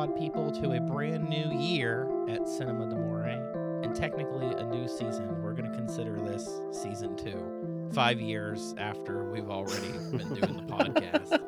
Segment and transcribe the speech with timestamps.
[0.00, 5.42] Pod people, to a brand new year at Cinema d'Amore, and technically a new season.
[5.42, 10.62] We're going to consider this season two, five years after we've already been doing the
[10.62, 11.38] podcast.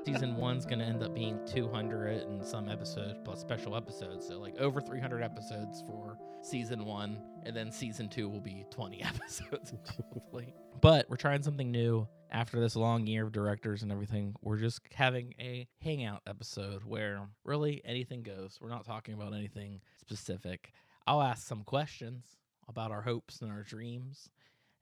[0.06, 4.38] Season one's going to end up being 200 and some episodes plus special episodes, so
[4.38, 9.74] like over 300 episodes for season one, and then season two will be 20 episodes,
[10.14, 10.54] hopefully.
[10.80, 14.80] But we're trying something new after this long year of directors and everything, we're just
[14.92, 18.58] having a hangout episode where really anything goes.
[18.60, 20.72] We're not talking about anything specific.
[21.06, 22.24] I'll ask some questions
[22.68, 24.28] about our hopes and our dreams,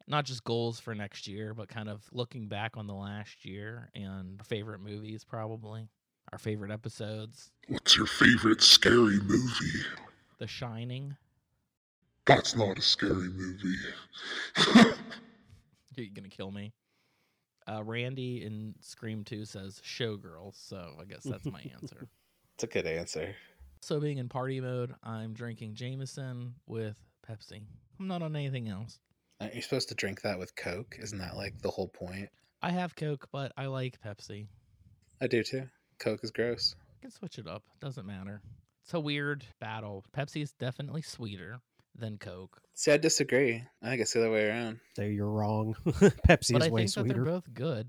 [0.08, 3.90] not just goals for next year, but kind of looking back on the last year
[3.94, 5.88] and favorite movies, probably
[6.32, 7.52] our favorite episodes.
[7.68, 9.84] What's your favorite scary movie?
[10.38, 11.16] The Shining.
[12.26, 13.76] That's not a scary movie.
[15.98, 16.72] Are you gonna kill me?
[17.68, 22.08] Uh, Randy in Scream 2 says Showgirls, so I guess that's my answer.
[22.54, 23.36] It's a good answer.
[23.82, 26.96] So, being in party mode, I'm drinking Jameson with
[27.28, 27.60] Pepsi.
[28.00, 28.98] I'm not on anything else.
[29.42, 30.96] Aren't you supposed to drink that with Coke?
[30.98, 32.30] Isn't that like the whole point?
[32.62, 34.46] I have Coke, but I like Pepsi.
[35.20, 35.68] I do too.
[35.98, 36.74] Coke is gross.
[36.98, 37.62] I can switch it up.
[37.78, 38.40] Doesn't matter.
[38.84, 40.02] It's a weird battle.
[40.16, 41.60] Pepsi is definitely sweeter
[41.98, 42.60] than Coke.
[42.74, 43.64] See, I disagree.
[43.82, 44.80] I think it's the other way around.
[44.94, 45.74] So you're wrong.
[45.86, 47.88] Pepsi but is I way think that they're both good.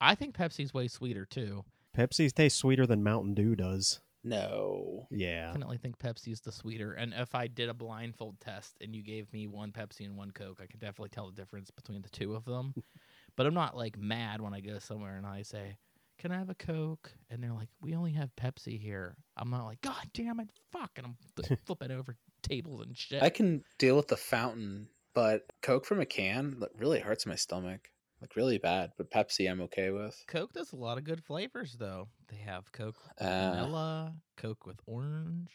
[0.00, 1.64] I think Pepsi's way sweeter too.
[1.96, 4.00] Pepsi tastes sweeter than Mountain Dew does.
[4.26, 5.06] No.
[5.10, 5.46] Yeah.
[5.46, 6.92] definitely think Pepsi's the sweeter.
[6.92, 10.32] And if I did a blindfold test and you gave me one Pepsi and one
[10.32, 12.74] Coke, I could definitely tell the difference between the two of them.
[13.36, 15.76] but I'm not like mad when I go somewhere and I say,
[16.18, 19.64] "Can I have a Coke?" And they're like, "We only have Pepsi here." I'm not
[19.66, 22.16] like, "God damn it, fuck!" And I'm flipping over
[22.48, 23.22] tables and shit.
[23.22, 27.34] I can deal with the fountain, but Coke from a can that really hurts my
[27.34, 27.88] stomach.
[28.20, 28.92] Like really bad.
[28.96, 30.24] But Pepsi I'm okay with.
[30.26, 32.08] Coke does a lot of good flavors though.
[32.28, 35.50] They have Coke with Uh, vanilla, Coke with orange.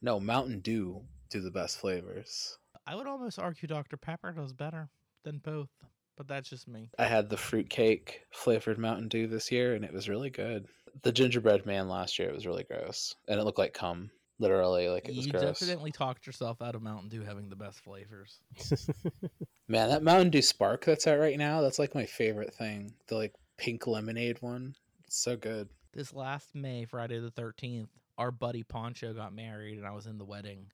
[0.00, 2.56] No, Mountain Dew do the best flavors.
[2.86, 4.88] I would almost argue Dr Pepper does better
[5.24, 5.68] than both,
[6.16, 6.88] but that's just me.
[6.98, 10.66] I had the fruitcake flavored Mountain Dew this year and it was really good.
[11.02, 13.14] The gingerbread man last year it was really gross.
[13.28, 14.10] And it looked like cum.
[14.38, 15.60] Literally, like it was you gross.
[15.60, 18.40] definitely talked yourself out of Mountain Dew having the best flavors.
[19.68, 22.92] Man, that Mountain Dew Spark that's out right now, that's like my favorite thing.
[23.08, 24.74] The like pink lemonade one.
[25.04, 25.68] It's so good.
[25.92, 27.88] This last May, Friday the 13th,
[28.18, 30.66] our buddy Poncho got married and I was in the wedding.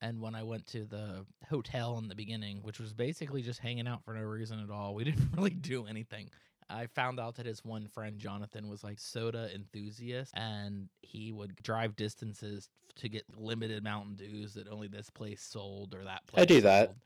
[0.00, 3.88] And when I went to the hotel in the beginning, which was basically just hanging
[3.88, 6.30] out for no reason at all, we didn't really do anything.
[6.68, 11.54] I found out that his one friend Jonathan was like soda enthusiast and he would
[11.62, 16.42] drive distances to get limited Mountain Dews that only this place sold or that place
[16.42, 16.88] I do that.
[16.88, 16.96] sold,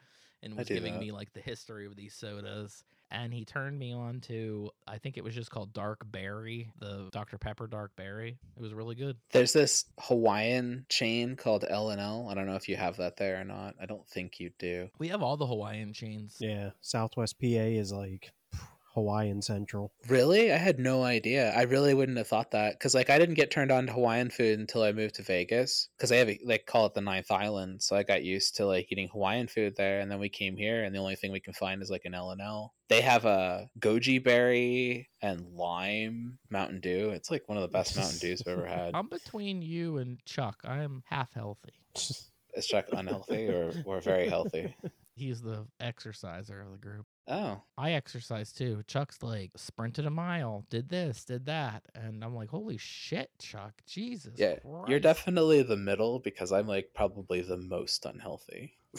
[0.43, 1.01] and was giving that.
[1.01, 5.17] me like the history of these sodas and he turned me on to I think
[5.17, 8.39] it was just called Dark Berry, the Dr Pepper Dark Berry.
[8.57, 9.17] It was really good.
[9.33, 12.29] There's this Hawaiian chain called L and L.
[12.31, 13.75] I don't know if you have that there or not.
[13.81, 14.89] I don't think you do.
[14.99, 16.37] We have all the Hawaiian chains.
[16.41, 16.71] yeah.
[16.81, 18.31] Southwest PA is like
[18.95, 19.93] Hawaiian Central.
[20.09, 20.53] Really?
[20.53, 21.53] I had no idea.
[21.57, 24.31] I really wouldn't have thought that because, like, I didn't get turned on to Hawaiian
[24.31, 27.31] food until I moved to Vegas because I have a- like call it the ninth
[27.31, 30.01] island, so I got used to like eating Hawaiian food there.
[30.01, 32.15] And then we came here, and the only thing we can find is like an
[32.15, 32.75] L and L.
[32.89, 37.11] They have a goji berry and lime Mountain Dew.
[37.11, 38.95] It's like one of the best Mountain Dews I've ever had.
[38.95, 40.57] I'm between you and Chuck.
[40.65, 41.73] I am half healthy.
[41.95, 44.75] Is Chuck unhealthy or or very healthy?
[45.15, 47.05] He's the exerciser of the group.
[47.31, 48.83] Oh, I exercise too.
[48.89, 53.75] Chuck's like sprinted a mile, did this, did that, and I'm like, holy shit, Chuck,
[53.87, 54.35] Jesus.
[54.37, 54.57] yeah.
[54.89, 58.77] You're definitely the middle because I'm like probably the most unhealthy.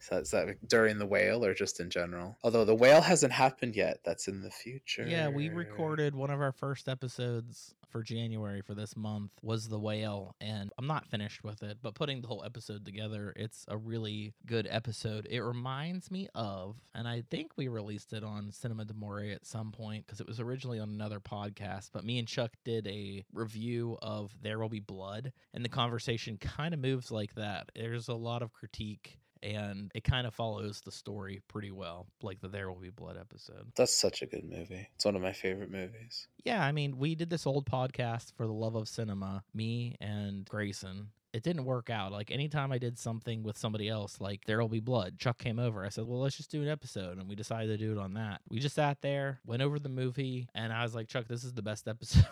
[0.00, 2.36] so is that during the whale or just in general?
[2.42, 5.06] Although the whale hasn't happened yet, that's in the future.
[5.06, 9.78] Yeah, we recorded one of our first episodes for January for this month was the
[9.78, 13.76] whale and I'm not finished with it, but putting the whole episode together, it's a
[13.76, 15.26] really good episode.
[15.30, 19.72] It reminds me of and I think we released it on Cinema d'Amore at some
[19.72, 23.98] point because it was originally on another podcast, but me and Chuck did a review
[24.02, 27.70] of There Will Be Blood and the conversation kind of moves like that.
[27.74, 32.40] There's a lot of critique and it kind of follows the story pretty well, like
[32.40, 33.66] the There Will Be Blood episode.
[33.76, 34.88] That's such a good movie.
[34.94, 36.28] It's one of my favorite movies.
[36.44, 40.48] Yeah, I mean, we did this old podcast for the love of cinema, me and
[40.48, 41.08] Grayson.
[41.32, 42.12] It didn't work out.
[42.12, 45.84] Like anytime I did something with somebody else, like There'll Be Blood, Chuck came over.
[45.84, 47.18] I said, Well, let's just do an episode.
[47.18, 48.40] And we decided to do it on that.
[48.48, 51.52] We just sat there, went over the movie, and I was like, Chuck, this is
[51.52, 52.24] the best episode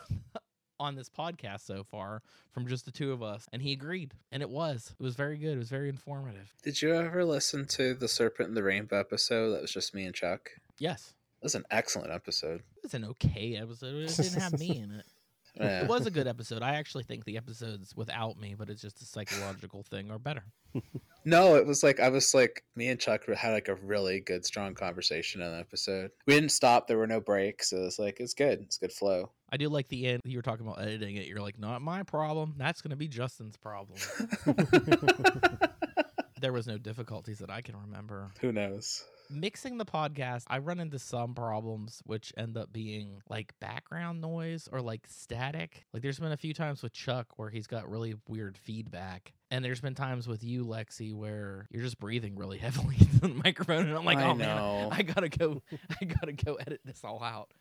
[0.80, 2.22] on this podcast so far
[2.52, 3.46] from just the two of us.
[3.52, 4.14] And he agreed.
[4.32, 4.94] And it was.
[4.98, 5.54] It was very good.
[5.54, 6.52] It was very informative.
[6.62, 9.50] Did you ever listen to the Serpent and the Rainbow episode?
[9.50, 10.50] That was just me and Chuck.
[10.78, 11.14] Yes.
[11.40, 12.60] It was an excellent episode.
[12.76, 13.94] It was an okay episode.
[13.96, 15.06] It didn't have me in it.
[15.56, 15.82] Yeah.
[15.82, 16.62] It was a good episode.
[16.62, 20.42] I actually think the episodes without me, but it's just a psychological thing, are better.
[21.26, 24.44] No, it was like I was like me and Chuck had like a really good,
[24.44, 26.10] strong conversation in the episode.
[26.26, 26.86] We didn't stop.
[26.86, 27.70] There were no breaks.
[27.70, 28.60] So it was like it's good.
[28.60, 29.30] It's good flow.
[29.54, 30.20] I do like the end.
[30.24, 31.28] You were talking about editing it.
[31.28, 32.54] You're like, not my problem.
[32.58, 34.00] That's going to be Justin's problem.
[36.40, 38.32] there was no difficulties that I can remember.
[38.40, 39.04] Who knows?
[39.30, 44.68] Mixing the podcast, I run into some problems which end up being like background noise
[44.72, 45.84] or like static.
[45.92, 49.34] Like there's been a few times with Chuck where he's got really weird feedback.
[49.52, 53.28] And there's been times with you, Lexi, where you're just breathing really heavily into the
[53.28, 54.88] microphone, and I'm like, I "Oh man.
[54.90, 55.62] I gotta go,
[56.00, 57.52] I gotta go edit this all out."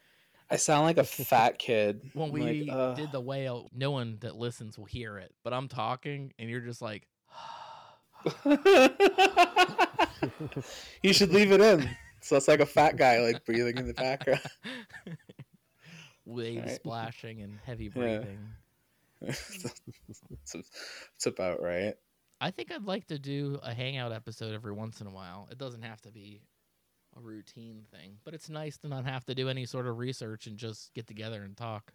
[0.49, 2.01] I sound like a fat kid.
[2.13, 5.33] when I'm we like, "Ugh." did the whale, no one that listens will hear it,
[5.43, 7.07] but I'm talking and you're just like,
[11.01, 11.89] you should leave it in.
[12.21, 14.41] So it's like a fat guy like breathing in the background.
[16.25, 16.75] waves Alright.
[16.75, 18.39] splashing and heavy breathing.
[19.21, 19.75] it's,
[21.15, 21.95] it's about right.
[22.39, 25.47] I think I'd like to do a hangout episode every once in a while.
[25.51, 26.41] It doesn't have to be
[27.17, 30.47] a routine thing, but it's nice to not have to do any sort of research
[30.47, 31.93] and just get together and talk.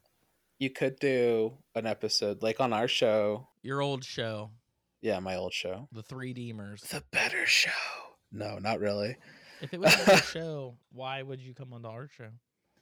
[0.59, 3.47] You could do an episode like on our show.
[3.63, 4.51] Your old show,
[5.01, 5.89] Yeah, my old show.
[5.93, 7.71] the Three Demers, The better show.
[8.33, 9.17] No, not really.
[9.61, 12.31] If it was your show, why would you come on onto our show?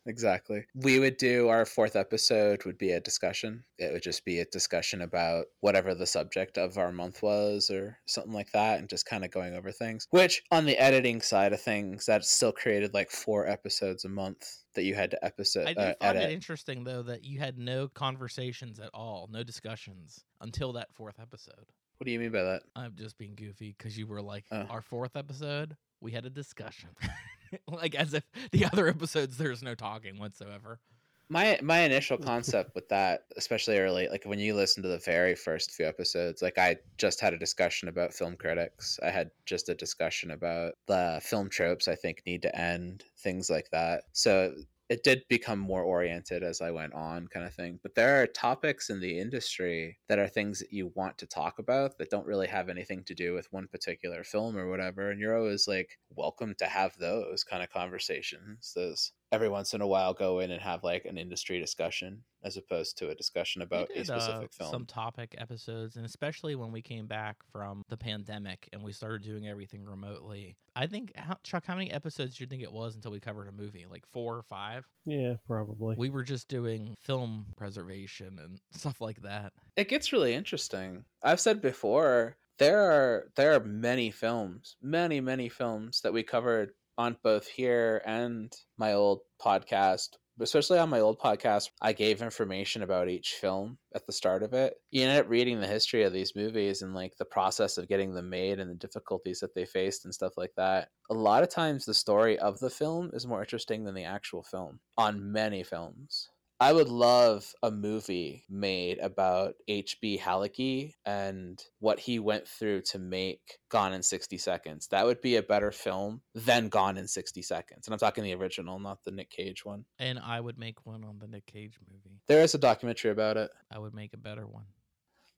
[0.06, 0.64] Exactly.
[0.74, 3.64] We would do our fourth episode would be a discussion.
[3.78, 7.98] It would just be a discussion about whatever the subject of our month was or
[8.06, 10.06] something like that and just kind of going over things.
[10.10, 14.64] Which on the editing side of things, that still created like four episodes a month
[14.74, 17.58] that you had to episode I do uh, find it interesting though that you had
[17.58, 21.66] no conversations at all, no discussions until that fourth episode.
[21.98, 22.62] What do you mean by that?
[22.76, 24.66] I'm just being goofy because you were like, Oh.
[24.68, 26.90] our fourth episode, we had a discussion.
[27.68, 30.80] like as if the other episodes there's no talking whatsoever.
[31.28, 35.34] My my initial concept with that, especially early, like when you listen to the very
[35.34, 39.00] first few episodes, like I just had a discussion about film critics.
[39.02, 43.50] I had just a discussion about the film tropes I think need to end, things
[43.50, 44.04] like that.
[44.12, 44.54] So
[44.88, 47.80] it did become more oriented as I went on, kind of thing.
[47.82, 51.58] But there are topics in the industry that are things that you want to talk
[51.58, 55.10] about that don't really have anything to do with one particular film or whatever.
[55.10, 58.72] And you're always like welcome to have those kind of conversations.
[58.76, 62.56] Those every once in a while go in and have like an industry discussion as
[62.56, 64.70] opposed to a discussion about we a specific uh, film.
[64.70, 69.22] some topic episodes, and especially when we came back from the pandemic and we started
[69.22, 70.56] doing everything remotely.
[70.76, 73.48] I think how, Chuck, how many episodes do you think it was until we covered
[73.48, 73.84] a movie?
[73.90, 74.86] Like four or five?
[75.04, 75.96] Yeah, probably.
[75.98, 79.52] We were just doing film preservation and stuff like that.
[79.76, 81.04] it gets really interesting.
[81.22, 86.70] I've said before there are there are many films, many many films that we covered
[86.98, 90.10] on both here and my old podcast.
[90.38, 94.52] Especially on my old podcast, I gave information about each film at the start of
[94.52, 94.74] it.
[94.90, 98.12] You end up reading the history of these movies and like the process of getting
[98.12, 100.88] them made and the difficulties that they faced and stuff like that.
[101.10, 104.42] A lot of times, the story of the film is more interesting than the actual
[104.42, 106.28] film on many films.
[106.58, 110.18] I would love a movie made about H.B.
[110.22, 114.86] Halicki and what he went through to make Gone in 60 Seconds.
[114.88, 117.86] That would be a better film than Gone in 60 Seconds.
[117.86, 119.84] And I'm talking the original, not the Nick Cage one.
[119.98, 122.20] And I would make one on the Nick Cage movie.
[122.26, 123.50] There is a documentary about it.
[123.70, 124.64] I would make a better one.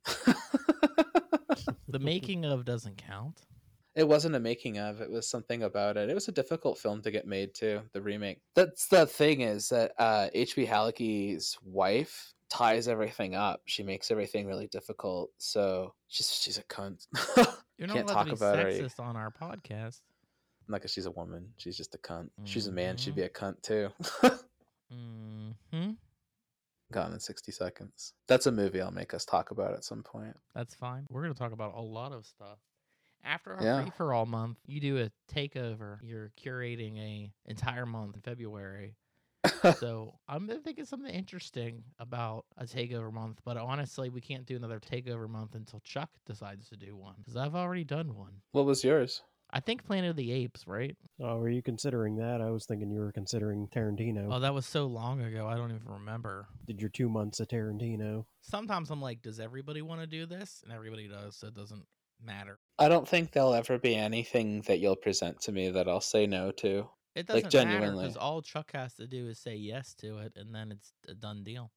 [1.89, 3.41] The making of doesn't count.
[3.99, 6.09] It wasn't a making of, it was something about it.
[6.09, 8.39] It was a difficult film to get made too, the remake.
[8.55, 10.65] That's the thing is that uh, H.B.
[10.67, 13.61] Halicki's wife ties everything up.
[13.67, 15.31] She makes everything really difficult.
[15.39, 17.07] So she's she's a cunt.
[17.77, 18.65] You're not Can't talk to be about her.
[18.67, 20.01] sexist on our podcast.
[20.69, 21.49] Not because she's a woman.
[21.57, 22.31] She's just a cunt.
[22.43, 22.97] If She's a man.
[22.97, 23.17] She'd Mhm.
[23.17, 23.89] be a cunt too.
[24.91, 25.91] hmm
[26.91, 28.15] Gone in 60 seconds.
[28.29, 30.35] That's a movie I'll make us talk about at some point.
[30.55, 31.07] That's fine.
[31.11, 32.59] We're going to talk about a lot of stuff.
[33.29, 33.83] After our Yeah.
[33.83, 35.99] free for all month, you do a takeover.
[36.03, 38.97] You're curating a entire month in February.
[39.77, 44.81] so I'm thinking something interesting about a takeover month, but honestly, we can't do another
[44.81, 48.41] takeover month until Chuck decides to do one because I've already done one.
[48.53, 49.23] what was yours?
[49.51, 50.97] I think Planet of the Apes, right?
[51.21, 52.41] Oh, were you considering that?
[52.43, 54.29] I was thinking you were considering Tarantino.
[54.31, 55.47] Oh, that was so long ago.
[55.47, 56.49] I don't even remember.
[56.67, 58.25] Did your two months of Tarantino?
[58.43, 60.61] Sometimes I'm like, does everybody want to do this?
[60.65, 61.87] And everybody does, so it doesn't
[62.23, 62.59] matter.
[62.79, 66.27] I don't think there'll ever be anything that you'll present to me that I'll say
[66.27, 66.89] no to.
[67.15, 68.05] It doesn't matter genuinely.
[68.05, 71.15] because all Chuck has to do is say yes to it, and then it's a
[71.15, 71.73] done deal.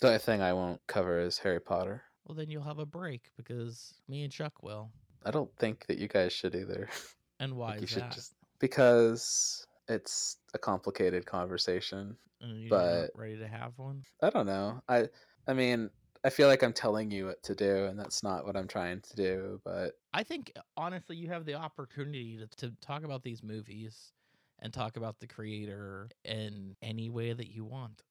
[0.00, 2.02] The only thing I won't cover is Harry Potter.
[2.26, 4.90] Well, then you'll have a break because me and Chuck will.
[5.24, 6.88] I don't think that you guys should either.
[7.42, 8.12] And why you should that?
[8.12, 12.14] just because it's a complicated conversation.
[12.42, 14.02] And you're but- not ready to have one.
[14.22, 14.82] I don't know.
[14.86, 15.08] I
[15.46, 15.88] I mean,
[16.22, 19.00] I feel like I'm telling you what to do, and that's not what I'm trying
[19.00, 19.60] to do.
[19.64, 24.12] But I think uh, honestly, you have the opportunity to, to talk about these movies
[24.60, 28.02] and talk about the creator in any way that you want.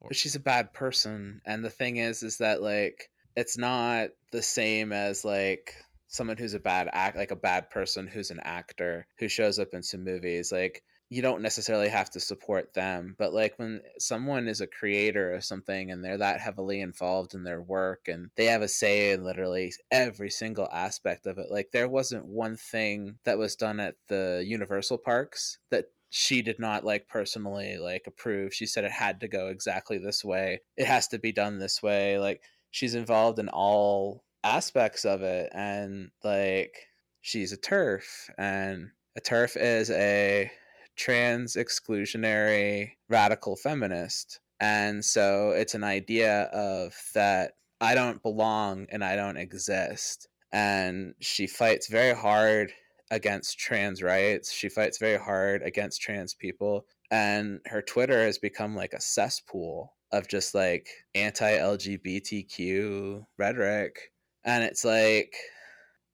[0.00, 4.08] Or- but she's a bad person, and the thing is, is that like it's not
[4.32, 5.74] the same as like
[6.08, 9.68] someone who's a bad act, like a bad person who's an actor who shows up
[9.72, 14.48] in some movies, like you don't necessarily have to support them but like when someone
[14.48, 18.46] is a creator of something and they're that heavily involved in their work and they
[18.46, 23.16] have a say in literally every single aspect of it like there wasn't one thing
[23.24, 28.54] that was done at the universal parks that she did not like personally like approve.
[28.54, 30.60] She said it had to go exactly this way.
[30.76, 32.18] It has to be done this way.
[32.18, 36.74] Like she's involved in all aspects of it and like
[37.20, 40.50] she's a TERF and a TERF is a
[40.96, 44.40] trans exclusionary radical feminist.
[44.60, 50.28] And so it's an idea of that I don't belong and I don't exist.
[50.52, 52.72] And she fights very hard
[53.10, 54.52] against trans rights.
[54.52, 56.86] She fights very hard against trans people.
[57.10, 64.12] And her Twitter has become like a cesspool of just like anti LGBTQ rhetoric.
[64.44, 65.34] And it's like,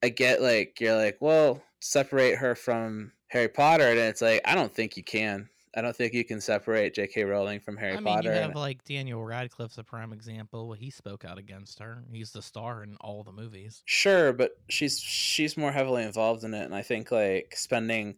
[0.03, 3.89] I get like, you're like, well, separate her from Harry Potter.
[3.89, 5.49] And it's like, I don't think you can.
[5.75, 7.25] I don't think you can separate J.K.
[7.25, 8.35] Rowling from Harry I mean, Potter.
[8.35, 10.75] you have like Daniel Radcliffe's a prime example.
[10.75, 12.05] He spoke out against her.
[12.13, 13.83] He's the star in all the movies.
[13.87, 18.17] Sure, but she's she's more heavily involved in it, and I think like spending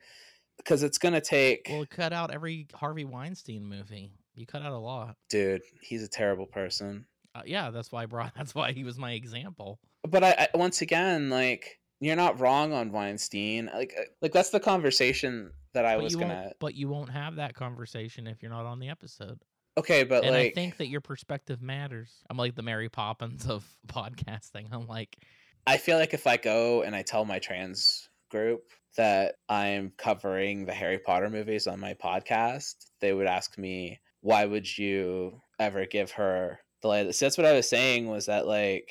[0.57, 1.69] because it's gonna take.
[1.71, 4.11] Well, cut out every Harvey Weinstein movie.
[4.35, 5.15] You cut out a lot.
[5.31, 7.07] dude, he's a terrible person.
[7.37, 8.33] Uh, yeah, that's why I brought.
[8.37, 9.79] That's why he was my example.
[10.09, 13.71] But I, I once again like you're not wrong on Weinstein.
[13.73, 16.53] Like uh, like that's the conversation that I but was gonna.
[16.59, 19.41] But you won't have that conversation if you're not on the episode.
[19.77, 22.11] Okay, but and like I think that your perspective matters.
[22.31, 24.67] I'm like the Mary Poppins of podcasting.
[24.73, 25.17] I'm like,
[25.67, 28.63] I feel like if I go and I tell my trans group
[28.97, 34.45] that I'm covering the Harry Potter movies on my podcast, they would ask me, why
[34.45, 37.15] would you ever give her the light?
[37.15, 38.89] So that's what I was saying was that like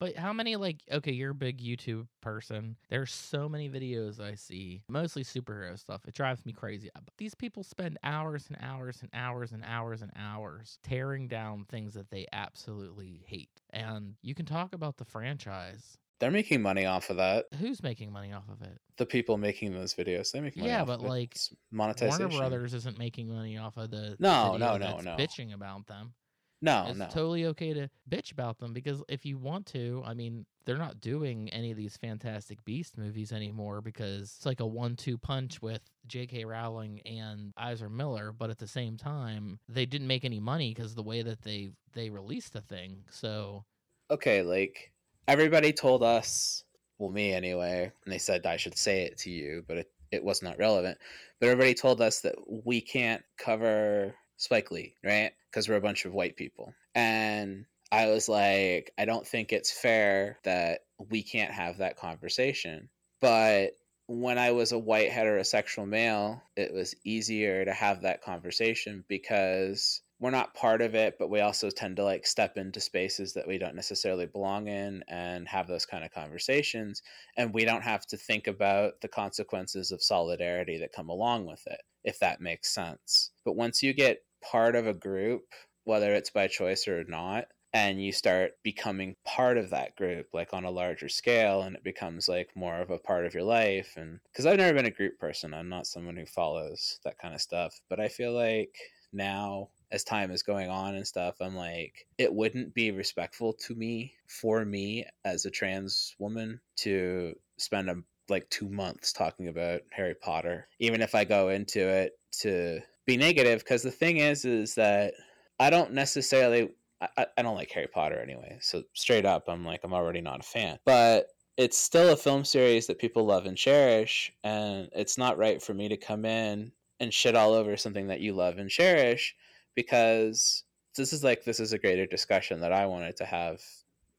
[0.00, 2.76] But how many like okay, you're a big YouTube person.
[2.88, 6.02] There's so many videos I see, mostly superhero stuff.
[6.06, 6.88] It drives me crazy.
[6.94, 11.26] Uh, but these people spend hours and hours and hours and hours and hours tearing
[11.28, 13.50] down things that they absolutely hate.
[13.70, 15.98] And you can talk about the franchise.
[16.20, 17.46] they're making money off of that.
[17.58, 18.78] Who's making money off of it?
[18.96, 20.68] The people making those videos, they make money.
[20.68, 21.36] Yeah, off but, of like,
[21.70, 22.28] monetization.
[22.28, 25.16] Warner Brothers isn't making money off of the No, no, no, no.
[25.16, 26.14] bitching about them.
[26.60, 27.06] No, it's no.
[27.06, 31.00] totally okay to bitch about them because if you want to, I mean, they're not
[31.00, 35.80] doing any of these Fantastic Beast movies anymore because it's like a one-two punch with
[36.08, 36.44] J.K.
[36.44, 40.94] Rowling and Ezra Miller, but at the same time, they didn't make any money because
[40.94, 43.04] the way that they they released the thing.
[43.08, 43.64] So
[44.10, 44.92] okay, like
[45.28, 46.64] everybody told us,
[46.98, 50.24] well, me anyway, and they said I should say it to you, but it, it
[50.24, 50.98] was not relevant.
[51.38, 55.32] But everybody told us that we can't cover Spike Lee, right?
[55.50, 56.72] Because we're a bunch of white people.
[56.94, 60.80] And I was like, I don't think it's fair that
[61.10, 62.88] we can't have that conversation.
[63.20, 63.72] But
[64.06, 70.00] when I was a white heterosexual male, it was easier to have that conversation because
[70.20, 73.46] we're not part of it, but we also tend to like step into spaces that
[73.46, 77.02] we don't necessarily belong in and have those kind of conversations.
[77.36, 81.62] And we don't have to think about the consequences of solidarity that come along with
[81.66, 83.30] it, if that makes sense.
[83.44, 85.44] But once you get part of a group,
[85.84, 90.54] whether it's by choice or not, and you start becoming part of that group like
[90.54, 93.94] on a larger scale and it becomes like more of a part of your life
[93.96, 97.34] and because i've never been a group person i'm not someone who follows that kind
[97.34, 98.76] of stuff but i feel like
[99.12, 103.74] now as time is going on and stuff i'm like it wouldn't be respectful to
[103.74, 107.96] me for me as a trans woman to spend a
[108.30, 113.16] like two months talking about harry potter even if i go into it to be
[113.16, 115.14] negative because the thing is is that
[115.58, 118.58] i don't necessarily I, I don't like Harry Potter anyway.
[118.60, 120.78] So straight up, I'm like, I'm already not a fan.
[120.84, 124.32] But it's still a film series that people love and cherish.
[124.44, 128.20] And it's not right for me to come in and shit all over something that
[128.20, 129.34] you love and cherish
[129.74, 130.64] because
[130.96, 133.60] this is like, this is a greater discussion that I wanted to have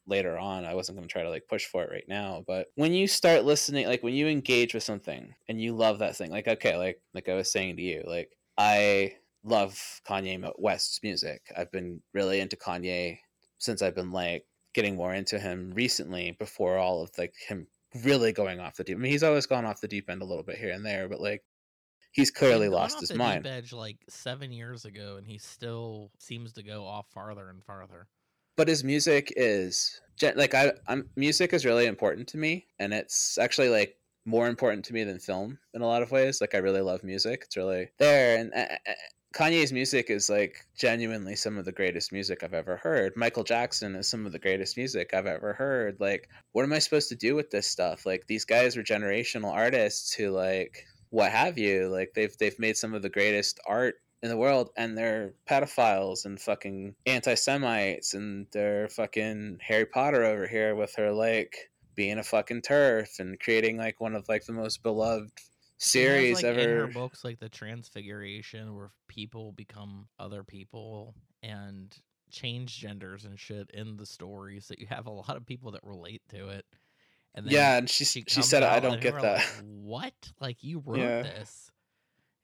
[0.08, 0.64] later on.
[0.64, 2.44] I wasn't going to try to like push for it right now.
[2.48, 6.16] But when you start listening, like when you engage with something and you love that
[6.16, 11.00] thing, like, okay, like, like I was saying to you, like, I love Kanye West's
[11.02, 11.42] music.
[11.56, 13.20] I've been really into Kanye
[13.58, 17.68] since I've been like getting more into him recently before all of like him
[18.04, 18.98] really going off the deep.
[18.98, 21.08] I mean, he's always gone off the deep end a little bit here and there,
[21.08, 21.42] but like
[22.12, 23.46] he's clearly He'd lost his the mind.
[23.46, 27.64] Deep edge like seven years ago, and he still seems to go off farther and
[27.64, 28.08] farther.
[28.58, 30.02] but his music is
[30.36, 33.96] like I I'm music is really important to me and it's actually like
[34.30, 36.40] more important to me than film in a lot of ways.
[36.42, 37.44] Like I really love music.
[37.46, 38.94] It's really there and uh, uh,
[39.34, 43.14] Kanye's music is like genuinely some of the greatest music I've ever heard.
[43.16, 45.98] Michael Jackson is some of the greatest music I've ever heard.
[46.00, 48.06] Like what am I supposed to do with this stuff?
[48.06, 51.90] Like these guys were generational artists who like what have you.
[51.90, 56.26] Like they've they've made some of the greatest art in the world and they're pedophiles
[56.26, 62.24] and fucking anti-semites and they're fucking Harry Potter over here with her like being a
[62.24, 66.46] fucking TERF and creating like one of like the most beloved She has, series like,
[66.46, 66.60] ever.
[66.62, 71.14] in her books like the transfiguration where people become other people
[71.44, 71.94] and
[72.32, 75.82] change genders and shit in the stories that you have a lot of people that
[75.84, 76.66] relate to it
[77.36, 79.40] and then yeah, and she she, comes said I don't get that.
[79.40, 81.22] like, what like you wrote Yeah.
[81.24, 81.70] this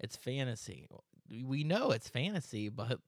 [0.01, 0.85] it's fantasy
[1.45, 2.99] we know it's fantasy but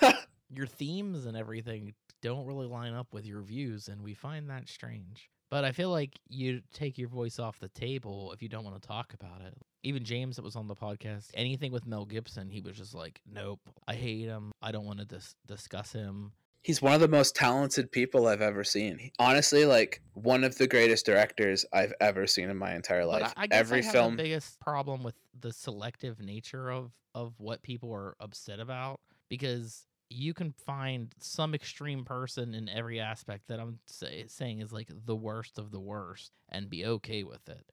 [0.50, 4.68] your themes and everything don't really line up with your views and we find that
[4.68, 8.64] strange but i feel like you take your voice off the table if you don't
[8.64, 12.04] want to talk about it even james that was on the podcast anything with mel
[12.04, 15.92] gibson he was just like nope i hate him i don't want to dis- discuss
[15.92, 16.32] him
[16.62, 19.10] He's one of the most talented people I've ever seen.
[19.18, 23.34] Honestly, like one of the greatest directors I've ever seen in my entire life.
[23.36, 27.34] I, I guess Every I film the biggest problem with the selective nature of of
[27.36, 33.48] what people are upset about because you can find some extreme person in every aspect
[33.48, 37.48] that I'm say, saying is like the worst of the worst and be okay with
[37.48, 37.64] it.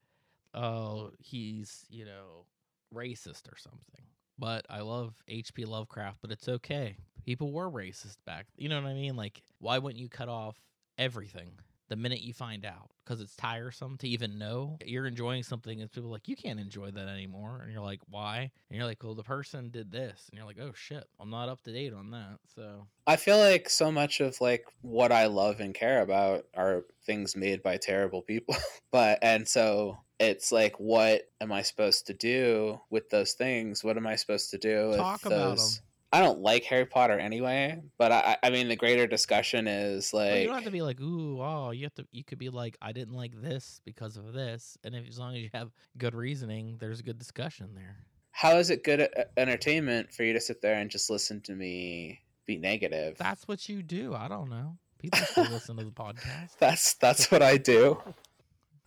[0.54, 2.46] Oh, he's you know
[2.94, 4.06] racist or something.
[4.38, 5.66] But I love H.P.
[5.66, 6.98] Lovecraft, but it's okay.
[7.26, 8.48] People were racist back.
[8.58, 9.16] You know what I mean?
[9.16, 10.60] Like, why wouldn't you cut off
[10.98, 11.52] everything
[11.92, 15.92] the minute you find out because it's tiresome to even know you're enjoying something and
[15.92, 19.04] people are like you can't enjoy that anymore and you're like why and you're like
[19.04, 21.94] well the person did this and you're like oh shit i'm not up to date
[21.94, 26.02] on that so I feel like so much of like what I love and care
[26.02, 28.56] about are things made by terrible people.
[28.92, 33.84] but and so it's like what am I supposed to do with those things?
[33.84, 35.78] What am I supposed to do Talk with about those?
[35.80, 35.84] 'em.
[36.14, 40.26] I don't like Harry Potter anyway, but I I mean the greater discussion is Well,
[40.30, 42.50] like you don't have to be like ooh oh you have to you could be
[42.50, 45.72] like i didn't like this because of this and if as long as you have
[45.98, 47.96] good reasoning there's a good discussion there
[48.32, 52.20] how is it good entertainment for you to sit there and just listen to me
[52.46, 53.18] be negative?
[53.18, 57.32] that's what you do i don't know people still listen to the podcast that's that's
[57.32, 58.00] what I do.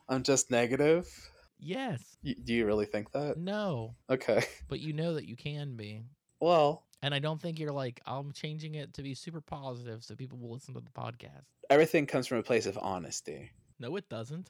[0.08, 1.08] I'm just negative.
[1.58, 3.38] yes Y- do you really think that?
[3.38, 4.44] no Okay.
[4.68, 6.02] but you know that you can be
[6.40, 10.14] Well, And I don't think you're like, I'm changing it to be super positive so
[10.14, 11.44] people will listen to the podcast.
[11.68, 13.50] everything comes from a place of honesty.
[13.78, 14.48] No, it doesn't.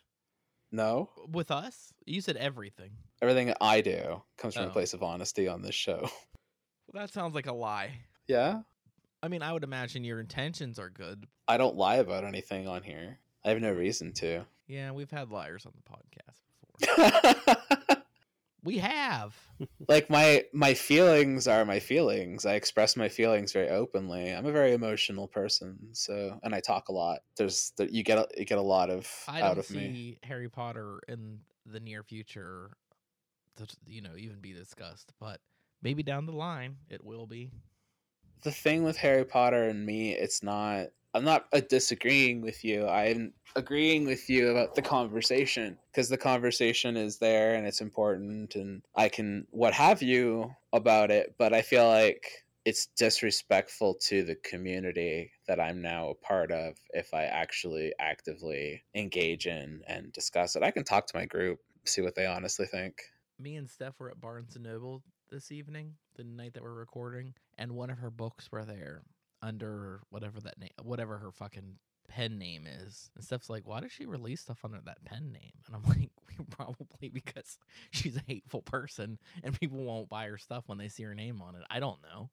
[0.71, 2.91] No, With us, you said everything.
[3.21, 4.69] everything I do comes from Oh.
[4.69, 6.09] a place of honesty on this show.
[6.93, 7.93] Well, that sounds like a lie.
[8.29, 8.61] Yeah,
[9.21, 11.27] I mean, I would imagine your intentions are good.
[11.49, 13.19] I don't lie about anything on here.
[13.45, 14.45] I have no reason to.
[14.69, 16.45] Yeah, we've had liars on the podcast
[16.79, 17.77] before.
[18.65, 19.37] we have.
[19.89, 22.47] like my my feelings are my feelings.
[22.47, 24.31] I express my feelings very openly.
[24.31, 27.21] I'm a very emotional person, so and I talk a lot.
[27.37, 29.77] There's there, you get a, you get a lot of I out don't of see
[29.77, 30.19] me.
[30.23, 32.77] Harry Potter in the near future
[33.57, 35.41] to, you know, even be discussed, but
[35.83, 37.51] maybe down the line it will be.
[38.43, 40.89] the thing with Harry Potter and me, it's not.
[41.15, 42.89] I'm not uh, disagreeing with you.
[42.89, 48.57] I'm agreeing with you about the conversation because the conversation is there and it's important,
[48.57, 51.37] and I can what have you about it.
[51.39, 52.27] But I feel like
[52.65, 58.83] it's disrespectful to the community that I'm now a part of if I actually actively
[58.97, 60.65] engage in and discuss it.
[60.65, 62.97] I can talk to my group, see what they honestly think.
[63.39, 67.35] me and Steph were at Barnes and Noble this evening, the night that we're recording,
[67.59, 69.03] and one of her books were there
[69.45, 71.77] under whatever that name, whatever her fucking
[72.09, 73.11] pen name is.
[73.15, 76.11] And Steph's like, "Why does she release stuff under that pen name?" And I'm like,
[76.51, 77.59] "Probably because
[77.91, 81.43] she's a hateful person, and people won't buy her stuff when they see her name
[81.43, 82.31] on it." I don't know.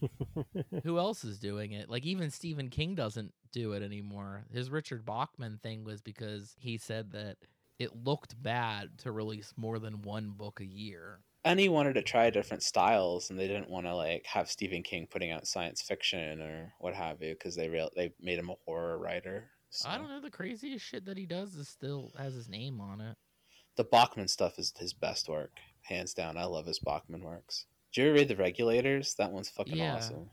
[0.84, 1.90] Who else is doing it?
[1.90, 4.44] Like even Stephen King doesn't do it anymore.
[4.52, 7.36] His Richard Bachman thing was because he said that
[7.78, 11.20] it looked bad to release more than one book a year.
[11.44, 14.82] And he wanted to try different styles and they didn't want to like have stephen
[14.82, 18.50] king putting out science fiction or what have you because they real they made him
[18.50, 19.90] a horror writer so.
[19.90, 20.20] I don't know.
[20.20, 23.16] The craziest shit that he does is still has his name on it.
[23.76, 28.00] the bachman stuff is his best work hands down i love his bachman works did
[28.02, 29.80] you ever read the regulators that one's fucking Yeah.
[29.80, 30.30] awesome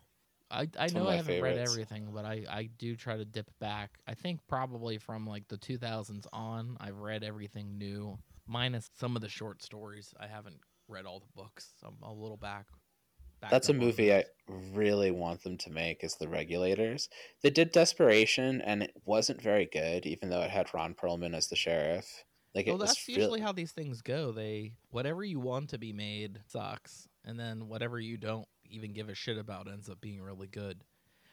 [0.51, 3.51] I, I It's know I haven't read everything, but I, I do try to dip
[3.59, 3.99] back.
[4.07, 9.21] I think probably from like the 2000s on, I've read everything new, minus some of
[9.23, 10.13] the short stories.
[10.19, 11.69] I haven't read all the books.
[11.83, 12.67] I'm a little back.
[13.39, 17.09] backed That's a movie I really want them to make is The Regulators.
[17.41, 21.47] They did Desperation and it wasn't very good, even though it had Ron Perlman as
[21.47, 22.23] the sheriff.
[22.53, 24.31] Like Well, that's really- usually how these things go.
[24.31, 29.09] They whatever you want to be made sucks, and then whatever you don't even give
[29.09, 30.83] a shit about ends up being really good.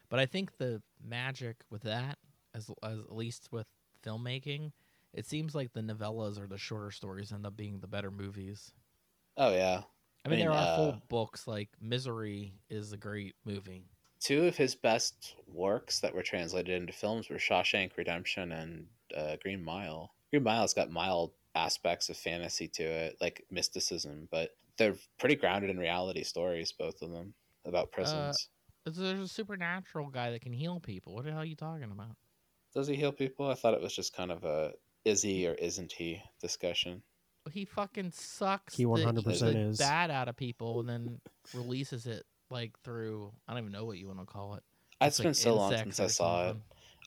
[0.09, 2.19] But I think the magic with that,
[2.55, 3.67] as as at least with
[4.05, 4.71] filmmaking,
[5.13, 8.73] it seems like the novellas or the shorter stories end up being the better movies.
[9.39, 9.83] Oh yeah.
[10.27, 13.85] I mean, I there are uh, full books like Misery is a great movie.
[14.21, 19.37] Two of his best works that were translated into films were Shawshank Redemption and uh,
[19.41, 20.11] Green Mile.
[20.31, 25.71] Green Mile's got mild aspects of fantasy to it, like mysticism, but they're pretty grounded
[25.71, 27.33] in reality stories, both of them,
[27.65, 28.49] about prisons.
[28.85, 31.15] There's a supernatural guy that can heal people.
[31.15, 32.17] What the hell are you talking about?
[32.75, 33.49] Does he heal people?
[33.49, 34.73] I thought it was just kind of a
[35.05, 37.03] is he or isn't he discussion.
[37.53, 39.79] He fucking sucks He 100% is.
[39.79, 41.21] bad out of people and then
[41.55, 44.63] releases it like through I don't even know what you want to call it.
[45.01, 46.57] It's like been so long since I or saw it.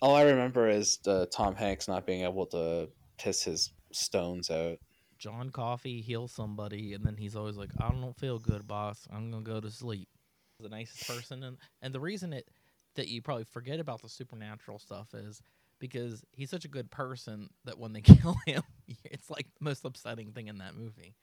[0.02, 4.78] All I remember is uh, Tom Hanks not being able to piss his stones out.
[5.18, 9.08] John Coffey heals somebody and then he's always like, I don't feel good, boss.
[9.12, 10.08] I'm gonna go to sleep.
[10.60, 12.48] The nicest person and and the reason it
[12.96, 15.42] that you probably forget about the supernatural stuff is
[15.82, 18.64] because he's such a good person that when they kill him,
[19.04, 21.16] it's like the most upsetting thing in that movie.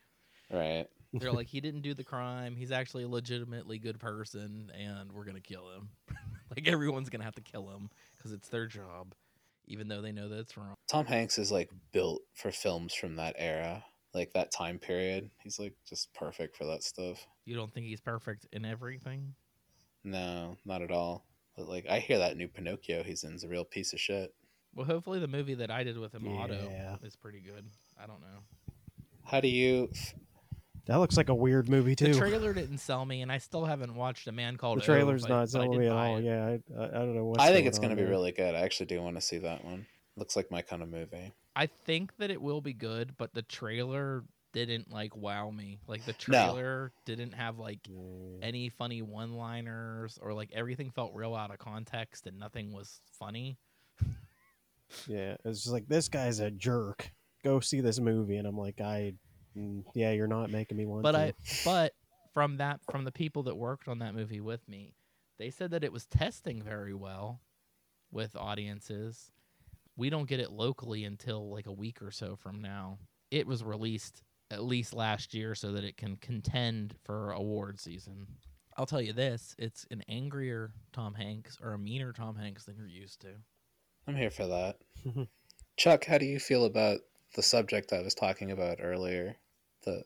[0.52, 0.86] Right.
[1.14, 2.56] They're like, he didn't do the crime.
[2.56, 5.88] He's actually a legitimately good person, and we're gonna kill him.
[6.54, 9.14] like everyone's gonna have to kill him because it's their job,
[9.66, 10.74] even though they know that it's wrong.
[10.90, 15.30] Tom Hanks is like built for films from that era, like that time period.
[15.38, 17.26] He's like just perfect for that stuff.
[17.44, 19.34] You don't think he's perfect in everything?
[20.04, 21.24] No, not at all.
[21.56, 24.32] But like I hear that new Pinocchio he's in is a real piece of shit.
[24.78, 26.98] Well, hopefully the movie that I did with him, Otto, Yeah.
[27.02, 27.64] is pretty good.
[28.00, 28.72] I don't know.
[29.24, 29.90] How do you?
[30.86, 32.12] That looks like a weird movie too.
[32.12, 34.86] The trailer didn't sell me, and I still haven't watched A Man Called The O,
[34.86, 36.16] trailer's but- not I selling me at all.
[36.18, 36.24] it.
[36.24, 38.54] Yeah, I, I, I don't know what's I think it's going to be really good.
[38.54, 39.84] I actually do want to see that one.
[40.16, 41.32] Looks like my kind of movie.
[41.56, 45.80] I think that it will be good, but the trailer didn't like wow me.
[45.88, 46.16] Like the No.
[46.54, 47.98] trailer didn't have like Yeah.
[48.42, 53.00] any funny one liners or like everything felt real out of context and nothing was
[53.18, 53.58] funny.
[55.06, 57.10] Yeah, it's just like this guy's a jerk.
[57.44, 59.14] Go see this movie, and I'm like, I,
[59.56, 61.18] mm, yeah, you're not making me want But to.
[61.18, 61.32] I
[61.64, 61.92] but
[62.34, 64.94] from that from the people that worked on that movie with me,
[65.38, 67.40] they said that it was testing very well
[68.10, 69.30] with audiences.
[69.96, 72.98] We don't get it locally until like a week or so from now.
[73.30, 78.26] It was released at least last year so that it can contend for award season.
[78.76, 82.76] I'll tell you this, it's an angrier Tom Hanks or a meaner Tom Hanks than
[82.76, 83.28] you're used to.
[84.08, 84.78] I'm here for that.
[85.06, 85.24] Mm-hmm.
[85.76, 87.00] Chuck, how do you feel about
[87.36, 89.36] the subject I was talking about earlier?
[89.84, 90.02] The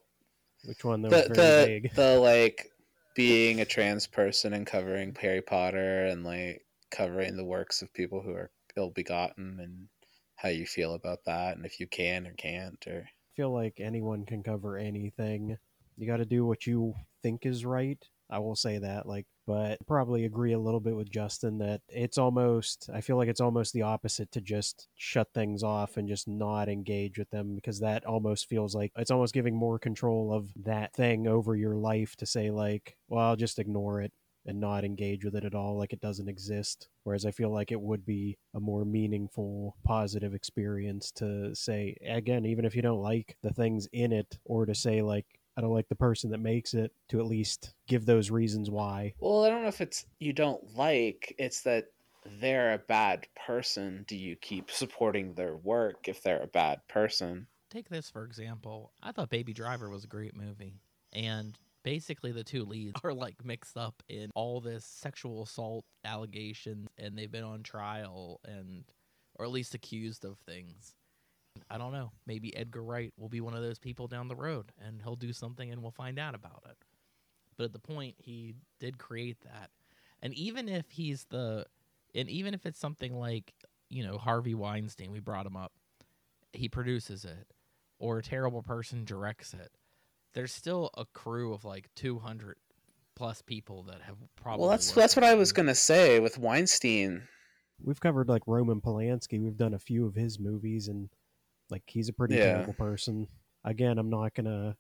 [0.65, 1.03] Which one?
[1.03, 2.73] That the was very the, the like
[3.15, 8.21] being a trans person and covering Harry Potter and like covering the works of people
[8.21, 9.89] who are ill begotten and
[10.35, 13.79] how you feel about that and if you can or can't or I feel like
[13.79, 15.57] anyone can cover anything.
[15.97, 18.05] You got to do what you think is right.
[18.33, 22.17] I will say that, like, but probably agree a little bit with Justin that it's
[22.17, 22.89] almost.
[22.93, 26.69] I feel like it's almost the opposite to just shut things off and just not
[26.69, 30.95] engage with them because that almost feels like it's almost giving more control of that
[30.95, 34.13] thing over your life to say like, well, I'll just ignore it
[34.47, 37.71] and not engage with it at all like it doesn't exist whereas i feel like
[37.71, 43.01] it would be a more meaningful positive experience to say again even if you don't
[43.01, 46.39] like the things in it or to say like i don't like the person that
[46.39, 50.07] makes it to at least give those reasons why Well, I don't know if it's
[50.19, 51.87] you don't like, it's that
[52.41, 54.05] they're a bad person.
[54.07, 57.49] Do you keep supporting their work if they're a bad person?
[57.71, 58.93] take this for example.
[59.03, 60.75] I thought Baby Driver was a great movie,
[61.13, 66.89] and basically the two leads are like mixed up in all this sexual assault allegations,
[66.99, 68.85] and they've been on trial and,
[69.37, 70.95] or at least accused of things.
[71.71, 72.13] I don't know.
[72.27, 75.33] Maybe Edgar Wright will be one of those people down the road, and he'll do
[75.33, 76.77] something, and we'll find out about it.
[77.57, 79.71] But at the point, he did create that,
[80.23, 81.67] and even if he's the,
[82.15, 83.53] and even if it's something like
[83.89, 85.73] you know Harvey Weinstein, we brought him up,
[86.53, 87.47] he produces it
[87.99, 89.71] or a terrible person directs it,
[90.35, 92.57] there's still a crew of like 200
[93.15, 94.63] plus people that have probably.
[94.63, 97.23] Well, that's that's what I was gonna say with Weinstein.
[97.83, 101.09] we've covered like roman polanski we've done a few of his movies and
[101.73, 102.45] like he's a pretty Yeah.
[102.45, 103.29] terrible person
[103.65, 104.77] again i'm not gonna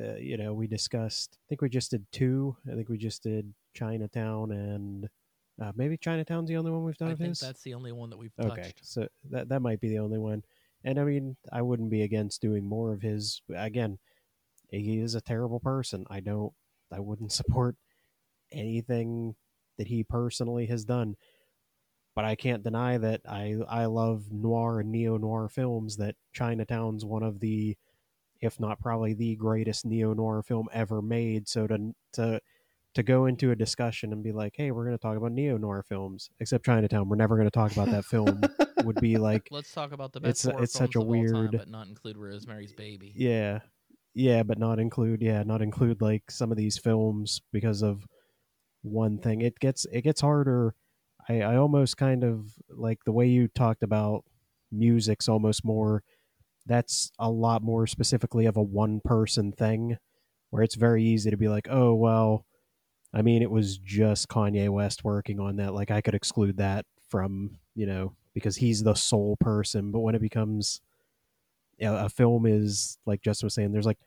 [0.00, 3.22] uh, you know we discussed i think we just did two i think we just
[3.22, 5.08] did chinatown and
[5.62, 7.92] uh, maybe chinatown's the only one we've done I of think his that's the only
[7.92, 8.84] one that we've Okay, touched.
[8.86, 10.42] so that that might be the only one.
[10.84, 13.40] And I mean, I wouldn't be against doing more of his.
[13.54, 13.98] Again,
[14.70, 16.04] he is a terrible person.
[16.10, 16.52] I don't.
[16.92, 17.76] I wouldn't support
[18.52, 19.36] anything
[19.78, 21.16] that he personally has done.
[22.14, 25.96] But I can't deny that I I love noir and neo noir films.
[25.96, 27.76] That Chinatown's one of the,
[28.40, 31.48] if not probably the greatest neo noir film ever made.
[31.48, 32.40] So to to
[32.94, 35.56] to go into a discussion and be like, hey, we're going to talk about neo
[35.56, 38.40] noir films, except Chinatown, we're never going to talk about that film.
[38.84, 40.44] would be like, Let's talk about the best.
[40.46, 43.12] It's- it's such a all time, weird- but not include Rosemary's Baby.
[43.16, 43.58] yeah,
[44.14, 48.06] yeah, but not include, yeah, not include like some of these films because of
[48.82, 49.40] one thing.
[49.40, 50.76] It gets it gets harder.
[51.28, 54.24] I I almost kind of like the way you talked about
[54.72, 56.02] music's almost more.
[56.66, 59.98] That's a lot more specifically of a one person thing,
[60.50, 62.46] where it's very easy to be like, oh well.
[63.16, 65.72] I mean, it was just Kanye West working on that.
[65.72, 69.92] Like, I could exclude that from, you know, because he's the sole person.
[69.92, 70.80] But when it becomes
[71.78, 73.98] you know, a film is, like Justin was saying, there's like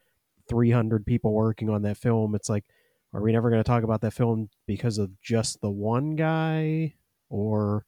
[0.49, 2.35] 300 people working on that film.
[2.35, 2.65] It's like,
[3.13, 6.93] are we never going to talk about that film because of just the one guy
[7.29, 7.85] or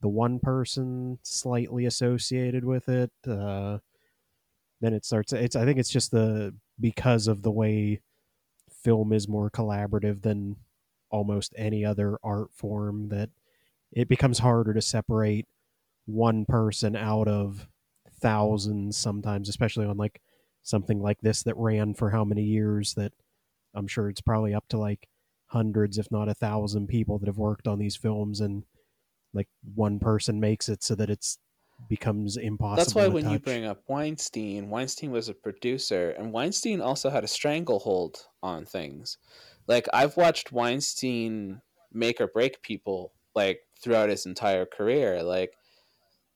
[0.00, 3.10] the one person slightly associated with it?
[3.26, 3.78] Uh,
[4.80, 5.32] then it starts.
[5.32, 5.56] It's.
[5.56, 8.00] I think it's just the because of the way
[8.82, 10.56] film is more collaborative than
[11.10, 13.30] almost any other art form that
[13.92, 15.46] it becomes harder to separate
[16.06, 17.68] one person out of
[18.20, 20.20] thousands sometimes especially on like
[20.62, 23.12] something like this that ran for how many years that
[23.74, 25.08] i'm sure it's probably up to like
[25.48, 28.64] hundreds if not a thousand people that have worked on these films and
[29.36, 31.38] like one person makes it so that it's
[31.88, 36.80] becomes impossible That's why when you bring up Weinstein, Weinstein was a producer, and Weinstein
[36.80, 39.18] also had a stranglehold on things.
[39.66, 41.60] Like I've watched Weinstein
[41.92, 45.22] make or break people like throughout his entire career.
[45.22, 45.52] Like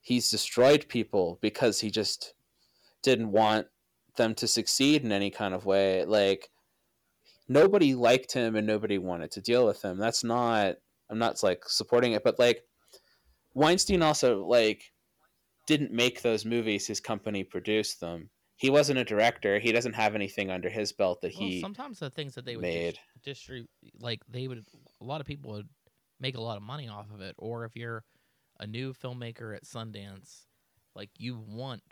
[0.01, 2.35] he's destroyed people because he just
[3.03, 3.67] didn't want
[4.17, 6.05] them to succeed in any kind of way.
[6.05, 6.51] Like
[7.49, 9.99] nobody liked him and nobody wanted to deal with him.
[9.99, 10.77] That's not
[11.09, 12.63] I'm not like supporting it, but like
[13.55, 14.83] Weinstein also like
[15.67, 20.15] didn't make those movies his company produced them he wasn't a director he doesn't have
[20.15, 22.99] anything under his belt that Well, he sometimes the things that they would made.
[23.23, 23.69] distribute,
[24.01, 24.65] like they would,
[25.01, 25.69] a lot of people would
[26.21, 27.35] make a lot of money off of it.
[27.39, 28.05] Or if you're
[28.59, 30.45] a new filmmaker at Sundance,
[30.95, 31.83] like you want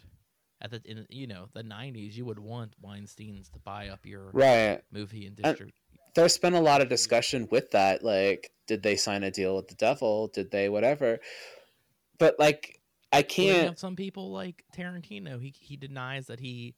[0.60, 4.30] at the in you know the '90s, you would want Weinstein's to buy up your
[4.34, 5.74] right movie and And- distribute.
[6.18, 9.68] There's been a lot of discussion with that like did they sign a deal with
[9.68, 11.18] the devil did they whatever
[12.18, 12.80] but like
[13.12, 15.40] i Well, then you can't have some people like Tarantino.
[15.40, 16.74] He he denies that he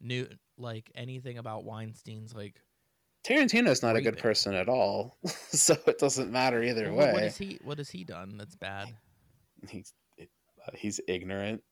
[0.00, 0.28] knew
[0.58, 2.60] like anything about Weinstein's like.
[3.24, 5.16] tarantino's not a good person at all
[5.48, 7.58] so it doesn't matter either Well, way what is he?
[7.64, 8.88] What has he done that's bad?
[9.68, 10.24] he's uh,
[10.74, 11.62] he's ignorant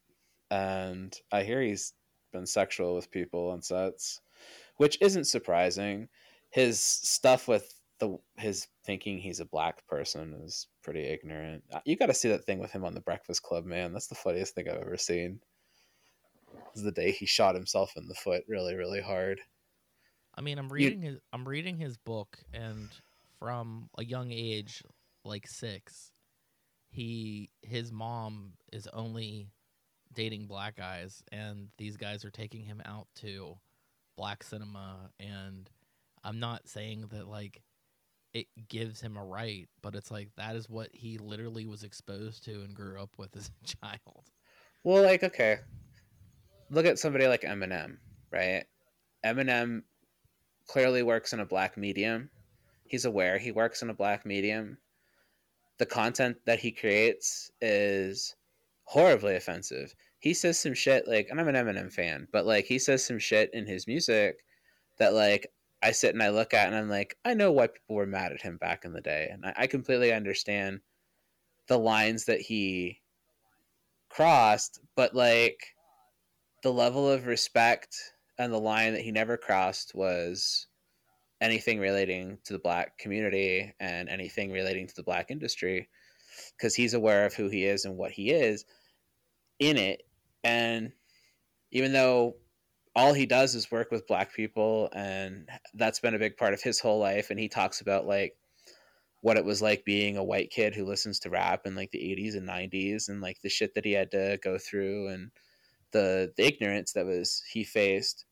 [0.49, 1.93] and i hear he's
[2.33, 4.21] been sexual with people on sets
[4.77, 6.07] which isn't surprising
[6.51, 11.63] his stuff with the his thinking he's a black person is pretty ignorant.
[11.71, 13.93] Uh, you got to see that thing with him on the breakfast club man.
[13.93, 15.39] That's the funniest thing i've ever seen.
[16.53, 19.41] It was the day he shot himself in the foot really really hard.
[20.35, 22.89] I mean, I'm reading his I'm reading his book, and
[23.39, 24.83] from a young age,
[25.25, 26.11] like six,
[26.89, 29.49] he his mom is only
[30.13, 33.55] dating black guys, and these guys are taking him out to
[34.15, 35.09] black cinema.
[35.19, 35.69] And
[36.23, 37.61] I'm not saying that like
[38.33, 42.45] it gives him a right, but it's like that is what he literally was exposed
[42.45, 44.25] to and grew up with as a child.
[44.83, 45.59] Well, like okay,
[46.69, 47.97] look at somebody like Eminem,
[48.31, 48.65] right?
[49.25, 49.83] Eminem
[50.67, 52.29] clearly works in a black medium.
[52.85, 54.77] He's aware he works in a black medium.
[55.77, 58.35] The content that he creates is
[58.83, 59.95] horribly offensive.
[60.19, 63.19] He says some shit like, and I'm an Eminem fan, but like he says some
[63.19, 64.43] shit in his music
[64.97, 65.47] that like
[65.83, 68.31] I sit and I look at and I'm like, I know why people were mad
[68.31, 70.81] at him back in the day, and I, I completely understand
[71.67, 73.01] the lines that he
[74.09, 75.75] crossed, but like
[76.63, 77.95] the level of respect
[78.37, 80.67] and the line that he never crossed was
[81.39, 85.89] anything relating to the black community and anything relating to the black industry
[86.55, 88.65] because he's aware of who he is and what he is
[89.59, 90.03] in it.
[90.43, 90.91] And
[91.71, 92.35] even though
[92.95, 96.61] all he does is work with black people and that's been a big part of
[96.61, 98.35] his whole life and he talks about like
[99.21, 101.99] what it was like being a white kid who listens to rap in like the
[101.99, 105.31] 80s and 90s and like the shit that he had to go through and
[105.91, 108.25] the the ignorance that was he faced.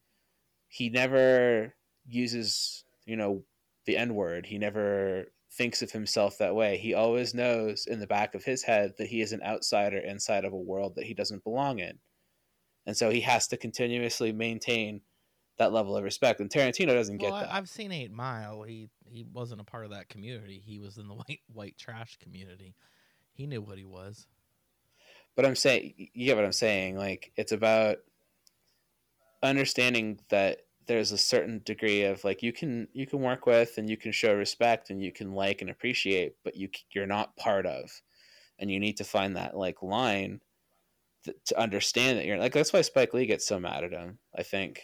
[0.67, 1.75] He never
[2.07, 3.43] uses you know
[3.85, 4.45] the n word.
[4.45, 6.77] He never thinks of himself that way.
[6.77, 10.45] He always knows in the back of his head that he is an outsider inside
[10.45, 11.99] of a world that he doesn't belong in
[12.89, 15.01] and so he has to continuously maintain
[15.59, 17.53] that level of respect, and Tarantino doesn't get Well, that.
[17.53, 18.63] I, I've seen Eight Mile.
[18.63, 20.59] He he wasn't a part of that community.
[20.65, 22.73] He was in the white white trash community.
[23.31, 24.25] He knew what he was.
[25.35, 26.97] but I'm saying you get what I'm saying.
[26.97, 27.97] Like it's about
[29.43, 33.87] understanding that there's a certain degree of like you can you can work with and
[33.87, 37.67] you can show respect and you can like and appreciate, but you you're not part
[37.67, 38.01] of,
[38.57, 40.41] and you need to find that like line
[41.23, 44.19] to understand that you're like that's why Spike Lee gets so mad at him.
[44.37, 44.83] I think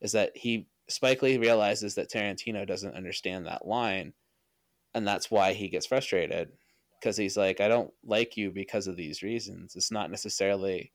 [0.00, 4.12] is that he Spike Lee realizes that Tarantino doesn't understand that line,
[4.94, 6.50] and that's why he gets frustrated
[7.00, 9.76] because he's like, I don't like you because of these reasons.
[9.76, 10.92] It's not necessarily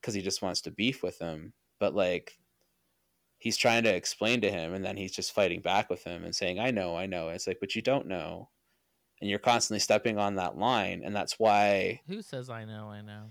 [0.00, 2.38] because he just wants to beef with him, but like
[3.38, 6.34] he's trying to explain to him, and then he's just fighting back with him and
[6.34, 7.28] saying, I know, I know.
[7.28, 8.48] It's like, but you don't know.
[9.20, 11.02] And you're constantly stepping on that line.
[11.02, 12.88] And that's why Who says I know?
[12.88, 13.30] I know.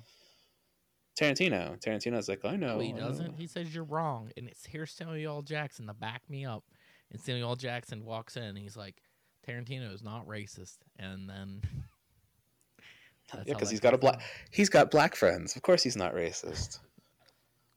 [1.19, 2.75] Tarantino, Tarantino's like, I know.
[2.75, 3.35] No, he doesn't.
[3.37, 5.41] He says you're wrong, and it's here's Samuel L.
[5.41, 6.63] Jackson to back me up.
[7.11, 7.55] And Samuel L.
[7.55, 9.01] Jackson walks in, and he's like,
[9.47, 11.61] "Tarantino is not racist." And then,
[13.33, 15.55] Yeah, how 'cause that he's got a black- He's got black friends.
[15.55, 16.79] Of course he's not racist.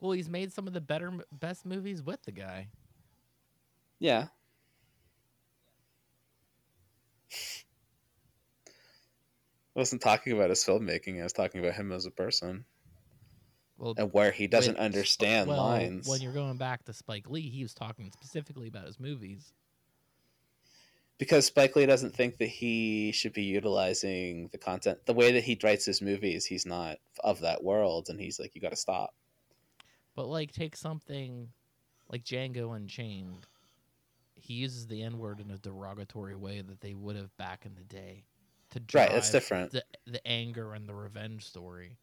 [0.01, 2.69] Well, he's made some of the better, best movies with the guy.
[3.99, 4.29] Yeah.
[9.75, 11.21] I wasn't talking about his filmmaking.
[11.21, 12.65] I was talking about him as a person
[13.79, 16.09] Well, and where he doesn't with understand well, lines.
[16.09, 19.53] When you're going back to Spike Lee, he was talking specifically about his movies.
[21.19, 25.45] because Spike Lee doesn't think that he should be utilizing the content the way that
[25.45, 26.47] he writes his movies.
[26.47, 29.15] He's not of that world, and he's like, you got to stop.
[30.15, 31.49] But like, take something
[32.09, 33.47] like Django Unchained.
[34.35, 37.75] He uses the N word in a derogatory way that they would have back in
[37.75, 38.25] the day.
[38.71, 39.73] To drive Right, that's drive different.
[39.73, 41.97] The the anger and the revenge story.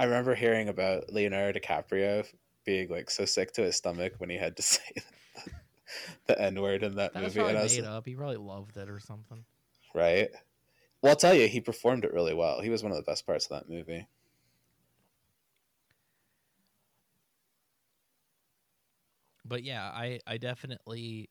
[0.00, 2.26] I remember hearing about Leonardo DiCaprio
[2.64, 4.80] being like so sick to his stomach when he had to say
[6.26, 8.06] the N word in that That movie, and I was made up.
[8.06, 9.44] He probably loved it or something.
[9.94, 10.30] right.
[11.02, 12.62] Well, I'll tell you, he performed it really well.
[12.62, 14.08] He was one of the best parts of that movie.
[19.44, 21.28] But yeah, I I definitely.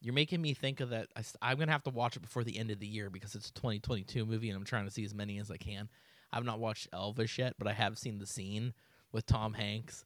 [0.00, 1.08] You're making me think of that.
[1.42, 3.48] I, am gonna have to watch it before the end of the year because it's
[3.48, 5.88] a 2022 movie, and I'm trying to see as many as I can.
[6.36, 8.74] I've not watched Elvis yet, but I have seen the scene
[9.10, 10.04] with Tom Hanks,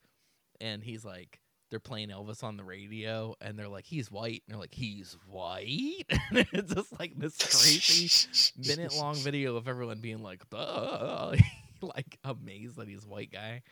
[0.61, 1.41] and he's like,
[1.71, 5.17] they're playing Elvis on the radio, and they're like, he's white, and they're like, he's
[5.29, 8.29] white, and it's just like this crazy
[8.69, 13.63] minute long video of everyone being like, like amazed that he's white guy,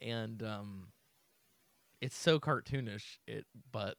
[0.00, 0.88] and um,
[2.00, 3.18] it's so cartoonish.
[3.26, 3.96] It, but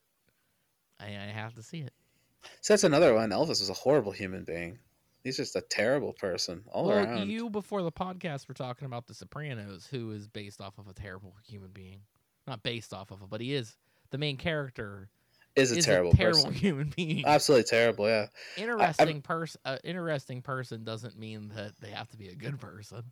[0.99, 1.93] I, I have to see it.
[2.61, 3.29] So that's another one.
[3.29, 4.79] Elvis was a horrible human being.
[5.23, 7.30] He's just a terrible person all well, around.
[7.30, 10.93] you before the podcast were talking about The Sopranos, who is based off of a
[10.93, 12.01] terrible human being.
[12.45, 13.75] Not based off of it, but he is
[14.12, 15.10] the main character.
[15.56, 16.53] is a is terrible, a terrible person.
[16.53, 17.25] human being.
[17.25, 18.08] Absolutely terrible.
[18.08, 18.27] Yeah.
[18.56, 19.62] interesting person.
[19.65, 23.03] Uh, interesting person doesn't mean that they have to be a good person.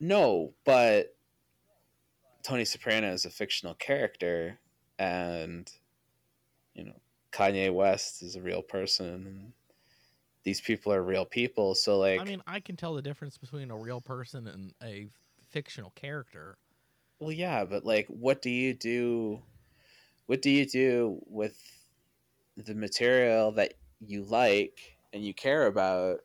[0.00, 1.14] No, but
[2.42, 4.58] Tony Soprano is a fictional character,
[4.98, 5.70] and
[6.74, 6.96] you know
[7.32, 9.52] Kanye West is a real person, and
[10.44, 11.74] these people are real people.
[11.74, 15.08] So like, I mean, I can tell the difference between a real person and a
[15.50, 16.58] fictional character.
[17.20, 19.42] well, yeah, but like, what do you do?
[20.26, 21.60] What do you do with
[22.56, 26.20] the material that you like and you care about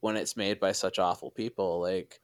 [0.00, 1.80] when it's made by such awful people?
[1.80, 2.20] Like,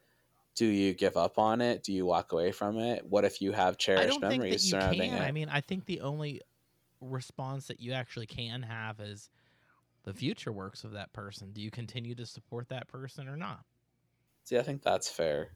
[0.57, 1.83] do you give up on it?
[1.85, 3.07] Do you walk away from it?
[3.07, 5.23] What if you have I cherished don't think that memories you surrounding can.
[5.23, 5.23] it?
[5.23, 6.43] I mean, I think the only
[7.01, 9.31] response that you actually can have is
[10.07, 11.53] the future works of that person.
[11.53, 13.61] Do you continue to support that person or not?
[14.45, 15.51] See, I think that's fair.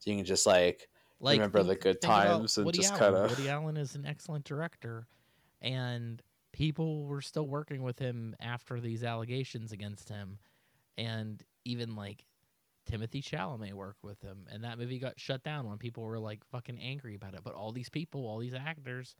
[0.00, 0.88] So you can just like
[1.20, 3.14] Like Remember the good times and Woody just Allen.
[3.14, 5.06] kinda- Woody Allen is an excellent director,
[5.62, 6.20] and
[6.52, 10.38] people were still working with him after these allegations against him,
[10.98, 12.26] and even like
[12.90, 16.44] Timothée Chalamet worked with him, and that movie got shut down when people were like
[16.44, 17.40] fucking angry about it.
[17.44, 19.14] But all these people, all these actors,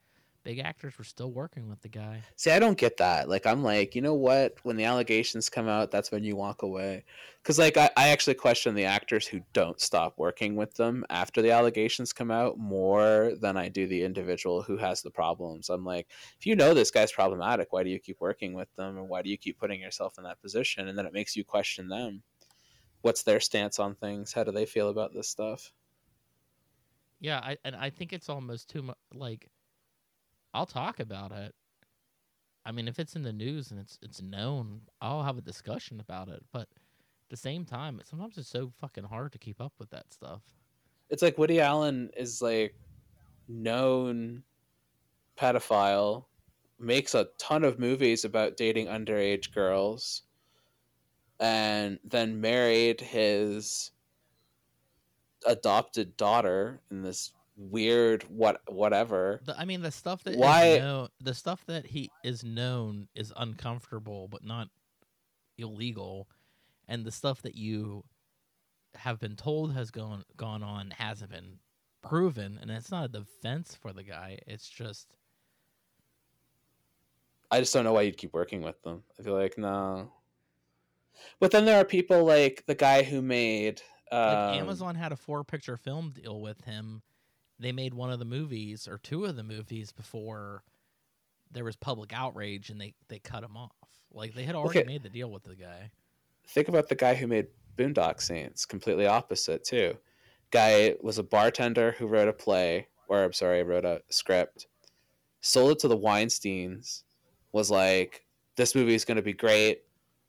[0.45, 2.23] big actors, were still working with the guy.
[2.37, 3.29] see, I don't get that.
[3.29, 4.57] Like, I'm like, you know what?
[4.63, 7.05] When the allegations come out, that's when you walk away.
[7.43, 11.43] Because like, I, I actually question the actors who don't stop working with them after
[11.43, 15.71] the allegations come out more than I do the individual who has the problems.
[15.71, 18.97] I'm like, if you know this guy's problematic, why do you keep working with them,
[18.99, 20.89] or why do you keep putting yourself in that position?
[20.89, 22.23] And then it makes you question them.
[23.01, 24.33] What's their stance on things?
[24.33, 25.73] How do they feel about this stuff?
[27.21, 28.97] Yeah, I and I think it's almost too much.
[29.15, 29.49] Like,
[30.55, 31.55] I'll talk about it.
[32.65, 36.01] I mean, if it's in the news and it's it's known, I'll have a discussion
[36.01, 36.43] about it.
[36.53, 40.13] But at the same time, sometimes it's so fucking hard to keep up with that
[40.13, 40.43] stuff.
[41.11, 42.75] it's like Woody Allen is like
[43.49, 44.43] known
[45.37, 46.27] pedophile,
[46.79, 50.23] makes a ton of movies about dating underage girls,
[51.41, 53.91] and then married his
[55.47, 59.41] adopted daughter in this weird what whatever.
[59.45, 63.09] The, I mean, the stuff that is Why- known, the stuff that he is known
[63.15, 64.69] is uncomfortable, but not
[65.59, 66.29] illegal,
[66.89, 68.05] and the stuff that you
[68.95, 71.59] have been told has gone gone on hasn't been
[72.03, 74.39] proven, and it's not a defense for the guy.
[74.47, 75.09] It's just
[77.51, 79.03] I just don't know why you'd keep working with them.
[79.19, 80.11] I feel like no.
[81.39, 83.81] But then there are people like the guy who made
[84.11, 87.03] like um, Amazon had a four picture film deal with him.
[87.65, 90.63] They made one of the movies or two of the movies before
[91.51, 93.73] there was public outrage, and they they cut him off.
[94.13, 94.87] Like they had already Okay.
[94.87, 95.91] made the deal with the guy.
[96.47, 97.47] think about the guy who made
[97.79, 98.67] Boondock Saints.
[98.67, 99.97] Completely opposite too.
[100.51, 104.67] Guy was a bartender who wrote a play, or I'm sorry, wrote a script.
[105.41, 107.05] Sold it to the Weinstein's.
[107.53, 109.85] Was like, this movie is going to be great.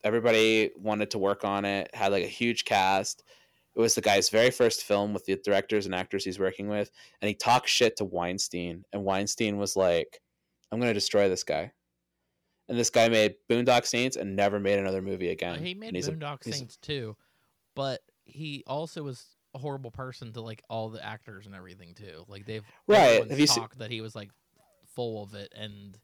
[0.06, 1.94] Everybody wanted to work on it.
[1.94, 3.24] Had like a huge cast.
[3.76, 6.92] It was the guy's very first film with the directors and actors he's working with,
[7.22, 10.22] and he talked shit to Weinstein, and Weinstein was like,
[10.72, 11.72] "I'm going to destroy this guy."
[12.68, 15.64] And this guy made Boondock Saints and never made another movie again.
[15.64, 17.16] he made a- Boondock a- Saints too,
[17.76, 19.24] but he also was
[19.54, 22.24] a horrible person to like all the actors and everything too.
[22.28, 23.30] Like they've Right.
[23.30, 24.32] Have you talked that he was like
[24.96, 25.98] full of it and.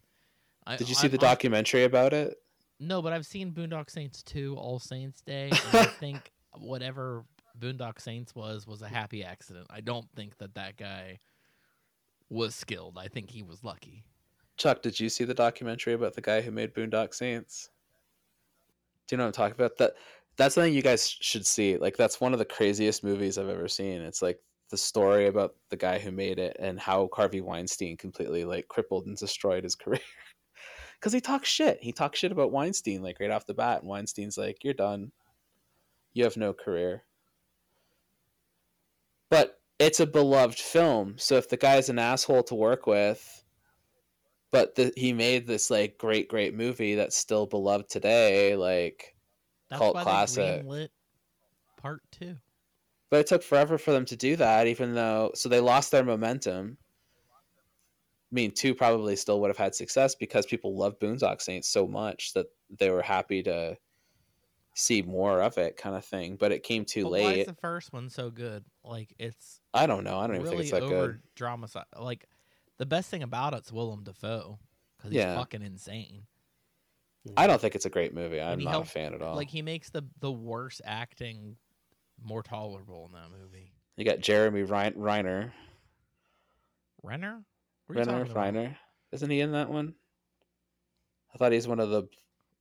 [0.67, 2.36] I, Did you see I- the I- documentary about it?
[2.80, 7.26] No, but I've seen Boondock Saints 2, All Saints Day, and I think whatever
[7.60, 9.68] Boondock Saints was was a happy accident.
[9.70, 11.20] I don't think that that guy
[12.30, 12.97] was skilled.
[12.97, 14.04] I think he was lucky.
[14.58, 17.70] Chuck, did you see the documentary about the guy who made Boondock Saints?
[19.08, 19.78] Do you know what I'm talking about?
[19.78, 19.93] That
[20.38, 21.78] that's something you guys should see.
[21.78, 24.02] Like that's one of the craziest movies I've ever seen.
[24.02, 24.39] It's like
[24.70, 29.06] the story about the guy who made it and how Harvey Weinstein completely like crippled
[29.06, 29.99] and destroyed his career.
[31.02, 31.80] Cuz he talks shit.
[31.82, 35.12] He talks shit about Weinstein like right off the bat and Weinstein's like, "You're done.
[36.14, 37.04] You have no career."
[39.32, 41.15] But it's a beloved film.
[41.17, 43.43] So if the guy's an asshole to work with,
[44.51, 49.15] but the, he made this like great great movie that's still beloved today like
[49.69, 50.65] That's Cult classic.
[51.82, 52.36] part 2.
[53.09, 56.03] but it took forever for them to do that even though so they lost their
[56.03, 56.77] momentum
[57.32, 61.88] i mean two probably still would have had success because people love boondock saints so
[61.88, 62.45] much that
[62.77, 63.75] they were happy to
[64.74, 67.47] see more of it kind of thing but it came too But why is late
[67.47, 68.63] the first one so good?
[68.84, 71.86] Like it's i don't know i don't even really think it's that over good dramatized.
[71.99, 72.26] Like
[72.78, 74.59] the best thing about it's Willem Dafoe
[75.03, 75.36] he's Yeah.
[75.36, 76.24] fucking insane.
[77.38, 79.49] i don't think it's a great movie i'm not helped- a fan at all Like
[79.49, 81.57] he makes the the worst acting
[82.24, 83.74] more tolerable in that movie.
[83.97, 85.51] you got jeremy Rein- reiner
[87.03, 87.43] Renner?
[87.89, 88.76] You reiner
[89.11, 89.95] isn't he in that one
[91.34, 92.03] i thought he's one of the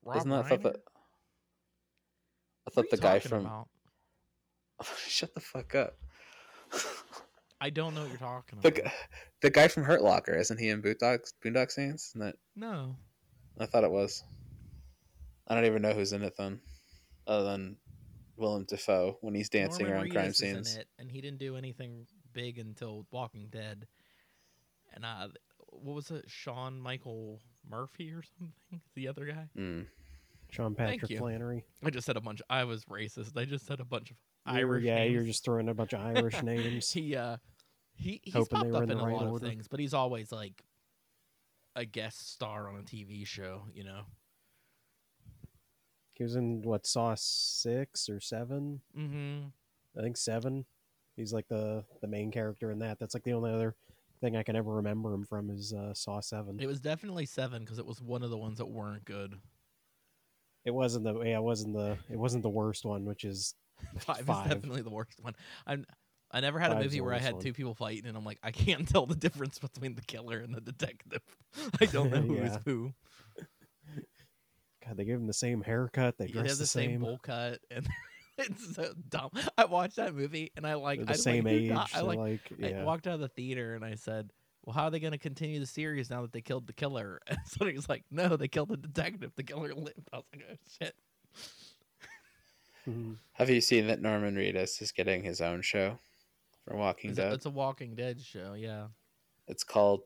[0.02, 0.80] Rob Isn't that the
[2.70, 3.68] I thought the guy from about?
[5.06, 5.94] Shut the fuck up.
[7.60, 8.74] I don't know what you're talking about.
[8.74, 8.90] gu-
[9.42, 12.10] the guy from Hurt Locker, isn't he in Boondock Boondock Saints?
[12.10, 12.96] Isn't that No.
[13.58, 14.22] I thought it was.
[15.46, 16.60] I don't even know who's in it then,
[17.26, 17.76] other than
[18.36, 20.76] Willem Dafoe when he's dancing Norman around crime Reedus is in scenes.
[20.76, 23.86] it, and he didn't do anything big until Walking Dead.
[24.94, 26.24] And uh, what was it?
[26.28, 28.80] Sean Michael Murphy or something?
[28.94, 29.48] The other guy.
[29.58, 29.86] Mm.
[30.52, 31.18] Sean Thank Patrick you.
[31.18, 31.64] Flanery.
[31.84, 32.40] I just said a bunch.
[32.50, 33.36] I was racist.
[33.36, 34.16] I just said a bunch of
[34.56, 34.84] You were- Irish.
[34.84, 35.14] yeah, names.
[35.14, 36.90] you're just throwing a bunch of Irish names.
[36.90, 37.36] he uh
[37.94, 39.44] he he's Hoping they popped were up in in, the a right lot order.
[39.46, 40.62] of things, but he's always like
[41.76, 43.62] a guest star on a TV show.
[43.74, 44.00] You know.
[46.14, 48.80] He was in what Saw six or seven?
[48.96, 49.46] Mm-hmm.
[49.98, 50.66] I think seven.
[51.16, 52.98] He's like the the main character in that.
[52.98, 53.74] That's like the only other
[54.20, 56.58] thing I can ever remember him from is uh, Saw seven.
[56.60, 59.34] It was definitely seven because it was one of the ones that weren't good.
[60.64, 63.54] It wasn't the yeah, it wasn't the it wasn't the worst one, which is
[63.98, 64.46] Five, Five.
[64.46, 65.34] is definitely the worst one.
[65.66, 65.84] I'm.
[66.32, 67.42] I never had a Five's movie where I had one.
[67.42, 70.54] two people fighting, and I'm like, I can't tell the difference between the killer and
[70.54, 71.22] the detective.
[71.80, 72.58] I don't know who is Yeah.
[72.64, 72.92] who.
[74.86, 74.96] God.
[74.96, 76.18] They gave him the same haircut.
[76.18, 77.00] They They dress have the, the same same.
[77.00, 77.88] bowl cut, and
[78.38, 79.30] it's so dumb.
[79.58, 81.90] I watched that movie, and I like They're the I same like, age.
[81.94, 84.30] I like like I walked out of the theater and I said,
[84.64, 87.20] "Well, how are they going to continue the series now that they killed the killer?"
[87.26, 89.32] And somebody's like, "No, they killed the detective.
[89.36, 90.94] The killer lived." I was like, "Oh shit!"
[92.86, 93.18] Mhm.
[93.34, 95.98] Have you seen that Norman Reedus is getting his own show
[96.64, 97.32] for Walking It's a, Dead?
[97.34, 98.88] it's a Walking Dead show, yeah.
[99.48, 100.02] It's called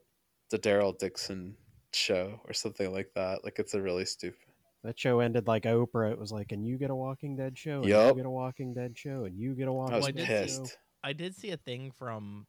[0.50, 1.57] the Daryl Dixon
[1.92, 3.44] Show or something like that.
[3.44, 4.38] Like it's a really stupid.
[4.82, 6.11] That show ended like Oprah.
[6.12, 8.09] It was like, and you get a Walking Dead show, and Yup.
[8.16, 10.26] you get a Walking Dead show, and you get a Walking I was I Dead
[10.26, 10.62] did show.
[10.62, 10.78] pissed.
[11.02, 12.46] I did see a thing from,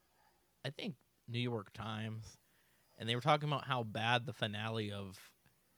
[0.65, 0.95] I think
[1.27, 2.37] New York Times,
[2.97, 5.17] and they were talking about how bad the finale of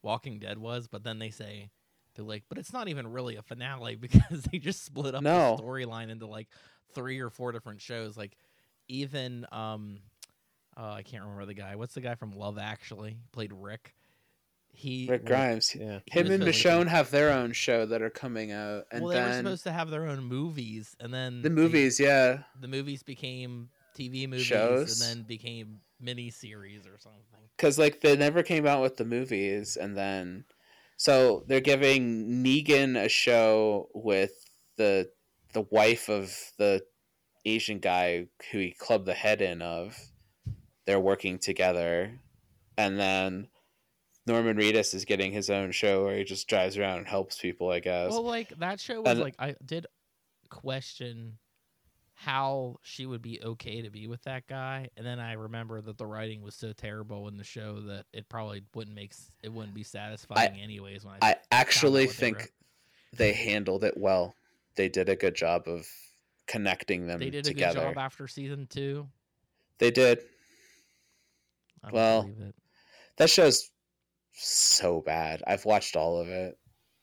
[0.01, 1.69] Walking Dead was, but then they say
[2.15, 5.55] they're like, but it's not even really a finale because they just split up No.
[5.55, 6.47] the storyline into like
[6.93, 8.17] three or four different shows.
[8.17, 8.37] Like
[8.87, 9.99] even um,
[10.77, 11.75] uh, I can't remember the guy.
[11.75, 13.17] What's the guy from Love Actually?
[13.31, 13.93] Played Rick.
[14.71, 15.75] He Rick was- Grimes.
[15.75, 15.99] Yeah.
[16.05, 19.11] Him and supposed to- Michonne have their own show that are coming out, and well,
[19.13, 22.43] they were then supposed to have their own movies, and then the they- movies, yeah,
[22.59, 25.01] the movies became TV movies, Shows?
[25.01, 27.21] and then became mini series or something.
[27.57, 30.45] because like they never came out with the movies, and then
[30.97, 34.31] so they're giving Negan a show with
[34.77, 35.09] the
[35.53, 36.83] the wife of the
[37.45, 39.97] Asian guy who he clubbed the head in of.
[40.85, 42.19] They're working together,
[42.77, 43.47] and then
[44.25, 47.69] Norman Reedus is getting his own show where he just drives around and helps people.
[47.71, 48.11] I guess.
[48.11, 49.87] Well, like that show was And- like I did
[50.49, 51.37] question
[52.19, 55.99] how she would be okay to be with that guy, and then I remember that
[55.99, 59.13] the writing was so terrible in the show that it probably wouldn't make
[59.43, 61.05] it wouldn't be satisfying anyways.
[61.05, 62.51] When I, I actually what they think
[63.15, 64.33] they handled it well.
[64.75, 65.87] They did a good job of
[66.47, 67.79] connecting them they did a together.
[67.81, 69.07] good job after season two.
[69.77, 70.19] they did.
[71.83, 72.55] I Well, believe it.
[73.17, 73.69] That show's
[74.33, 75.43] so bad.
[75.45, 76.57] I've watched all of it.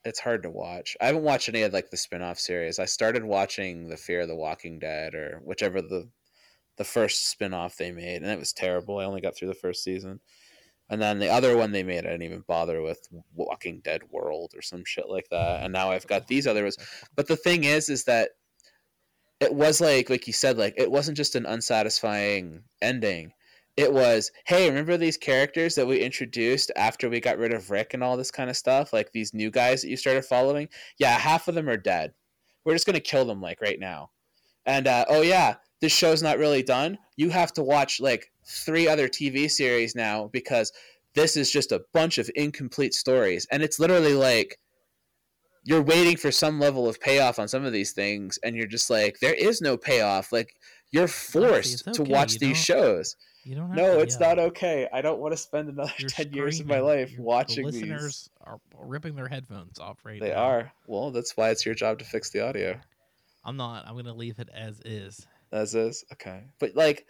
[0.05, 0.97] It's hard to watch.
[1.01, 2.79] I haven't watched any of like the spin-off series.
[2.79, 6.09] I started watching The Fear of the Walking Dead or whichever the
[6.77, 8.99] the first spin-off they made and it was terrible.
[8.99, 10.21] I only got through the first season.
[10.91, 14.53] And then the other one they made I didn't even bother with Walking Dead World
[14.55, 15.63] or some shit like that.
[15.63, 16.77] And now I've got these other ones.
[17.15, 18.31] But the thing is is that
[19.41, 23.33] it was like like you said like it wasn't just an unsatisfying ending
[23.77, 27.93] it was hey remember these characters that we introduced after we got rid of rick
[27.93, 28.93] and all this kind of stuff?
[28.93, 30.68] Like these new guys that you started following?
[30.99, 32.14] Yeah half of them are dead.
[32.64, 34.11] We're just going to kill them like right now.
[34.66, 36.99] And uh, oh yeah this show's not really done.
[37.16, 40.72] You have to watch like three other tv series now because
[41.14, 43.47] this is just a bunch of incomplete stories.
[43.51, 44.59] And it's literally like
[45.64, 48.91] you're waiting for some level of payoff on some of these things and you're just
[48.91, 50.33] like there is no payoff.
[50.33, 50.55] Like
[50.91, 54.30] you're forced it's to watch you these shows You don't have no to it's yell.
[54.30, 57.66] not okay i don't want to spend another You're 10 years of my life watching
[57.66, 60.36] the these listeners are ripping their headphones off right they now.
[60.45, 62.80] are well that's why it's your job to fix the audio
[63.47, 63.86] I'm not.
[63.86, 65.26] I'm gonna leave it as is.
[65.53, 67.07] as is okay but like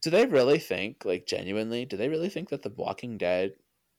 [0.00, 3.54] do they really think like genuinely do they really think that the walking dead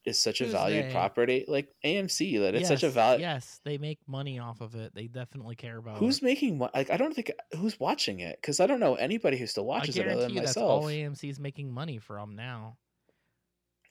[0.10, 4.00] is such a valued property like amc that it's such a value Yes, they make
[4.08, 4.94] money off of it.
[4.94, 6.24] They definitely care about who's it.
[6.24, 9.66] making like i don't think who's watching it because i don't know anybody who still
[9.66, 12.78] watches it other than you that's myself all AMC's making money from now.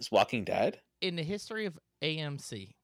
[0.01, 2.75] is walking dead In the history of AMC,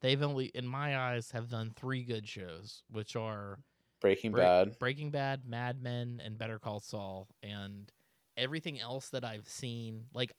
[0.00, 3.58] they've only, in my eyes, have done three good shows, which are
[4.00, 7.28] breaking Break- bad Breaking Bad, Mad Men, and Better Call Saul.
[7.42, 7.90] And
[8.36, 10.32] everything else that I've seen, like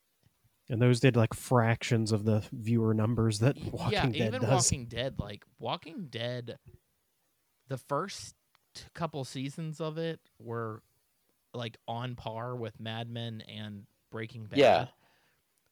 [0.69, 4.41] And those did like fractions of the viewer numbers that Y- Walking yeah, Dead even
[4.41, 4.51] does.
[4.51, 6.57] Walking Dead, like Walking Dead,
[7.67, 8.35] the first
[8.93, 10.81] couple seasons of it were
[11.53, 14.59] like on par with Mad Men and Breaking Bad.
[14.59, 14.85] Yeah.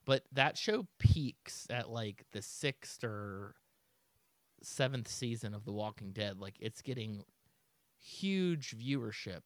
[0.06, 3.56] But that show peaks at like the sixth or
[4.62, 6.39] seventh season of The Walking Dead.
[6.39, 7.24] Like it's getting
[8.00, 9.42] huge viewership.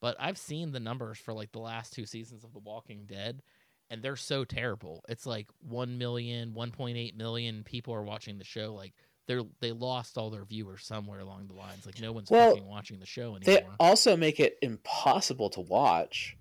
[0.00, 3.42] But I've seen the numbers for like the last two seasons of The Walking Dead
[3.90, 5.04] and they're so terrible.
[5.08, 8.74] It's like 1 million, 1.8 million people are watching the show.
[8.74, 8.94] Like
[9.26, 11.84] they're they lost all their viewers somewhere along the lines.
[11.86, 13.42] Like no one's Well, fucking watching the show anymore.
[13.44, 16.36] they also make it impossible to watch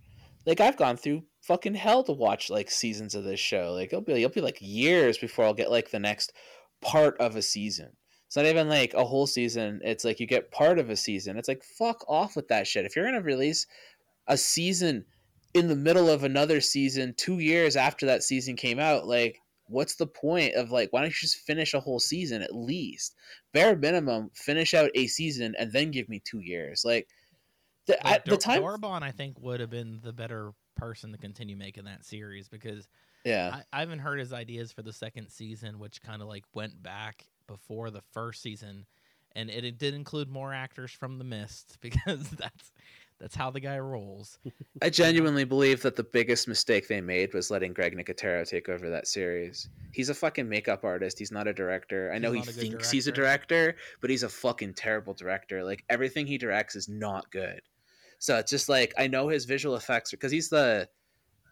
[0.45, 3.99] like i've gone through fucking hell to watch like seasons of this show like it'll
[3.99, 6.31] be it'll be like years before i'll get like the next
[6.81, 7.89] part of a season
[8.25, 11.37] it's not even like a whole season it's like you get part of a season
[11.37, 13.67] it's like fuck off with that shit if you're gonna release
[14.27, 15.03] a season
[15.57, 19.95] in the middle of another season two years after that season came out like what's
[19.95, 23.15] the point of like why don't you just finish a whole season at least?
[23.53, 26.83] Bare minimum finish out a season and then give me two years.
[26.85, 27.07] Like
[27.85, 31.17] the, I, the Dor- time Darabont, I think, would have been the better person to
[31.17, 32.87] continue making that series because
[33.25, 33.61] yeah.
[33.73, 36.81] I, I haven't heard his ideas for the second season, which kind of like went
[36.81, 38.85] back before the first season,
[39.35, 42.71] and it, it did include more actors from The Mist because that's
[43.19, 44.37] that's how the guy rolls.
[44.81, 48.89] I genuinely believe that the biggest mistake they made was letting Greg Nicotero take over
[48.89, 49.69] that series.
[49.91, 51.17] He's a fucking makeup artist.
[51.17, 52.11] He's not a director.
[52.13, 55.13] I know he not a good thinks he's a director, but he's a fucking terrible
[55.13, 55.63] director.
[55.63, 57.61] Like everything he directs is not good.
[58.19, 60.87] So it's just like I know his visual effects because he's the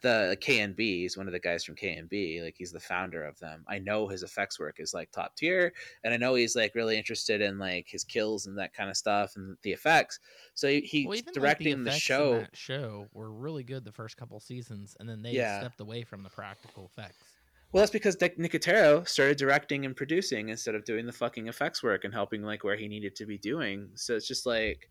[0.02, 0.80] the KNB.
[1.02, 2.42] He's one of the guys from KNB.
[2.44, 3.64] Like he's the founder of them.
[3.68, 5.74] I know his effects work is like top tier,
[6.04, 8.98] and I know he's like really interested in like his kills and that kind of
[8.98, 10.20] stuff and the effects.
[10.54, 12.32] So he, he's Well, even, like, directing the, in show.
[12.32, 15.44] that show were really good the first couple seasons, and then they Yeah.
[15.44, 17.38] stepped away from the practical effects.
[17.72, 21.84] Well, that's because Nick Nicotero started directing and producing instead of doing the fucking effects
[21.84, 23.92] work and helping like where he needed to be doing.
[23.96, 24.90] So it's just like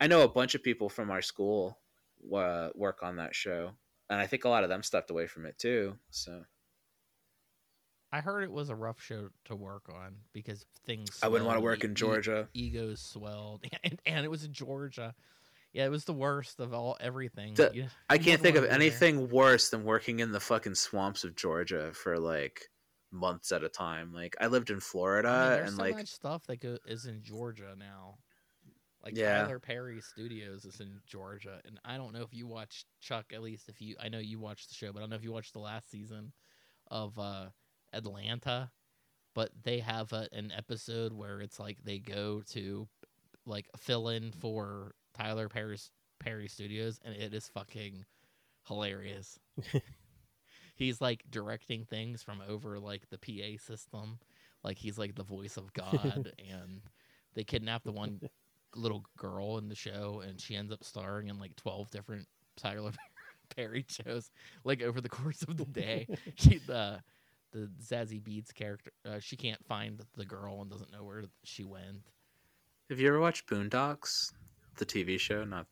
[0.00, 1.78] I know a bunch of people from our school
[2.34, 3.76] uh, work on that show,
[4.12, 5.96] and I think a lot of them stepped away from it too.
[6.10, 6.44] So
[8.12, 11.18] I heard it was a rough show to work on because things.
[11.22, 12.48] I wouldn't want to work e- in e- Georgia.
[12.52, 15.14] egos swelled, and, and it was in Georgia.
[15.72, 17.54] Yeah, it was the worst of all everything.
[17.54, 18.82] The- You- I you can't think of wanna there.
[18.82, 22.68] anything worse than working in the fucking swamps of Georgia for like
[23.10, 24.12] months at a time.
[24.12, 26.76] Like I lived in Florida I mean, there's and so like much stuff that go,
[26.86, 28.18] is in Georgia now.
[29.04, 29.42] Like Yeah.
[29.42, 33.32] Tyler Perry Studios is in Georgia, and I don't know if you watched Chuck.
[33.32, 35.24] At least if you, I know you watched the show, but I don't know if
[35.24, 36.32] you watched the last season
[36.90, 37.46] of uh,
[37.92, 38.70] Atlanta.
[39.34, 42.86] But they have a, an episode where it's like they go to
[43.46, 45.90] like fill in for Tyler Perry's
[46.20, 48.04] Perry Studios, and it is fucking
[48.68, 49.38] hilarious.
[50.76, 54.18] he's like directing things from over like the PA system,
[54.62, 56.82] like he's like the voice of God, and
[57.34, 58.20] they kidnap the one
[58.74, 62.92] little girl in the show, and she ends up starring in like twelve different Tyler
[63.56, 64.30] Perry shows,
[64.64, 66.06] like over the course of the day.
[66.36, 67.00] she the
[67.52, 71.64] the Zazie Beetz character, uh, she can't find the girl and doesn't know where she
[71.64, 72.02] went.
[72.88, 74.32] have you ever watched Boondocks,
[74.78, 75.44] the TV show?
[75.44, 75.66] Not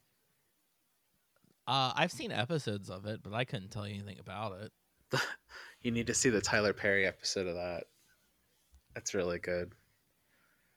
[1.66, 4.72] Uh, I've seen episodes of it, but I couldn't tell you anything about it.
[5.82, 7.84] you need to see the Tyler Perry episode of that.
[8.94, 9.72] That's really good.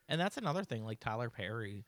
[0.07, 1.85] And that's another thing, like Tyler Perry,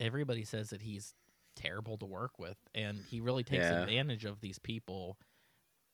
[0.00, 1.14] everybody says that he's
[1.56, 3.80] terrible to work with, and he really takes Yeah.
[3.82, 5.18] advantage of these people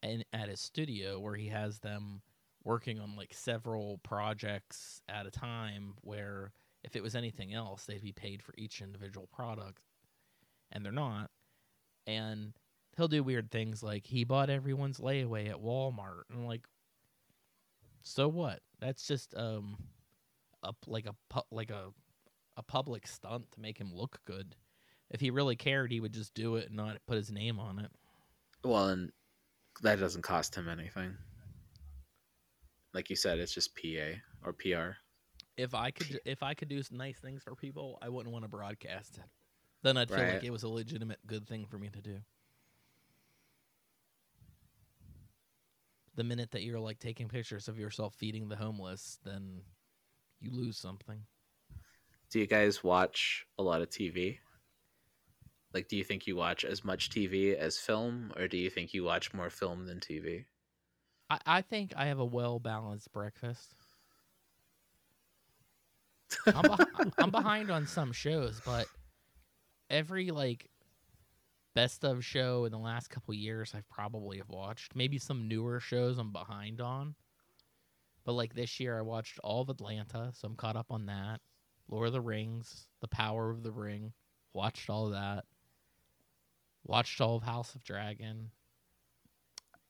[0.03, 2.23] and at his studio where he has them
[2.65, 8.01] working on like several projects at a time where if it was anything else they'd
[8.03, 9.83] be paid for each individual product
[10.73, 11.31] and they're not
[12.07, 12.55] and
[12.97, 16.67] he'll do weird things like he bought everyone's layaway at Walmart and like
[18.03, 19.77] so what that's just um
[20.63, 21.93] a like a like a
[22.57, 24.55] a public stunt to make him look good.
[25.11, 27.79] If he really cared, he would just do it and not put his name on
[27.79, 27.91] it.
[28.65, 29.13] Well, and
[29.83, 31.17] that doesn't cost him anything.
[32.93, 34.97] Like you said, it's just PA or PR.
[35.57, 38.49] If I could, if I could do nice things for people, I wouldn't want to
[38.49, 39.25] broadcast it.
[39.83, 42.19] Then I'd feel like it was a legitimate good thing for me to do.
[46.17, 49.63] The minute that you're like taking pictures of yourself feeding the homeless, then
[50.41, 51.23] you lose something.
[52.31, 54.39] Do you guys watch a lot of TV?
[55.73, 58.93] Like, do you think you watch as much TV as film, or do you think
[58.93, 60.45] you watch more film than TV?
[61.29, 63.75] I, I think I have a well balanced breakfast.
[66.47, 68.87] I'm, beh- I'm behind on some shows, but
[69.89, 70.69] every like
[71.75, 74.97] best of show in the last couple years I've probably have watched.
[74.97, 77.15] Maybe some newer shows I'm behind on.
[78.25, 81.41] But like this year I watched all of Atlanta, so I'm caught up on that.
[81.91, 84.13] Lord of the Rings, The Power of the Ring,
[84.55, 85.45] watched all of that.
[86.87, 88.51] Watched all of House of Dragon.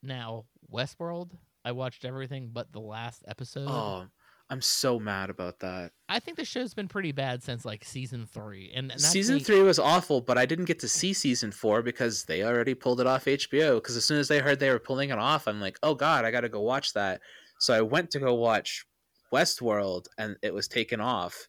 [0.03, 1.31] Now, Westworld,
[1.63, 3.67] I watched everything but the last episode.
[3.69, 4.07] Oh,
[4.49, 5.91] I'm so mad about that.
[6.09, 9.43] I think the show's been pretty bad since like season three, and, and season me-
[9.43, 12.99] three was awful, but I didn't get to see season four because they already pulled
[12.99, 13.75] it off HBO.
[13.75, 16.25] Because as soon as they heard they were pulling it off, I'm like, oh god,
[16.25, 17.21] I got to go watch that.
[17.59, 18.85] So I went to go watch
[19.31, 21.47] Westworld, and it was taken off.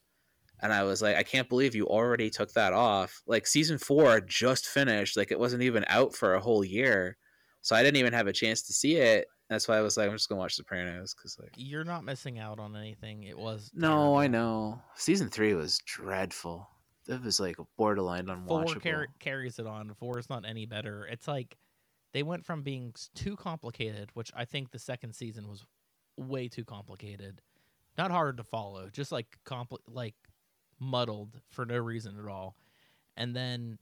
[0.62, 3.20] And I was like, I can't believe you already took that off.
[3.26, 5.16] Like season four just finished.
[5.16, 7.16] Like it wasn't even out for a whole year,
[7.60, 9.26] so I didn't even have a chance to see it.
[9.50, 11.50] That's why I was like, I'm just gonna watch Sopranos because like.
[11.56, 13.24] You're not missing out on anything.
[13.24, 14.80] It was No, I know.
[14.94, 16.68] Season three was dreadful.
[17.08, 18.82] It was like borderline Four unwatchable.
[18.82, 19.92] car- carries it on.
[19.94, 21.06] Four is not any better.
[21.10, 21.56] It's like
[22.12, 25.66] they went from being too complicated, which I think the second season was
[26.16, 27.42] way too complicated.
[27.98, 30.14] Not hard to follow, just like compli- like
[30.82, 32.56] muddled for no reason at all.
[33.16, 33.78] And then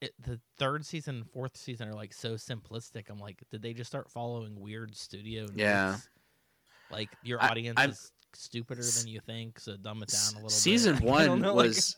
[0.00, 3.10] it, the third season, and fourth season are like so simplistic.
[3.10, 5.46] I'm like, did they just start following weird studio?
[5.54, 5.96] Yeah.
[6.90, 10.42] Like your audience I'm- is stupider than you think, so dumb it down a little.
[10.48, 10.50] bit.
[10.52, 11.96] season I one know, like- was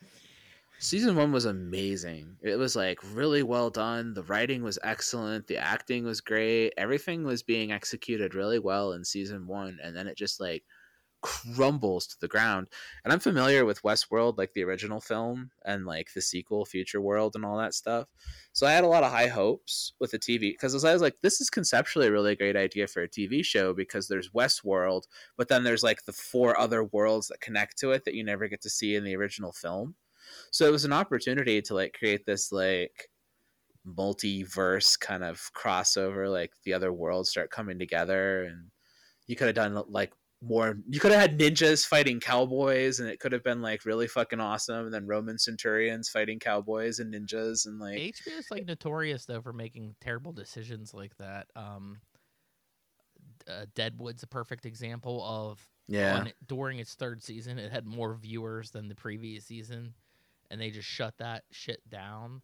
[0.78, 5.56] season one was amazing it was like really well done the writing was excellent the
[5.56, 10.16] acting was great everything was being executed really well in season one and then it
[10.16, 10.64] just like
[11.22, 12.68] crumbles to the ground.
[13.04, 17.34] And I'm familiar with Westworld, like the original film, and like the sequel, Future World,
[17.34, 18.08] and all that stuff.
[18.52, 21.16] So I had a lot of high hopes with the TV because I was like,
[21.22, 25.04] this is conceptually a really great idea for a TV show because there's Westworld,
[25.36, 28.48] but then there's like the four other worlds that connect to it that you never
[28.48, 29.94] get to see in the original film.
[30.50, 33.08] So it was an opportunity to like create this like
[33.86, 38.70] multiverse kind of crossover, like the other worlds start coming together and
[39.26, 40.12] you could have done like
[40.42, 44.08] more you could have had ninjas fighting cowboys and it could have been like really
[44.08, 48.66] fucking awesome and then roman centurions fighting cowboys and ninjas and like HBO is like
[48.66, 51.46] notorious though for making terrible decisions like that.
[51.56, 51.98] Um,
[53.48, 58.14] uh, Deadwood's a perfect example of yeah on during its third season, it had more
[58.14, 59.94] viewers than the previous season,
[60.50, 62.42] and they just shut that shit down.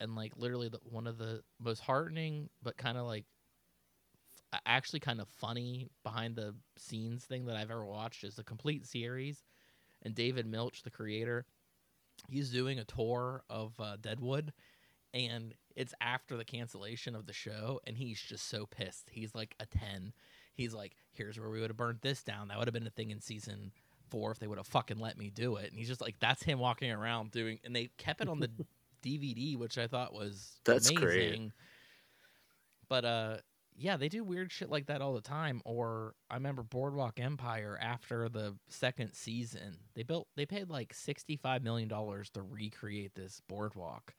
[0.00, 3.24] And like literally, the, one of the most heartening, but kind of like
[4.66, 8.86] actually kind of funny behind the scenes thing that I've ever watched is the complete
[8.86, 9.42] series.
[10.02, 11.46] And David Milch, the creator,
[12.28, 14.52] he's doing a tour of uh, Deadwood,
[15.12, 19.08] and it's after the cancellation of the show, and he's just so pissed.
[19.10, 20.12] He's like a ten.
[20.54, 22.48] He's like, "Here's where we would have burnt this down.
[22.48, 23.72] That would have been a thing in season
[24.10, 26.42] four if they would have fucking let me do it." And he's just like, "That's
[26.42, 28.50] him walking around doing." And they kept it on the
[29.02, 31.06] DVD, which I thought was That's amazing.
[31.06, 31.52] great.
[32.88, 33.36] But uh,
[33.76, 35.60] yeah, they do weird shit like that all the time.
[35.64, 41.36] Or I remember Boardwalk Empire after the second season, they built they paid like sixty
[41.36, 44.14] five million dollars to recreate this boardwalk,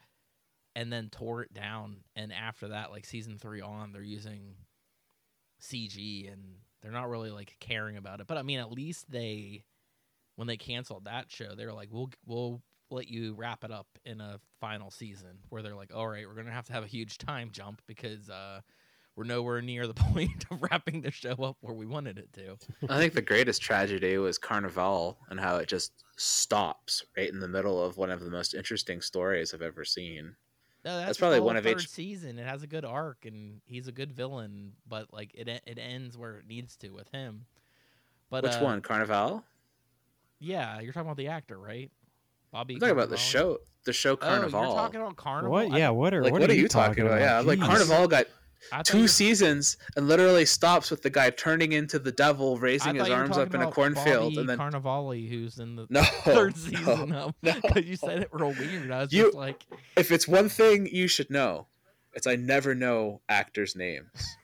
[0.75, 1.97] and then tore it down.
[2.15, 4.55] And after that, like season three on, they're using
[5.61, 8.27] CG and they're not really like caring about it.
[8.27, 9.63] But I mean, at least they
[10.35, 13.87] when they canceled that show, they were like, "We'll we'll let you wrap it up
[14.03, 16.87] in a final season." Where they're like, "All right, we're gonna have to have a
[16.87, 18.59] huge time jump because uh,
[19.15, 22.57] we're nowhere near the point of wrapping the show up where we wanted it to."
[22.89, 27.47] i think the greatest tragedy was carnival and how it just stops right in the
[27.47, 30.35] middle of one of the most interesting stories i've ever seen
[30.83, 32.37] No, that's, That's probably one of third H- season.
[32.37, 36.17] It has a good arc, and he's a good villain, but like it it ends
[36.17, 37.45] where it needs to with him.
[38.29, 39.43] But which uh, one carnival
[40.39, 41.91] Yeah, you're talking about the actor, right?
[42.51, 42.75] Bobby.
[42.75, 45.51] i'm talking about the show the show carnival Oh, you're talking about Carnival.
[45.51, 45.71] What?
[45.71, 45.89] Yeah.
[45.89, 47.65] What are like what, what, are, you talking about, yeah like Jeez.
[47.65, 48.44] carnival got I thought
[48.83, 53.03] two were- seasons and literally stops with the guy turning into the devil raising his
[53.03, 55.85] thought you were arms up in a cornfield Bobby and then Cannavale, who's in the
[55.89, 57.53] no third no, season of no.
[57.61, 58.91] because you said it real weird.
[58.91, 61.67] I was You- just like, if it's one thing you should know
[62.13, 64.37] it's i never know actors names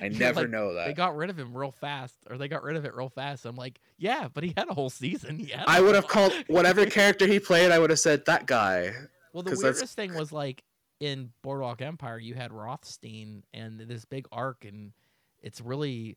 [0.00, 0.86] i never like, know that.
[0.86, 3.44] they got rid of him real fast, or they got rid of it real fast.
[3.46, 5.40] I'm like, yeah, but he had a whole season.
[5.40, 5.64] Yeah.
[5.66, 8.92] I would have called whatever character he played i would have said that guy
[9.32, 10.62] Well, the 'cause that's- weirdest thing was like
[11.00, 14.92] in Boardwalk Empire, you had Rothstein and this big arc, and
[15.42, 16.16] it's really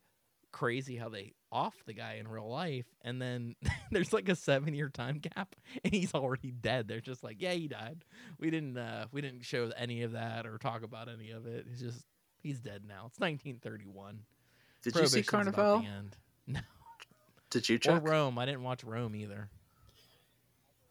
[0.52, 3.56] crazy how they off the guy in real life, and then
[3.92, 6.88] there's like a seven year time gap, and he's already dead.
[6.88, 8.04] They're just like, yeah, he died.
[8.40, 11.66] We didn't, uh, we didn't show any of that or talk about any of it.
[11.70, 12.06] He's just,
[12.42, 13.08] he's dead now.
[13.08, 14.20] It's 1931.
[14.84, 15.86] did you see carnival.
[16.48, 16.60] No,
[17.52, 18.40] did you or check Rome.
[18.40, 19.48] I didn't watch Rome either.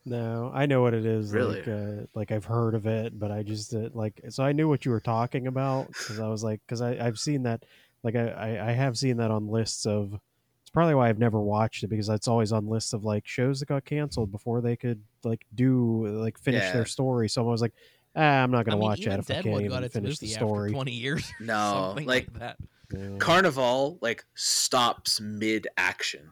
[0.07, 1.30] No, I know what it is.
[1.30, 1.59] Really?
[1.59, 4.68] Like, uh, like I've heard of it, but I just uh, like so I knew
[4.68, 7.64] what you were talking about because I was like, because I I've seen that,
[8.03, 10.18] like I, I I have seen that on lists of.
[10.62, 13.59] It's probably why I've never watched it because it's always on lists of like shows
[13.61, 16.72] that got canceled before they could like do like finish Yeah.
[16.72, 17.28] their story.
[17.28, 17.72] So I was like,
[18.14, 20.28] ah, I'm not gonna mean, watch even that if I Deadwood can't even finish the
[20.28, 20.68] story.
[20.68, 21.32] after 20 years.
[21.40, 22.57] No, something like- like that.
[22.92, 23.18] Yeah.
[23.18, 26.28] carnival like stops mid action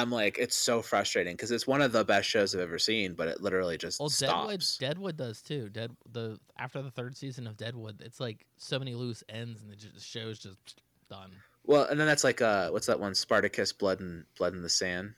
[0.00, 3.14] i'm like it's so frustrating because it's one of the best shows i've ever seen
[3.14, 5.68] but it literally just Well, Deadwood, stops Deadwood does too.
[5.68, 9.70] Dead the after the third season of Deadwood, it's like so many loose ends, and
[9.70, 10.80] the the show's just
[11.10, 11.30] done.
[11.64, 14.68] well and then that's like uh what's that one spartacus blood and blood in the
[14.68, 15.14] sand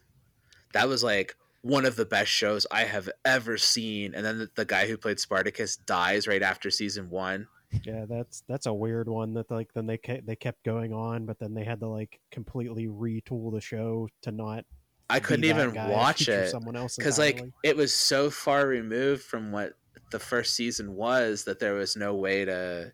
[0.73, 4.51] that was like one of the best shows i have ever seen and then the,
[4.55, 7.47] the guy who played spartacus dies right after season one
[7.85, 11.27] Yeah, that's that's a weird one that like then they kept they kept going on,
[11.27, 14.65] but then they had to like completely retool the show to not.
[15.09, 19.51] i couldn't even watch it Someone else because like it was so far removed from
[19.53, 19.75] what
[20.11, 22.93] the first season was that there was no way to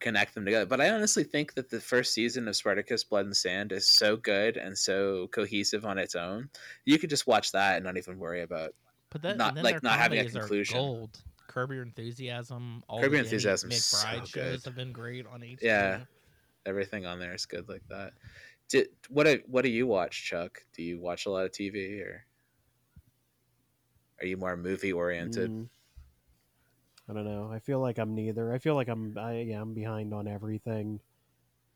[0.00, 3.36] connect them together but i honestly think that the first season of spartacus blood and
[3.36, 6.48] sand is so good and so cohesive on its own
[6.86, 8.74] you could just watch that and not even worry about
[9.10, 10.76] But that Not- like, not having a conclusion.
[10.78, 11.22] Gold.
[11.52, 12.82] Curb Your Enthusiasm.
[12.88, 15.58] All Curb the Your Danny Enthusiasm's so McBride shows have been great on HBO.
[15.60, 16.00] Yeah.
[16.64, 18.12] everything on there is good like that
[18.68, 22.00] Did, what do, what do you watch chuck do you watch a lot of tv
[22.00, 22.24] or
[24.20, 25.68] are you more movie oriented Mm.
[27.10, 27.50] I don't know.
[27.52, 28.52] I feel like I'm neither.
[28.52, 31.00] I feel like I'm I yeah, I'm behind on everything.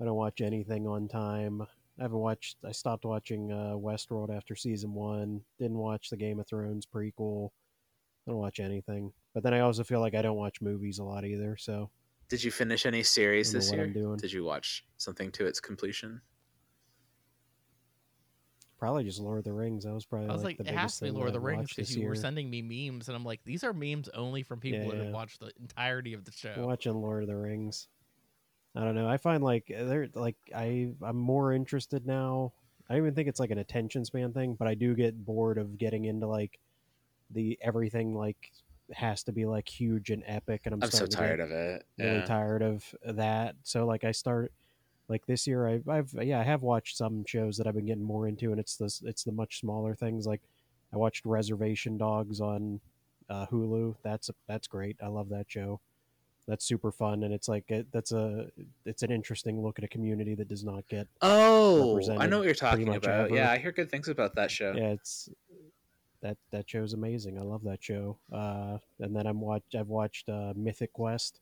[0.00, 1.62] I don't watch anything on time.
[1.98, 2.58] I haven't watched.
[2.64, 5.40] I stopped watching uh, Westworld after season one.
[5.58, 7.50] Didn't watch the Game of Thrones prequel.
[8.26, 9.12] I don't watch anything.
[9.36, 11.58] But then I also feel like I don't watch movies a lot either.
[11.58, 11.90] So
[12.30, 13.84] Did you finish any series Don't this what year?
[13.84, 14.16] I'm doing.
[14.16, 16.22] Did you watch something to its completion?
[18.78, 19.84] probably just Lord of the Rings.
[19.84, 21.26] That was probably I was like, like, the it has biggest to be thing Lord
[21.28, 23.74] of the Rings because this you were sending me memes, and I'm like, these are
[23.74, 26.54] memes only from people Yeah, that have watched the entirety of the show.
[26.56, 27.88] watching Lord of the Rings.
[28.74, 29.06] I don't know.
[29.06, 32.54] I find like they're like I I'm more interested now.
[32.88, 35.58] I don't even think it's like an attention span thing, but I do get bored
[35.58, 36.58] of getting into like
[37.30, 38.52] the everything like
[38.92, 41.84] has to be like huge and epic, and I'm, I'm so tired of it.
[41.98, 43.56] really tired of that.
[43.62, 44.52] So like I start
[45.08, 48.04] like this year I've, I've yeah I have watched some shows that I've been getting
[48.04, 50.26] more into, and it's the it's the much smaller things.
[50.26, 50.42] Like
[50.92, 52.80] I watched Reservation Dogs on
[53.28, 53.96] uh, Hulu.
[54.02, 54.96] That's that's great.
[55.02, 55.80] I love that show.
[56.48, 58.46] That's super fun, and it's like it, that's a
[58.84, 61.08] it's an interesting look at a community that does not get.
[61.20, 63.08] Oh, I know what you're talking about.
[63.08, 63.34] ever.
[63.34, 64.72] Yeah, I hear good things about that show.
[64.76, 65.28] Yeah, it's
[66.22, 67.38] that that show's amazing.
[67.38, 68.18] I love that show.
[68.32, 71.40] Uh, and then I'm watch I've watched uh, Mythic Quest.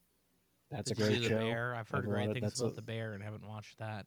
[0.70, 1.38] That's Did a you great see the show.
[1.50, 1.74] bear?
[1.74, 4.06] I've heard I've great things that's about a- the bear and haven't watched that.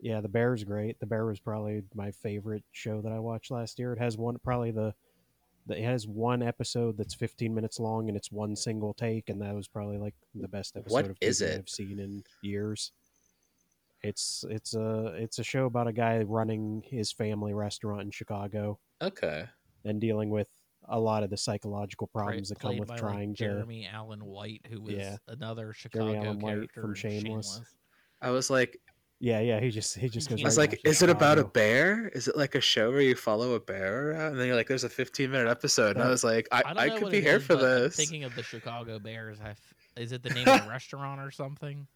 [0.00, 0.98] Yeah, The Bear's great.
[0.98, 3.92] The Bear was probably my favorite show that I watched last year.
[3.92, 4.92] It has one probably the,
[5.66, 9.40] the it has one episode that's 15 minutes long and it's one single take and
[9.42, 11.58] that was probably like the best episode What of is TV it?
[11.60, 12.90] I've seen in years.
[14.02, 18.78] It's it's a it's a show about a guy running his family restaurant in Chicago
[19.00, 19.44] Okay.
[19.84, 20.48] and dealing with
[20.88, 23.44] a lot of the psychological Pra- problems that come played with by, trying like, to
[23.44, 25.16] Jeremy Allen White, who was Yeah.
[25.28, 27.60] another Chicago Allen White character from in Shameless.
[28.20, 28.80] I was like,
[29.20, 31.02] yeah yeah he just he just goes I I was right like, back to is
[31.02, 31.52] it about a Chicago.
[31.52, 32.08] bear?
[32.08, 34.32] Is it like a show where you follow a bear around?
[34.32, 35.94] And then you're like, there's a 15 minute episode.
[35.96, 37.44] And I was like, I, I, don't I, know could what be it here is,
[37.46, 37.94] for but I'm this.
[37.96, 39.38] thinking of the Chicago Bears.
[39.40, 41.86] I f- is it the name of the restaurant or something?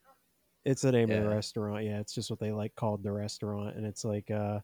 [0.66, 1.84] It's the name of the restaurant.
[1.84, 4.58] Yeah, it's just what they like called the restaurant, and it's like, uh,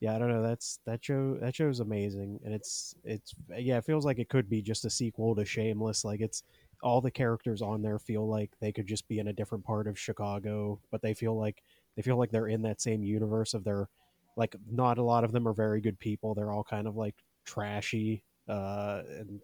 [0.00, 0.42] yeah, I don't know.
[0.42, 1.38] That's that show.
[1.40, 4.90] That show's amazing, and it's it's yeah, it feels like it could be just a
[4.90, 6.04] sequel to Shameless.
[6.04, 6.42] Like it's
[6.82, 9.86] all the characters on there feel like they could just be in a different part
[9.86, 11.62] of Chicago, but they feel like
[11.96, 13.88] they feel like they're in that same universe of their
[14.36, 16.34] like not a lot of them are very good people.
[16.34, 17.16] They're all kind of like
[17.46, 19.40] trashy, uh, and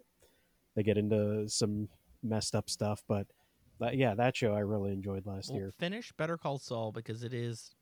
[0.75, 1.89] they get into some
[2.23, 3.27] messed up stuff, but.
[3.79, 5.71] But yeah, that show I really enjoyed last Well, year.
[5.71, 7.75] finish Better Call Saul because it is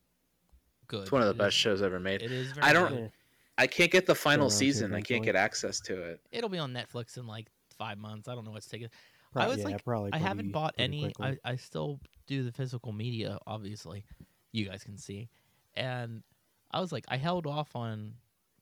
[0.89, 1.03] good.
[1.03, 2.23] It's one of the It best is- shows ever made.
[2.23, 2.53] It is.
[2.53, 3.13] Very I don't- good.
[3.57, 4.93] I can't get the final season.
[4.95, 6.21] I can't get access to it.
[6.33, 7.47] It'll be on Netflix in like
[7.79, 8.27] five months.
[8.29, 8.89] I don't know what's taking.
[9.33, 10.13] Pro- was yeah, like- probably.
[10.13, 11.03] I haven't bought any.
[11.03, 11.39] quickly.
[11.45, 14.05] I, I still do the physical media, obviously.
[14.51, 15.29] You guys can see,
[15.75, 16.23] and
[16.71, 18.15] I was like, I held off on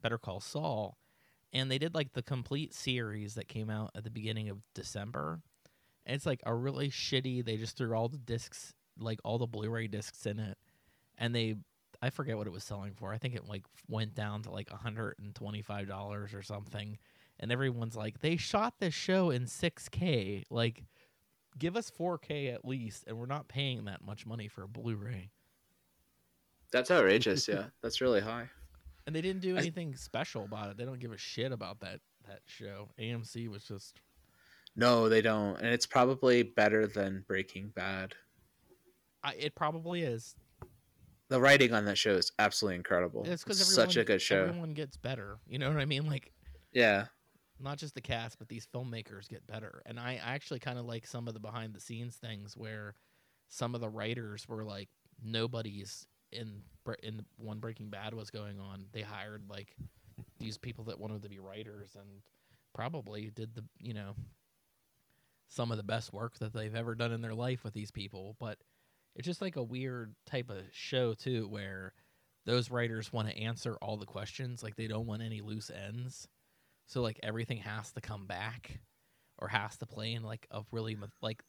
[0.03, 0.97] Better Call Saul,
[1.53, 5.41] and they did like the complete series that came out at the beginning of December.
[6.07, 7.45] And it's like a really shitty.
[7.45, 10.59] They just threw all the discs, like all the Blu-ray discs in it,
[11.19, 11.57] and they.
[12.05, 13.13] I forget what it was selling for.
[13.13, 16.99] I think it like went down to like hundred and twenty-five dollars or something.
[17.41, 20.45] And everyone's like, they shot this show in 6K.
[20.49, 20.85] Like,
[21.59, 25.31] give us 4K at least, and we're not paying that much money for a Blu-ray.
[26.71, 27.49] That's outrageous.
[27.49, 28.49] yeah, that's really high.
[29.07, 30.77] And they didn't do I- anything special about it.
[30.77, 32.91] They don't give a shit about that that show.
[33.01, 34.01] AMC was just
[34.75, 38.15] No, they don't, and it's probably better than Breaking Bad.
[39.23, 40.35] I, it probably is.
[41.29, 43.25] The writing on that show is absolutely incredible.
[43.27, 44.45] It's because such a good show.
[44.45, 45.39] Everyone gets better.
[45.47, 46.07] You know what I mean?
[46.07, 46.33] Like
[46.73, 47.07] Yeah,
[47.59, 49.83] not just the cast, but these filmmakers get better.
[49.87, 52.95] And I I actually kind of like some of the behind the scenes things where
[53.49, 54.89] some of the writers were like
[55.23, 56.63] nobody's in
[57.03, 58.87] in when Breaking Bad was going on.
[58.93, 59.75] They hired like
[60.39, 62.09] these people that wanted to be writers and
[62.75, 64.15] probably did the you know
[65.55, 68.37] some of the best work that they've ever done in their life with these people.
[68.41, 68.59] But
[69.15, 71.93] it's just like a weird type of show too, where
[72.47, 74.63] those writers want to answer all the questions.
[74.63, 76.27] Like they don't want any loose ends.
[76.87, 78.81] So like everything has to come back,
[79.39, 81.43] or has to play in like a really like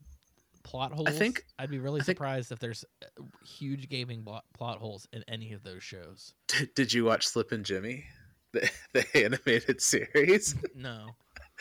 [0.63, 1.07] plot holes.
[1.07, 4.79] I think- I'd be really I think- surprised if there's uh, huge gaping blo- plot
[4.79, 6.33] holes in any of those shows.
[6.47, 8.05] Did, did you watch Slippin' Jimmy,
[8.53, 10.55] the, the animated series?
[10.75, 11.09] No,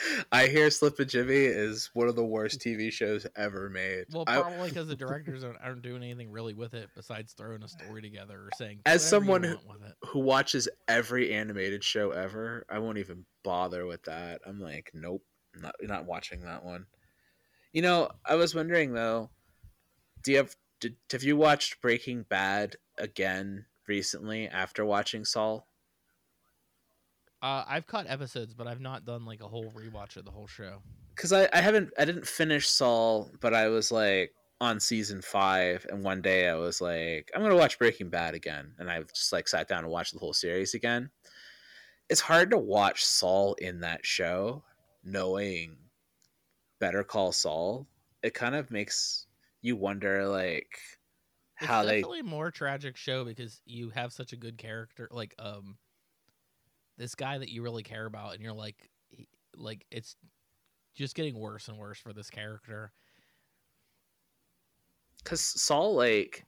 [0.32, 4.06] I hear Slippin' Jimmy is one of the worst TV shows ever made.
[4.12, 7.68] well, probably because the directors aren't, aren't doing anything really with it besides throwing a
[7.68, 9.58] story together or saying As "Do you someone who-
[10.08, 14.40] who watches every animated show ever, I won't even bother with that.
[14.46, 15.24] I'm like, nope,
[15.56, 16.86] not not watching that one.
[17.72, 19.30] You know, I was wondering though,
[20.22, 25.68] do you have did, have you watched Breaking Bad again recently after watching Saul?
[27.42, 30.46] Uh, I've caught episodes, but I've not done like a whole rewatch of the whole
[30.46, 30.80] show.
[31.14, 35.84] Because I, I haven't I didn't finish Saul, but I was like on season five,
[35.90, 39.32] and one day I was like, I'm gonna watch Breaking Bad again, and I just
[39.32, 41.10] like sat down and watched the whole series again.
[42.08, 44.62] It's hard to watch Saul in that show,
[45.02, 45.76] knowing
[46.78, 47.88] Better Call Saul.
[48.22, 49.26] It kind of makes
[49.62, 50.78] you wonder, like
[51.60, 55.08] It's how they definitely a more tragic show because you have such a good character,
[55.10, 55.76] like um,
[56.98, 59.26] this guy that you really care about, and you're like, he,
[59.56, 60.16] like it's
[60.94, 62.92] just getting worse and worse for this character.
[65.22, 66.44] because Saul like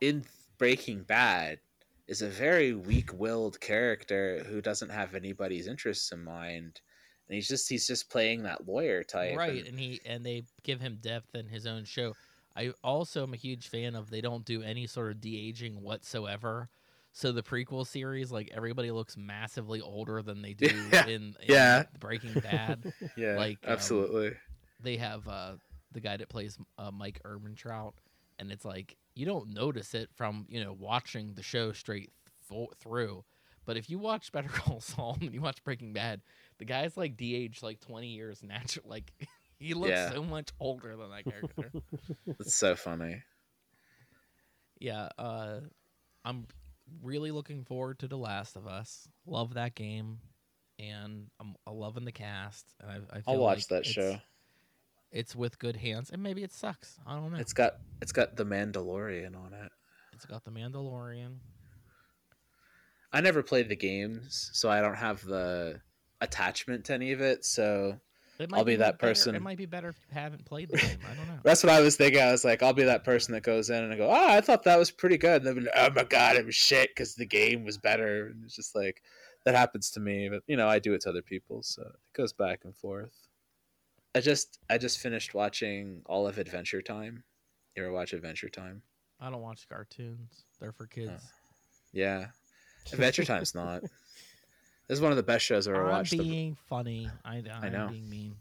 [0.00, 0.24] in
[0.58, 1.58] Breaking Bad
[2.06, 6.80] is a very weak-willed character who doesn't have anybody's interests in mind,
[7.28, 9.36] and he's just he's just playing that lawyer type.
[9.36, 12.14] right and- and he and they give him depth in his own show
[12.54, 16.68] i also am a huge fan of they don't do any sort of de-aging whatsoever
[17.18, 21.34] so the prequel series like everybody looks massively older than they do Yeah, in, in
[21.48, 21.84] yeah.
[21.98, 24.34] breaking bad yeah, like, um, absolutely.
[24.80, 25.52] they have uh
[25.92, 27.94] the guy that plays uh, mike Ehrmantraut,
[28.38, 32.10] and it's like you don't notice it from you know watching the show straight
[32.50, 33.24] th- through
[33.64, 36.20] but if you watch better call saul and you watch breaking bad
[36.58, 39.10] the guy's like de-aged like 20 years natural like
[39.58, 40.12] he looks Yeah.
[40.12, 41.72] so much older than that character
[42.40, 43.22] It's so funny.
[44.78, 45.60] yeah uh
[46.26, 46.46] i'm
[47.02, 50.18] really looking forward to the last of us love that game
[50.78, 53.92] and i'm, I'm loving the cast and I, I feel I'll watch like that it's-
[53.92, 54.18] show.
[55.10, 58.36] it's with good hands and maybe it sucks i don't know It's got it's got
[58.36, 59.72] the Mandalorian on it.
[60.12, 61.36] it's got the mandalorian
[63.12, 65.80] I never played the games, so I don't have the
[66.20, 67.44] attachment to any of it.
[67.46, 67.98] So
[68.52, 69.34] I'll be that better- person.
[69.34, 70.98] It might be better if you haven't played the game.
[71.10, 71.40] I don't know.
[71.44, 72.20] that's what I was thinking.
[72.20, 74.40] I was like, I'll be that person that goes in and I go, oh, I
[74.40, 75.44] thought that was pretty good.
[75.44, 78.26] And be like, oh my god, it was shit because the game was better.
[78.26, 79.02] And it's just like
[79.46, 82.16] that happens to me, but you know, I do it to other people, so it
[82.16, 83.14] goes back and forth.
[84.14, 87.22] I just I just finished watching all of Adventure Time.
[87.76, 88.82] You ever watch Adventure Time?
[89.20, 90.44] I don't watch cartoons.
[90.60, 91.22] They're for kids.
[91.92, 92.26] Yeah,
[92.92, 93.82] Adventure Time's not.
[94.88, 96.12] This is one of the best shows I've ever I'm watched.
[96.12, 97.10] The- being funny.
[97.24, 97.88] I, I'm know.
[97.88, 98.36] being mean.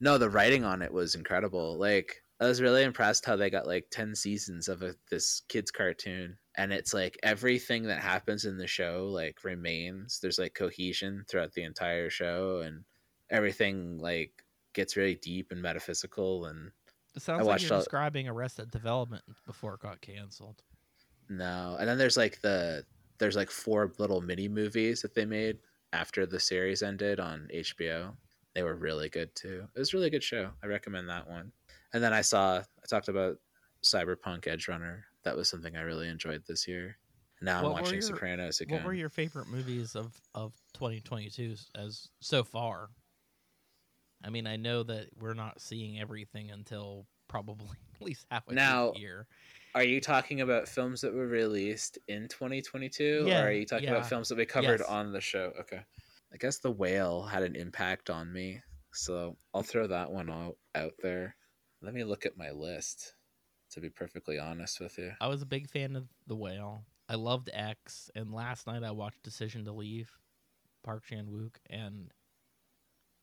[0.00, 1.76] no, the writing on it was incredible.
[1.78, 5.70] Like I was really impressed how they got like 10 seasons of a, this kids
[5.70, 10.20] cartoon and it's like everything that happens in the show like remains.
[10.20, 12.84] There's like cohesion throughout the entire show and
[13.30, 14.32] everything like
[14.72, 16.70] gets really deep and metaphysical and
[17.16, 20.62] It sounds I like you're all- describing Arrested Development before it got canceled.
[21.28, 21.76] no.
[21.78, 22.84] And then there's like the
[23.20, 25.58] there's like four little mini movies that they made
[25.92, 28.14] after the series ended on HBO.
[28.54, 29.68] They were really good too.
[29.74, 30.50] It was a really good show.
[30.64, 31.52] I recommend that one.
[31.92, 33.36] And then I saw I talked about
[33.84, 35.04] Cyberpunk Edge Runner.
[35.22, 36.96] That was something I really enjoyed this year.
[37.42, 38.78] Now I'm watching your- Sopranos again.
[38.78, 42.88] What were your favorite movies of of 2022 as so far?
[44.24, 48.86] I mean, I know that we're not seeing everything until probably at least halfway Now,
[48.88, 49.26] through the year.
[49.74, 53.84] Are you talking about films that were released in 2022 Yeah, or are you talking
[53.84, 53.92] yeah.
[53.96, 54.88] about films that we covered Yes.
[54.88, 55.52] on the show?
[55.60, 55.80] Okay.
[56.32, 58.62] I guess The Whale had an impact on me.
[58.92, 61.36] So I'll throw that one out, out there.
[61.82, 63.14] Let me look at my list
[63.70, 65.12] to be perfectly honest with you.
[65.20, 66.84] I was a big fan of The Whale.
[67.08, 70.10] I loved X, and last night I watched Decision to Leave,
[70.82, 72.12] Park Chan Wook, and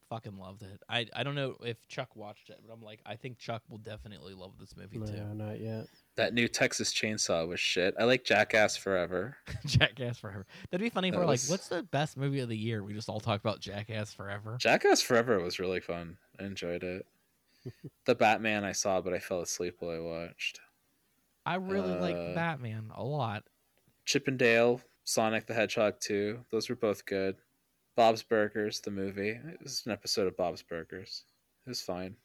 [0.10, 0.82] fucking loved it.
[0.89, 3.78] I I don't know if Chuck watched it, but I'm like, I think Chuck will
[3.78, 5.34] definitely love this movie no, too.
[5.34, 5.88] not yet.
[6.18, 7.93] That new Texas Chainsaw was shit.
[7.99, 9.38] I like Jackass Forever.
[9.65, 10.45] Jackass Forever.
[10.72, 12.84] That'd be funny if That we're was- like, what's the best movie of the year?
[12.84, 14.57] We just all talk about Jackass Forever.
[14.59, 16.18] Jackass Forever was really fun.
[16.39, 17.05] I enjoyed it.
[18.05, 20.59] the Batman I saw, but I fell asleep while I watched.
[21.45, 23.43] I really like Uh, Batman a lot.
[24.05, 26.39] Chippendale, Sonic the Hedgehog 2.
[26.51, 27.36] Those were both good.
[27.95, 29.30] Bob's Burgers, the movie.
[29.30, 31.24] It was an episode of Bob's Burgers.
[31.65, 32.15] It was fine.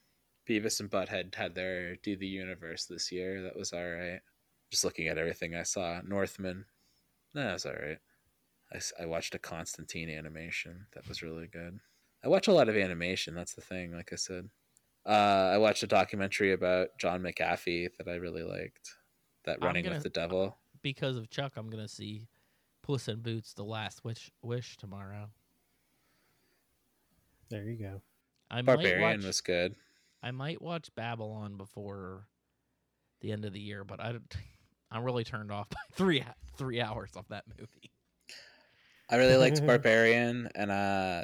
[0.49, 3.43] Beavis and Butthead had their Do the Universe this year.
[3.43, 4.21] That was alright.
[4.71, 6.01] Just looking at everything I saw.
[6.05, 6.65] Northman.
[7.35, 7.99] That was alright.
[8.73, 10.87] I, I watched a Constantine animation.
[10.95, 11.79] That was really good.
[12.25, 13.35] I watch a lot of animation.
[13.35, 14.49] That's the thing, like I said.
[15.05, 18.95] Uh, I watched a documentary about John McAfee that I really liked.
[19.45, 20.57] That Running gonna- with the Devil.
[20.83, 22.27] Because of Chuck, I'm gonna see
[22.83, 25.31] Puss in Boots: The Last Wish Wish tomorrow.
[27.49, 28.03] There you go.
[28.51, 29.75] I Barbarian might watch, was good.
[30.23, 32.29] I might watch Babylon before
[33.21, 34.15] the end of the year, but I
[34.91, 36.25] I'm really turned off by three
[36.57, 37.91] three hours of that movie.
[39.09, 41.23] I really liked Barbarian, and uh,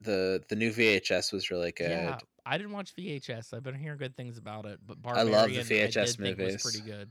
[0.00, 1.90] the the new VHS was really good.
[1.90, 3.54] Yeah, I didn't watch VHS.
[3.54, 6.54] I've been hearing good things about it, but I love the VHS movies.
[6.54, 7.10] was pretty good.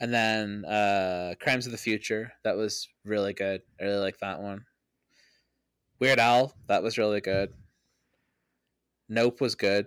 [0.00, 3.62] And then uh, Crimes of the Future, that was really good.
[3.80, 4.64] I really like that one.
[6.00, 7.54] Weird Al, that was really good.
[9.08, 9.86] Nope was good.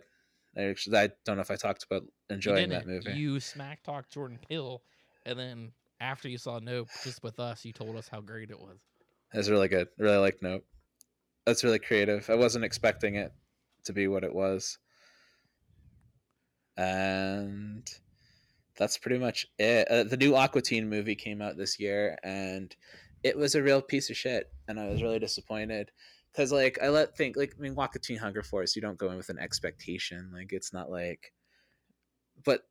[0.57, 3.11] I, actually, I don't know if I talked about enjoying that movie.
[3.11, 4.81] You smack talked Jordan Peele,
[5.25, 8.59] and then after you saw Nope, just with us, you told us how great it
[8.59, 8.77] was.
[9.33, 9.87] It was really good.
[9.97, 10.65] Really like Nope.
[11.45, 12.29] That's really creative.
[12.29, 13.31] I wasn't expecting it
[13.85, 14.77] to be what it was.
[16.75, 17.89] And
[18.77, 19.87] that's pretty much it.
[19.89, 22.75] Uh, the new Aqua Teen movie came out this year, and
[23.23, 24.51] it was a real piece of shit.
[24.67, 25.91] And I was really disappointed
[26.37, 28.75] because, like, I let think like I mean, Aqua Teen Hunger Force.
[28.75, 30.29] You don't go in with an expectation.
[30.31, 31.33] Like, it's not like,
[32.45, 32.61] but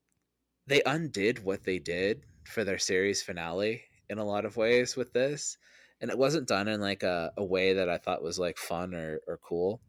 [0.68, 5.12] they undid what they did for their series finale in a lot of ways with
[5.12, 5.58] this
[6.00, 8.94] and it wasn't done in like a, a way that i thought was like fun
[8.94, 9.80] or, or cool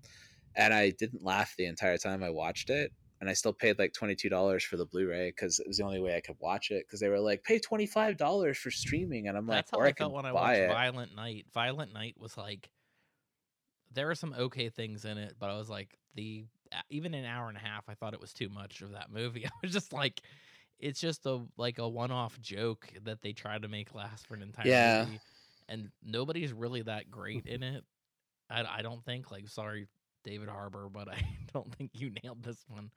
[0.55, 3.93] and i didn't laugh the entire time i watched it and i still paid like
[3.93, 6.99] $22 for the blu-ray because it was the only way i could watch it because
[6.99, 9.91] they were like pay $25 for streaming and i'm like That's how or I, i,
[9.91, 11.45] can felt when I watched it Violent Night.
[11.53, 12.69] Violent Night was like
[13.93, 16.45] there are some okay things in it, but I was like the
[16.89, 19.45] even an hour and a half, I thought it was too much of that movie.
[19.47, 20.21] I was just like,
[20.79, 24.41] it's just a like a one-off joke that they try to make last for an
[24.41, 25.03] entire Yeah.
[25.03, 25.19] movie,
[25.69, 27.83] and nobody's really that great in it.
[28.49, 29.31] I, I don't think.
[29.31, 29.87] Like, sorry,
[30.23, 31.21] David Harbour, but I
[31.53, 32.91] don't think you nailed this one.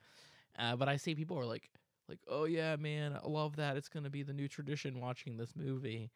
[0.58, 1.70] Uh, but I see people are like,
[2.08, 3.76] like, oh yeah, man, I love that.
[3.76, 6.10] It's gonna be the new tradition watching this movie,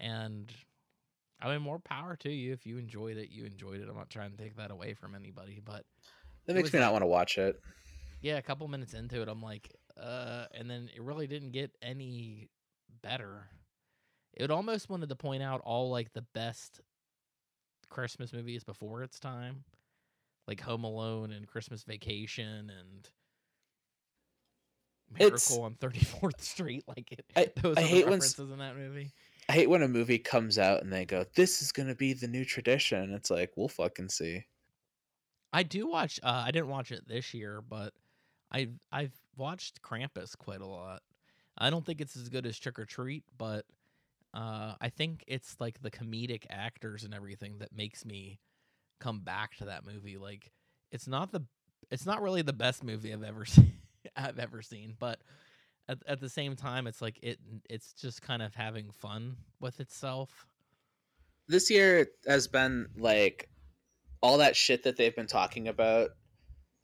[0.00, 0.52] and
[1.40, 3.30] I mean, more power to you if you enjoyed it.
[3.30, 3.88] You enjoyed it.
[3.88, 5.84] I'm not trying to take that away from anybody, but
[6.46, 7.60] that makes me not like- want to watch it
[8.20, 11.70] yeah, a couple minutes into it, I'm like, uh, and then it really didn't get
[11.80, 12.50] any
[13.00, 13.46] better.
[14.34, 16.80] It almost wanted to point out all like the best
[17.88, 19.62] Christmas movies before its time,
[20.48, 23.08] like Home Alone and Christmas Vacation and
[25.20, 26.84] It's- Miracle on 34th Street.
[26.88, 29.12] Like it, I- those I hate the when references in that movie.
[29.48, 32.28] I hate when a movie comes out and they go this is gonna be the
[32.28, 34.44] new tradition it's like we'll fucking see
[35.52, 36.20] I do watch.
[36.22, 37.92] Uh, I didn't watch it this year, but
[38.50, 41.02] I've I've watched Krampus quite a lot.
[41.56, 43.64] I don't think it's as good as Trick or Treat, but
[44.34, 48.40] uh, I think it's like the comedic actors and everything that makes me
[49.00, 50.18] come back to that movie.
[50.18, 50.52] Like
[50.92, 51.44] it's not the
[51.90, 53.72] it's not really the best movie I've ever seen.
[54.14, 55.20] I've ever seen, but
[55.88, 59.80] at at the same time, it's like it it's just kind of having fun with
[59.80, 60.46] itself.
[61.48, 63.48] this year has been like
[64.20, 66.10] all that shit that they've been talking about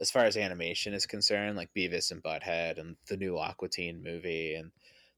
[0.00, 4.02] as far as animation is concerned, like Beavis and Butthead and the new Aqua Teen
[4.02, 4.70] movie, and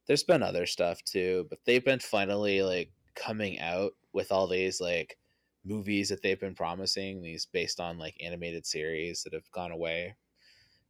[0.07, 4.81] there's been other stuff too, but they've been finally like coming out with all these
[4.81, 5.19] like
[5.65, 10.15] movies that they've been promising, these based on like animated series that have gone away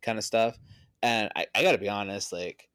[0.03, 0.59] kind of stuff.
[1.03, 2.69] And I, I gotta be honest, like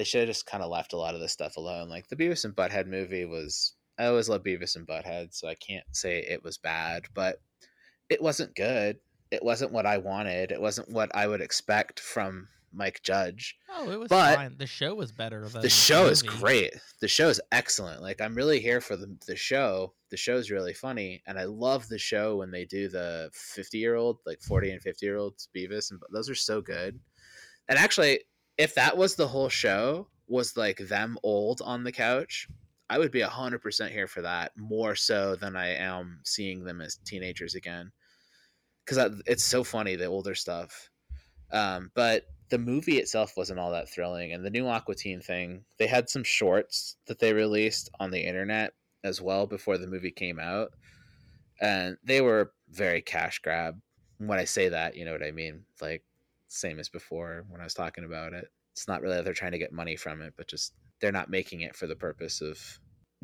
[0.00, 1.90] they should have just kind of left a lot of this stuff alone.
[1.90, 5.54] Like the Beavis and Butthead movie was I always love Beavis and Butthead, so I
[5.54, 7.36] can't say it was bad, but
[8.08, 8.96] it wasn't good.
[9.30, 10.52] It wasn't what I wanted.
[10.52, 13.58] It wasn't what I would expect from Mike Judge.
[13.70, 14.56] Oh, it was But fine.
[14.56, 16.72] The show was better The show is great.
[17.02, 18.00] The show is excellent.
[18.00, 19.92] Like I'm really here for the the show.
[20.10, 23.96] The show's really funny, and I love the show when they do the 50 year
[23.96, 26.98] old, like 40 and 50 year olds Beavis, and those are so good.
[27.68, 28.20] And actually,
[28.60, 32.46] if that was the whole show, was like them old on the couch,
[32.90, 34.52] I would be hundred percent here for that.
[34.54, 37.90] More so than I am seeing them as teenagers again,
[38.84, 40.90] because it's so funny the older stuff.
[41.50, 45.64] Um, but the movie itself wasn't all that thrilling, and the new Aqua Teen thing,
[45.78, 50.10] they had some shorts that they released on the internet as well before the movie
[50.10, 50.74] came out,
[51.62, 53.80] and they were very cash grab.
[54.18, 56.04] When I say that, you know what I mean, like
[56.50, 58.48] same as before when I was talking about it.
[58.72, 61.30] It's not really that they're trying to get money from it, but just they're not
[61.30, 62.58] making it for the purpose of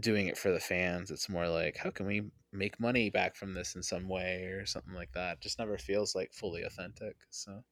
[0.00, 1.10] doing it for the fans.
[1.10, 2.22] It's more like how can we
[2.52, 5.40] make money back from this in some way or something like that.
[5.40, 7.16] Just never feels like fully authentic.
[7.30, 7.62] So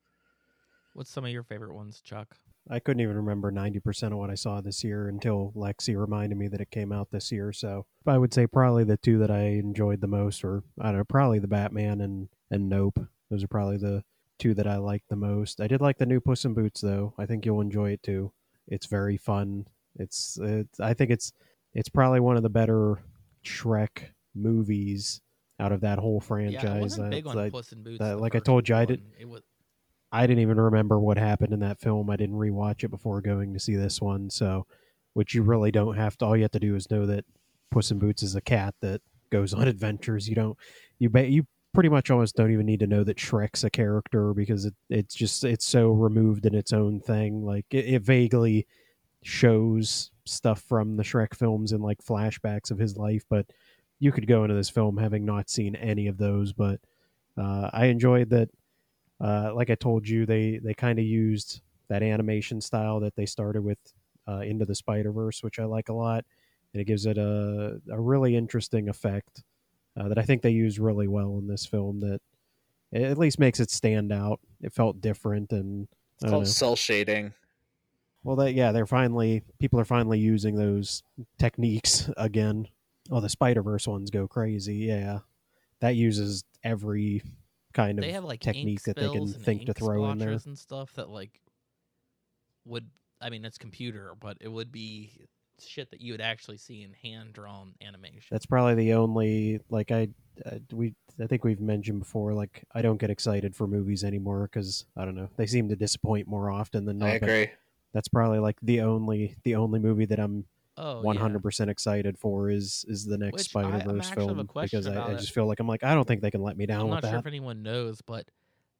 [0.94, 2.36] What's some of your favorite ones, Chuck?
[2.70, 6.46] I couldn't even remember 90% of what I saw this year until Lexi reminded me
[6.48, 7.52] that it came out this year.
[7.52, 10.98] So I would say probably the two that I enjoyed the most were, I don't
[10.98, 13.00] know, probably the Batman and, and Nope.
[13.28, 14.04] Those are probably the
[14.38, 15.60] two that I liked the most.
[15.60, 17.14] I did like the new Puss in Boots, though.
[17.18, 18.32] I think you'll enjoy it too.
[18.68, 19.66] It's very fun.
[19.96, 21.32] It's, it's I think it's,
[21.74, 23.02] it's probably one of the better
[23.44, 24.04] Shrek
[24.34, 25.20] movies
[25.60, 26.62] out of that whole franchise.
[26.64, 27.98] yeah, I wasn't big on I- Puss in Boots.
[27.98, 29.02] that- like I told you, I did-.
[29.18, 29.42] It was
[30.12, 32.08] I didn't even remember what happened in that film.
[32.08, 34.30] I didn't rewatch it before going to see this one.
[34.30, 34.64] So,
[35.14, 36.24] which you really don't have to.
[36.24, 37.24] All you have to do is know that
[37.72, 39.00] Puss in Boots is a cat that
[39.30, 40.28] goes on adventures.
[40.28, 40.56] You don't.
[41.00, 44.32] You ba- you pretty much almost don't even need to know that Shrek's a character
[44.32, 47.44] because it, it's just it's so removed in its own thing.
[47.44, 48.66] Like it, it vaguely
[49.22, 53.46] shows stuff from the Shrek films and like flashbacks of his life, but
[53.98, 56.52] you could go into this film having not seen any of those.
[56.52, 56.80] But
[57.36, 58.48] uh, I enjoyed that
[59.20, 63.26] uh, like I told you, they they kind of used that animation style that they
[63.26, 63.78] started with
[64.28, 66.24] uh, into the Spider Verse, which I like a lot,
[66.72, 69.42] and it gives it a a really interesting effect
[69.96, 72.00] uh, that I think they use really well in this film.
[72.00, 72.20] That
[72.92, 74.40] it at least makes it stand out.
[74.62, 75.88] It felt different, and
[76.20, 76.48] It's called know.
[76.48, 77.32] cell shading.
[78.22, 81.02] Well, that yeah, they're finally people are finally using those
[81.38, 82.68] techniques again.
[83.10, 84.76] Oh, the Spider Verse ones go crazy.
[84.76, 85.20] Yeah,
[85.80, 87.22] that uses every
[87.74, 90.30] kind of they have like technique that they can think to throw in there.
[90.30, 91.40] and stuff that like
[92.64, 92.88] would
[93.20, 95.12] I mean it's computer, but it would be
[95.68, 98.28] shit that you would actually see in hand drawn animation.
[98.30, 100.08] That's probably the only like I
[100.44, 102.34] uh, we I think we've mentioned before.
[102.34, 105.76] Like I don't get excited for movies anymore because I don't know they seem to
[105.76, 107.08] disappoint more often than not.
[107.08, 107.50] I agree.
[107.92, 110.46] That's probably like the only the only movie that I'm
[110.76, 111.22] oh, one yeah.
[111.22, 114.48] hundred percent excited for is is the next Which Spider Verse actually have a film
[114.62, 116.66] because I, I just feel like I'm like I don't think they can let me
[116.66, 118.26] down I'm with not sure if anyone knows, but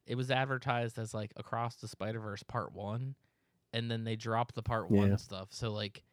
[0.05, 3.15] it was advertised as like Across the Spider Verse Part One,
[3.73, 4.99] and then they dropped the Part Yeah.
[4.99, 5.47] One stuff.
[5.51, 6.03] So like,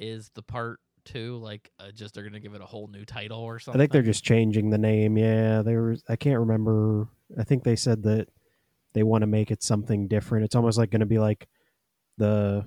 [0.00, 3.40] is the Part Two like uh, just they're gonna give it a whole new title
[3.40, 3.80] or something?
[3.80, 5.16] I think they're just changing the name.
[5.16, 7.08] Yeah, there was I can't remember.
[7.38, 8.28] I think they said that
[8.92, 10.44] they want to make it something different.
[10.44, 11.48] It's almost like to be like
[12.18, 12.66] the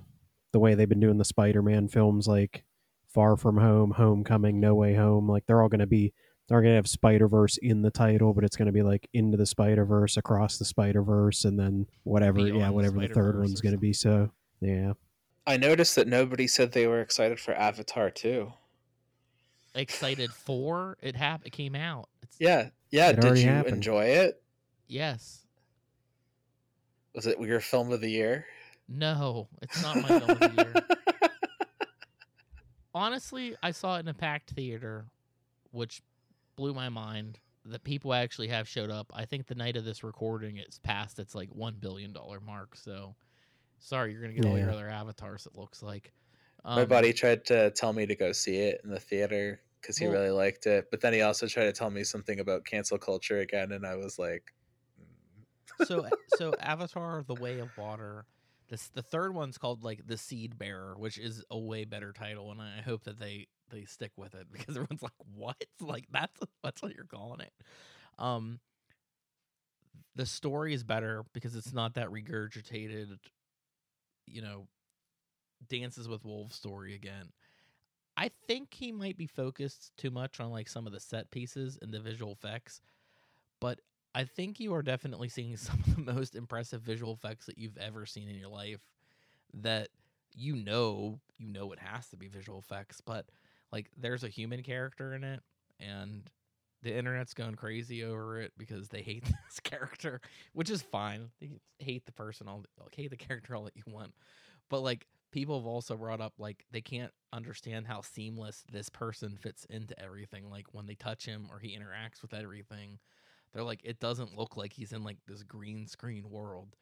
[0.51, 2.63] the way they've been doing the Spider-Man films, like
[3.07, 5.29] Far From Home, Homecoming, No Way Home.
[5.29, 6.13] Like they're all to be
[6.47, 9.45] they're to have Spider Verse in the title, but it's to be like into the
[9.45, 12.39] Spider Verse, across the Spider Verse, and then whatever.
[12.39, 13.93] yeah, Beyond the whatever the third one's to be.
[13.93, 14.93] So yeah,
[15.45, 18.53] I noticed that nobody said they were excited for Avatar too.
[19.75, 21.15] excited for it.
[21.15, 22.07] Hap- it came out.
[22.21, 23.09] It's, Yeah, yeah.
[23.09, 23.75] It Did you happened.
[23.75, 24.41] enjoy it?
[24.87, 25.45] Yes.
[27.15, 28.45] Was it your film of the year?
[28.87, 30.73] No, it's not my film of the year.
[32.93, 35.05] honestly, I saw it in a packed theater,
[35.71, 36.01] which
[36.55, 37.39] blew my mind.
[37.65, 39.11] The people actually have showed up.
[39.13, 42.75] I think the night of this recording, it's past its like one billion dollar mark.
[42.75, 43.15] So,
[43.83, 45.45] sorry, you're gonna get all your other avatars.
[45.45, 46.11] It looks like.
[46.63, 49.97] My Um, buddy tried to tell me to go see it in the theater because
[49.97, 52.63] he Well- really liked it, but then he also tried to tell me something about
[52.63, 54.53] cancel culture again, and I was like,
[54.97, 55.85] mm.
[55.85, 56.07] so
[56.37, 58.25] so Avatar: The Way of Water.
[58.69, 62.49] This the third one's called like the Seed Bearer, which is a way better title,
[62.51, 65.61] and I hope that they they stick with it because everyone's like, "What?
[65.81, 67.53] Like that's that's what you're calling it?"
[68.17, 68.61] Um,
[70.15, 73.17] the story is better because it's not that regurgitated,
[74.25, 74.67] you know,
[75.67, 77.29] dances with wolves story again.
[78.15, 81.79] I think he might be focused too much on like some of the set pieces
[81.81, 82.81] and the visual effects,
[83.59, 83.79] but
[84.15, 87.77] I think you are definitely seeing some of the most impressive visual effects that you've
[87.77, 88.81] ever seen in your life.
[89.53, 89.89] That
[90.35, 93.27] you know, you know it has to be visual effects, but
[93.71, 95.41] like there's a human character in it,
[95.79, 96.29] and
[96.83, 100.21] the internet's going crazy over it because they hate this character,
[100.53, 101.29] which is fine.
[101.39, 104.13] They hate the person, all hate the character all that you want,
[104.69, 109.37] but like people have also brought up like they can't understand how seamless this person
[109.41, 110.49] fits into everything.
[110.49, 112.99] Like when they touch him or he interacts with everything,
[113.51, 116.75] they're like it doesn't look like he's in like this green screen world.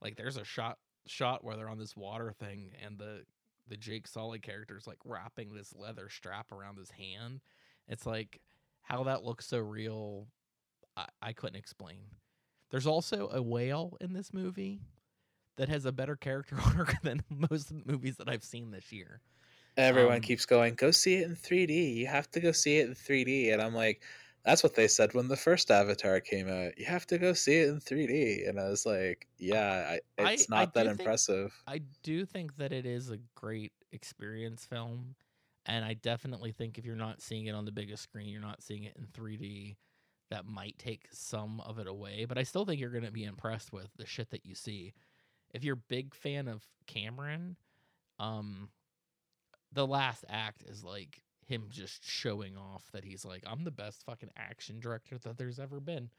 [0.00, 3.24] Like there's a shot shot where they're on this water thing and the
[3.68, 7.40] the Jake Sully character is like wrapping this leather strap around his hand.
[7.86, 8.40] It's like
[8.88, 10.26] how that looks so real,
[10.96, 11.98] I, I couldn't explain.
[12.70, 14.80] There's also a whale in this movie
[15.56, 18.90] that has a better character arc than most of the movies that I've seen this
[18.92, 19.20] year.
[19.76, 21.96] everyone Um, keeps going, go see it in 3D.
[21.96, 23.52] You have to go see it in 3D.
[23.52, 24.02] And I'm like,
[24.44, 26.78] that's what they said when the first Avatar came out.
[26.78, 28.48] You have to go see it in 3D.
[28.48, 31.52] And I was like, yeah, I, I- it's I not that do think- impressive.
[31.66, 35.14] I do think that it is a great experience film,
[35.68, 38.62] and I definitely think if you're not seeing it on the biggest screen, you're not
[38.62, 39.76] seeing it in 3D.
[40.30, 43.24] That might take some of it away, but I still think you're going to be
[43.24, 44.92] impressed with the shit that you see.
[45.54, 47.56] If you're a big fan of Cameron,
[48.18, 48.70] um,
[49.72, 54.04] the last act is like him just showing off that he's like, I'm the best
[54.04, 56.10] fucking action director that there's ever been.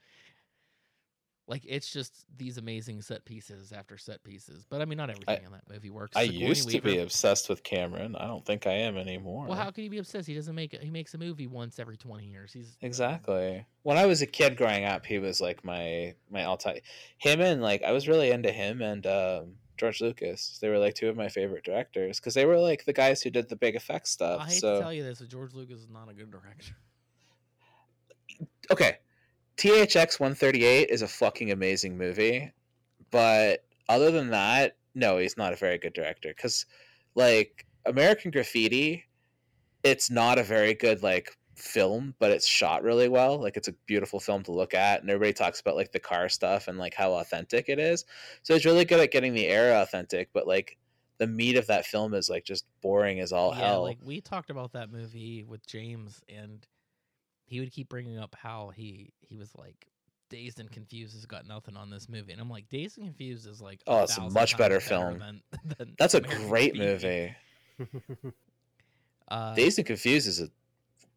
[1.50, 4.64] Like it's just these amazing set pieces after set pieces.
[4.70, 6.16] But I mean, not everything in that movie works.
[6.16, 8.14] I Sigourney used to be obsessed with Cameron.
[8.14, 9.46] I don't think I am anymore.
[9.48, 10.28] Well, how can you be obsessed?
[10.28, 10.80] He doesn't make it.
[10.80, 12.52] He makes a movie once every twenty years.
[12.52, 13.66] He's Exactly.
[13.82, 16.78] When I was a kid growing up, he was like my my all time.
[17.18, 20.56] Him and like I was really into him and um, George Lucas.
[20.62, 23.30] They were like two of my favorite directors because they were like the guys who
[23.30, 24.40] did the big effects stuff.
[24.40, 26.76] I hate so to tell you this, but George Lucas is not a good director.
[28.70, 28.98] okay,
[29.60, 32.50] THX 138 is a fucking amazing movie,
[33.10, 36.30] but other than that, no, he's not a very good director.
[36.34, 36.64] Because
[37.14, 39.04] like American Graffiti,
[39.84, 43.38] it's not a very good like film, but it's shot really well.
[43.38, 46.30] Like it's a beautiful film to look at, and everybody talks about like the car
[46.30, 48.06] stuff and like how authentic it is.
[48.42, 50.78] So it's really good at getting the era authentic, but like
[51.18, 53.82] the meat of that film is like just boring as all yeah, hell.
[53.82, 56.66] like we talked about that movie with James, and
[57.50, 59.88] he would keep bringing up how he he was like
[60.30, 63.46] dazed and confused has got nothing on this movie, and I'm like dazed and confused
[63.48, 65.18] is like Oh, it's a much better film.
[65.18, 65.42] Than,
[65.76, 67.34] than That's a great movie.
[69.28, 70.50] Uh, Dazed and Confused is an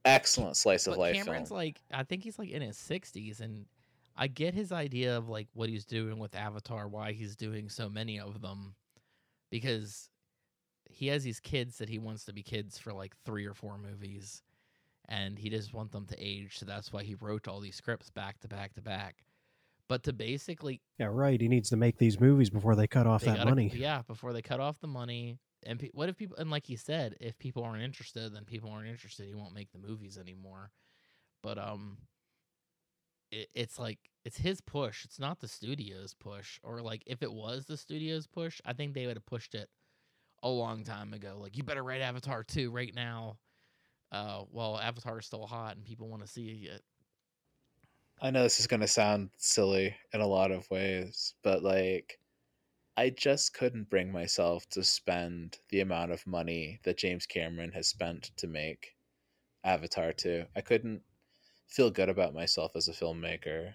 [0.06, 1.58] excellent slice of life Cameron's film.
[1.58, 3.66] like I think he's like in his 60s, and
[4.16, 7.90] I get his idea of like what he's doing with Avatar, why he's doing so
[7.90, 8.76] many of them,
[9.50, 10.10] because
[10.92, 13.80] he has these kids that he wants to be kids for like three or four
[13.80, 14.44] movies,
[15.10, 18.10] and he doesn't want them to age, so that's why he wrote all these scripts
[18.10, 19.24] back to back to back.
[19.90, 21.40] But to basically yeah, right.
[21.40, 23.72] He needs to make these movies before they cut off they that gotta- money.
[23.76, 25.40] Yeah, before they cut off the money.
[25.66, 26.36] And pe- what if people?
[26.38, 29.28] And like he said, if people aren't interested, then people aren't interested.
[29.28, 30.72] He won't make the movies anymore.
[31.42, 31.98] But um,
[33.32, 35.06] it, it's like it's his push.
[35.06, 36.60] It's not the studio's push.
[36.64, 39.70] Or like if it was the studio's push, I think they would have pushed it
[40.42, 41.38] a long time ago.
[41.40, 43.38] Like you better write Avatar two right now.
[44.14, 46.84] Uh, while Avatar is still hot and people want to see it.
[48.22, 52.20] I know this is going to sound silly in a lot of ways, but like
[52.96, 57.88] I just couldn't bring myself to spend the amount of money that James Cameron has
[57.88, 58.96] spent to make
[59.64, 60.46] Avatar 2.
[60.56, 61.02] I couldn't
[61.68, 63.74] feel good about myself as a filmmaker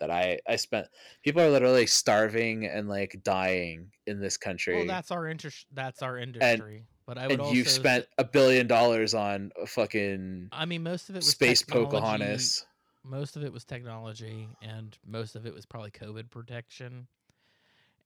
[0.00, 0.86] that I I spent
[1.22, 4.76] people are literally starving and like dying in this country.
[4.76, 5.66] Well, that's our interest.
[5.72, 6.86] That's our industry.
[7.06, 10.82] But I would and also you've spent a billion dollars on a fucking I mean,
[10.82, 11.62] most of it was space.
[11.62, 12.64] Pocahontas.
[13.04, 17.06] most of it was technology and most of it was probably covid protection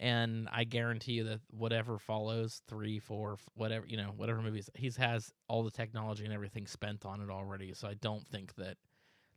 [0.00, 4.96] and i guarantee you that whatever follows three four whatever you know whatever movies he's
[4.96, 8.76] has all the technology and everything spent on it already so i don't think that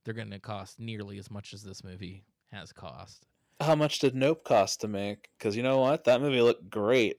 [0.04, 3.28] they're going to cost nearly as much as this movie has cost
[3.60, 5.30] How much did Nope cost to make?
[5.38, 7.18] Because you know what, that movie looked great.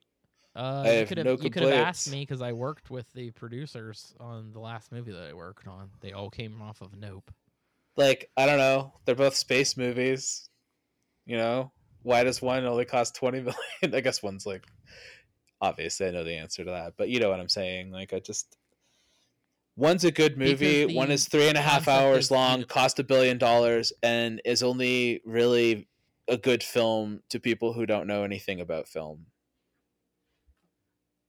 [0.54, 3.10] Uh, I you could have no you could have asked me because I worked with
[3.14, 5.90] the producers on the last movie that I worked on.
[6.00, 7.30] They all came off of Nope.
[7.96, 10.48] Like I don't know, they're both space movies.
[11.24, 11.72] You know,
[12.02, 13.94] why does one only cost twenty million?
[13.94, 14.66] I guess one's like
[15.60, 17.90] obviously I know the answer to that, but you know what I'm saying.
[17.90, 18.56] Like I just
[19.76, 23.38] one's a good movie, one is three and a half hours long, cost a billion
[23.38, 25.88] dollars, and is only really
[26.28, 29.26] a good film to people who don't know anything about film.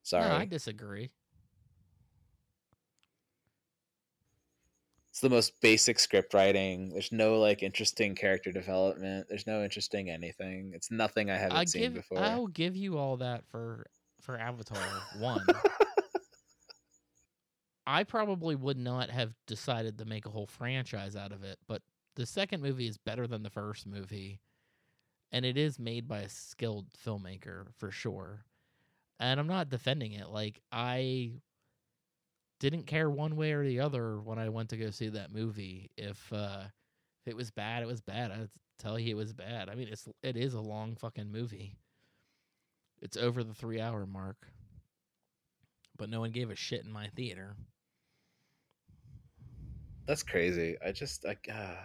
[0.04, 0.28] Sorry.
[0.28, 1.12] No, I disagree.
[5.14, 6.90] it's the most basic script writing.
[6.90, 9.28] There's no like interesting character development.
[9.30, 10.72] There's no interesting anything.
[10.74, 12.18] It's nothing I haven't I seen give before.
[12.18, 13.86] I will give you all that for
[14.22, 14.82] for Avatar
[15.20, 15.46] one.
[17.86, 21.84] I probably would not have decided to make a whole franchise out of it, but
[22.16, 24.40] the second movie is better than the first movie,
[25.32, 28.46] and it is made by a skilled filmmaker for sure.
[29.20, 30.30] And I'm not defending it.
[30.30, 31.32] Like I
[32.60, 35.92] didn't care one way or the other when I went to go see that movie.
[35.98, 36.64] If uh
[37.26, 38.32] if it was bad, it was bad.
[38.32, 38.50] I'd
[38.80, 39.70] tell you it was bad.
[39.70, 41.78] I mean, it's it is a long fucking movie.
[43.02, 44.48] It's over the three hour mark.
[45.98, 47.56] But no one gave a shit in my theater.
[50.06, 50.76] That's crazy.
[50.86, 51.76] I just I uh,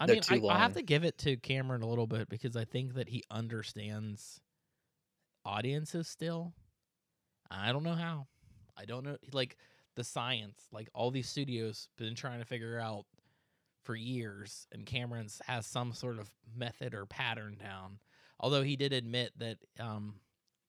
[0.00, 0.40] I mean, I.
[0.48, 3.24] I have to give it to Cameron a little bit because I think that he
[3.30, 4.40] understands
[5.44, 6.52] audiences still.
[7.50, 8.26] I don't know how.
[8.76, 9.56] I don't know like
[9.94, 13.04] the science, like all these studios been trying to figure out
[13.84, 17.98] for years and Cameron's has some sort of method or pattern down.
[18.40, 20.16] Although he did admit that um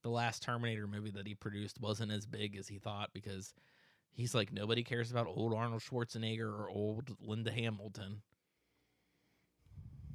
[0.04, 3.54] the last Terminator movie that he produced wasn't as big as he thought because
[4.12, 8.22] he's like nobody cares about old Arnold Schwarzenegger or old Linda Hamilton.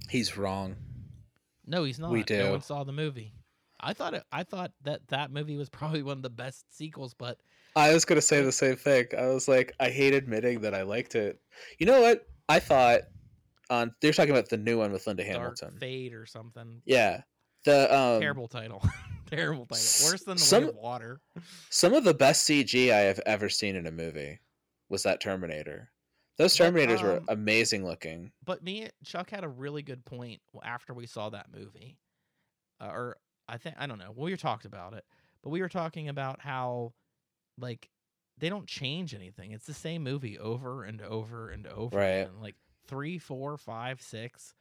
[0.08, 0.76] He's wrong.
[1.66, 2.10] No, he's not.
[2.10, 2.50] We No do.
[2.52, 3.32] one saw the movie.
[3.82, 7.14] I thought it, I thought that that movie was probably one of the best sequels,
[7.14, 7.38] but
[7.76, 9.06] I was gonna say the same thing.
[9.16, 11.40] I was like, I hate admitting that I liked it.
[11.78, 12.26] You know what?
[12.48, 13.02] I thought
[13.70, 15.76] on they're talking about the new one with Linda Dark Hamilton.
[15.78, 16.82] Fate or something.
[16.84, 17.22] Yeah.
[17.64, 18.82] The um Terrible title.
[19.30, 20.10] Terrible title.
[20.10, 21.20] Worse than the some- Way of Water.
[21.70, 24.40] some of the best CG I have ever seen in a movie
[24.88, 25.90] was that Terminator.
[26.36, 28.32] Those But, Terminators were um, amazing looking.
[28.44, 31.98] But me, Chuck had a really good point after we saw that movie,
[32.80, 33.16] uh, or
[33.50, 34.12] I think I don't know.
[34.16, 35.04] We were talked about it,
[35.42, 36.92] but we were talking about how,
[37.58, 37.90] like,
[38.38, 39.52] they don't change anything.
[39.52, 41.98] It's the same movie over and over and over.
[41.98, 42.08] Right.
[42.08, 42.40] again.
[42.40, 42.56] Like
[42.86, 44.54] three, four, five, six.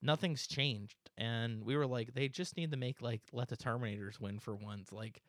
[0.00, 4.20] Nothing's changed, and we were like, they just need to make like let the Terminators
[4.20, 4.92] win for once.
[4.92, 5.22] Like,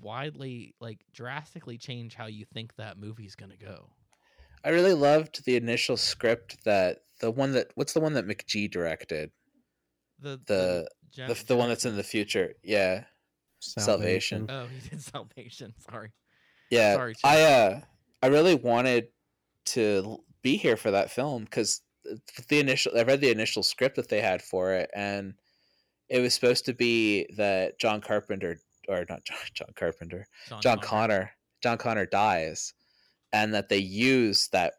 [0.00, 3.90] widely, like drastically change how you think that movie's gonna go.
[4.64, 8.70] I really loved the initial script that the one that what's the one that McG
[8.70, 9.30] directed
[10.18, 12.54] The the Gen- the, the one that's in the future.
[12.62, 13.04] Yeah,
[13.60, 14.46] Salvation.
[14.48, 15.74] Oh, he did Salvation.
[15.90, 16.10] Sorry.
[16.70, 16.94] yeah.
[16.94, 17.80] Sorry, I uh
[18.22, 19.08] I really wanted
[19.66, 21.82] to be here for that film because
[22.48, 25.34] the initial I read the initial script that they had for it and
[26.08, 28.58] it was supposed to be that John Carpenter
[28.88, 30.26] or not John, John Carpenter
[30.60, 31.30] John Connor
[31.62, 32.74] John Connor dies
[33.32, 34.74] and that they use that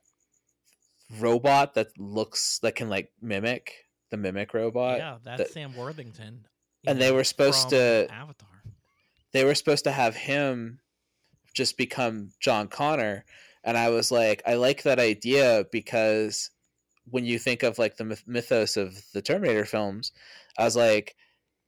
[1.20, 3.83] robot that looks that can like mimic
[4.14, 6.46] the mimic robot Yeah, that's that- Sam Worthington.
[6.86, 8.48] and they were supposed to- Avatar.
[9.32, 10.80] they were supposed to have him
[11.56, 13.26] just become John Connor
[13.64, 16.52] and I was like I like that idea because
[17.10, 20.12] when you think of like the mythos of the Terminator films
[20.58, 21.16] I was like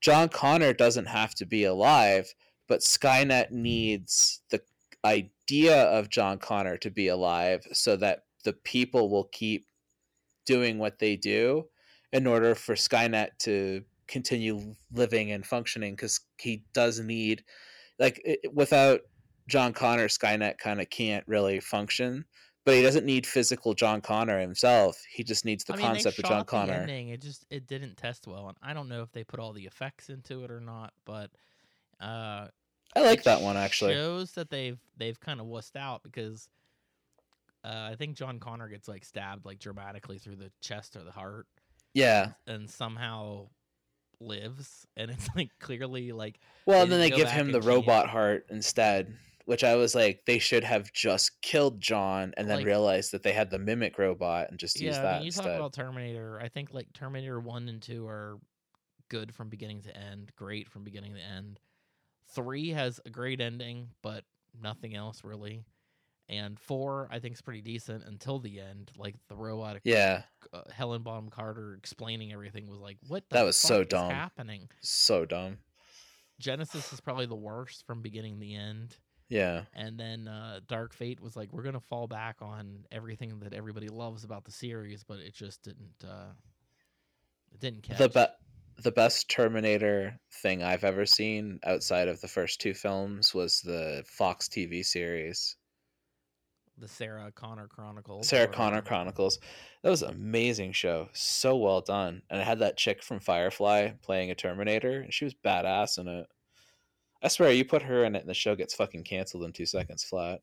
[0.02, 2.32] John Connor doesn't have to be alive
[2.68, 4.62] but Skynet needs the
[5.04, 9.66] idea of John Connor to be alive so that the people will keep
[10.46, 11.68] doing what they do
[12.16, 17.44] in order for Skynet to continue living and functioning because he does need
[18.00, 19.02] like it, without
[19.48, 22.26] John Connor, Skynet kind of can't really function.
[22.64, 25.00] But he doesn't need physical John Connor himself.
[25.08, 26.74] He just needs the I mean, concept of John Connor.
[26.74, 29.54] ending, It just it didn't test well, and I don't know if they put all
[29.54, 30.94] the effects into it or not.
[31.06, 31.30] But
[32.02, 32.48] uh,
[32.96, 33.94] I like that one actually.
[33.94, 36.50] Shows that they've they've kind of wussed out because
[37.64, 41.12] uh, I think John Connor gets like stabbed like dramatically through the chest or the
[41.12, 41.46] heart,
[41.96, 42.34] Yeah.
[42.46, 43.48] and somehow
[44.20, 48.46] lives, and it's like clearly like Well, and then they give him the robot heart
[48.50, 49.16] instead,
[49.46, 53.24] which I was like, they should have just killed John and then Like- realized that
[53.24, 55.02] they had the mimic robot and just use yeah.
[55.02, 56.40] that I mean, you talk about Terminator.
[56.42, 58.38] I think like Terminator one and two are
[59.10, 61.60] good from beginning to end, great from beginning to end.
[62.34, 64.24] Three has a great ending, but
[64.60, 65.64] nothing else really.
[66.28, 68.92] And four, I think, is pretty decent until the end.
[68.98, 73.30] Like the robot, yeah, uh, Helen Bonham Carter explaining everything was like, "What?
[73.30, 74.10] The That was so dumb.
[74.10, 75.60] happening." so dumb.
[76.40, 78.98] Genesis is probably the worst from beginning to end.
[79.30, 83.54] Yeah, And then uh, Dark Fate was like, we're gonna fall back on everything that
[83.54, 85.96] everybody loves about the series, but it just didn't.
[86.08, 86.34] Uh,
[87.52, 87.98] it didn't catch.
[87.98, 93.34] the be- the best Terminator thing I've ever seen outside of the first two films
[93.34, 95.56] was the Fox TV series,
[96.78, 98.28] the Sarah Connor Chronicles.
[98.28, 98.82] Sarah or Connor.
[98.82, 99.40] Chronicles.
[99.84, 103.92] That was an amazing show, so well done, and it had that chick from Firefly
[104.02, 106.28] playing a Terminator, and she was badass in it.
[107.24, 109.66] I swear, you put her in it, and the show gets fucking canceled in two
[109.66, 110.42] seconds flat.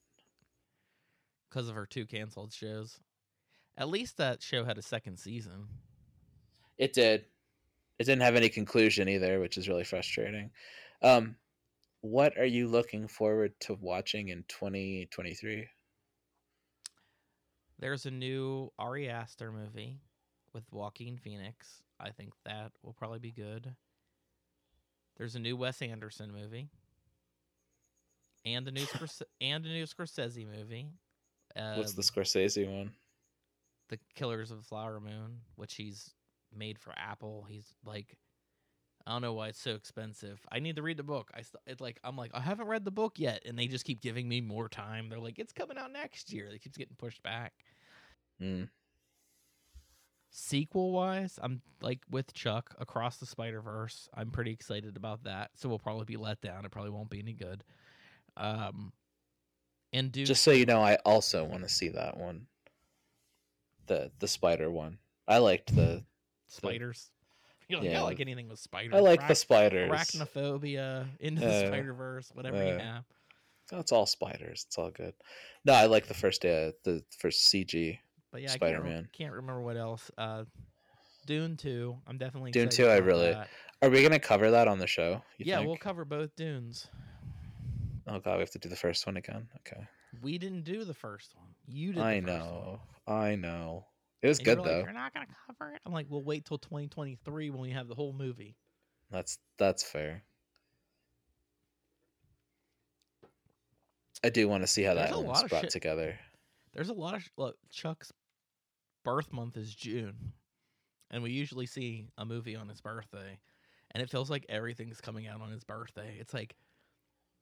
[1.49, 2.99] because of her two canceled shows.
[3.77, 5.69] At least that show had a second season.
[6.79, 7.27] It did.
[7.99, 10.51] It didn't have any conclusion either, which is really frustrating.
[11.03, 11.37] Um,
[12.01, 15.69] what are you looking forward to watching in 2023?
[17.83, 19.99] There's a new Ari Aster movie
[20.55, 21.83] with Joaquin Phoenix.
[21.99, 23.75] I think that will probably be good.
[25.17, 26.69] There's a new Wes Anderson movie,
[28.47, 30.93] and a new Scorse- and a new Scorsese movie.
[31.57, 32.93] What's the um, Scorsese one?
[33.89, 36.15] the Killers of the Flower Moon, which he's
[36.57, 37.47] made for Apple.
[37.49, 38.17] He's like,
[39.07, 40.41] I don't know why it's so expensive.
[40.53, 41.33] I need to read the book.
[41.35, 43.85] I st- it's like I'm like I haven't read the book yet, and they just
[43.85, 45.09] keep giving me more time.
[45.09, 46.47] They're like, it's coming out next year.
[46.47, 47.53] It keeps getting pushed back.
[48.41, 48.69] Mm.
[50.35, 54.09] Sequel wise, I'm like with Chuck across the Spider Verse.
[54.15, 55.51] I'm pretty excited about that.
[55.57, 56.65] So we'll probably be let down.
[56.65, 57.63] It probably won't be any good.
[58.39, 58.93] Um,
[59.93, 62.47] and do Just so you know, I also want to see that one.
[63.87, 64.99] The the spider one.
[65.29, 66.03] I liked the.
[66.47, 67.11] spiders.
[67.69, 68.03] You know, I Yeah.
[68.03, 68.95] like anything with spiders.
[68.95, 69.91] I like the Arach- spiders.
[69.91, 73.05] arachnophobia, into the Uh, Spider Verse, whatever you uh, have.
[73.71, 74.65] Oh, it's all spiders.
[74.67, 75.15] It's all good.
[75.65, 77.99] No, I like the first uh, the first CG.
[78.33, 79.09] But yeah, I can't, Spider-Man.
[79.13, 80.11] can't remember what else.
[80.19, 80.45] Uh,
[81.27, 81.97] Dune two.
[82.09, 83.49] I'm definitely Dune 2, I really- that.
[83.83, 85.23] Are we gonna cover that on the show?
[85.39, 85.67] Yeah, think?
[85.69, 86.89] we'll cover both Dunes.
[88.09, 89.49] Oh god, we have to do the first one again.
[89.59, 89.87] Okay.
[90.23, 91.49] We didn't do the first one.
[91.67, 92.01] You did.
[92.03, 92.81] I the first know.
[93.05, 93.17] One.
[93.19, 93.87] I know.
[94.23, 94.77] It was And good you're though.
[94.79, 95.81] Like, You're not gonna cover it.
[95.85, 98.57] I'm like, we'll wait till 2023 when we have the whole movie.
[99.11, 100.23] That's that's fair.
[104.25, 106.19] I do want to see how There's that one's brought shit- together.
[106.73, 108.13] There's a lot of look, Chuck's
[109.05, 110.33] birth month is June,
[111.11, 113.39] and we usually see a movie on his birthday,
[113.93, 116.17] and it feels like everything's coming out on his birthday.
[116.19, 116.57] It's like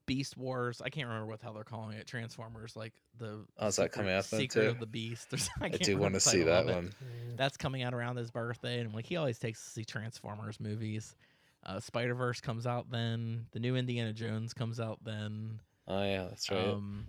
[0.07, 0.83] Beast Wars.
[0.85, 2.07] I can't remember what the hell they're calling it.
[2.07, 4.69] Transformers, like the Oh, is that coming out then, Secret too?
[4.71, 5.33] of the Beast.
[5.33, 5.75] Or something.
[5.75, 6.75] I, do want to see that of it.
[6.75, 6.93] one.
[7.37, 11.15] That's coming out around his birthday, and like he always takes to see Transformers movies.
[11.65, 13.47] Uh, Spider Verse comes out then.
[13.53, 15.61] The new Indiana Jones comes out then.
[15.87, 16.69] Oh yeah, that's right.
[16.69, 17.07] Um,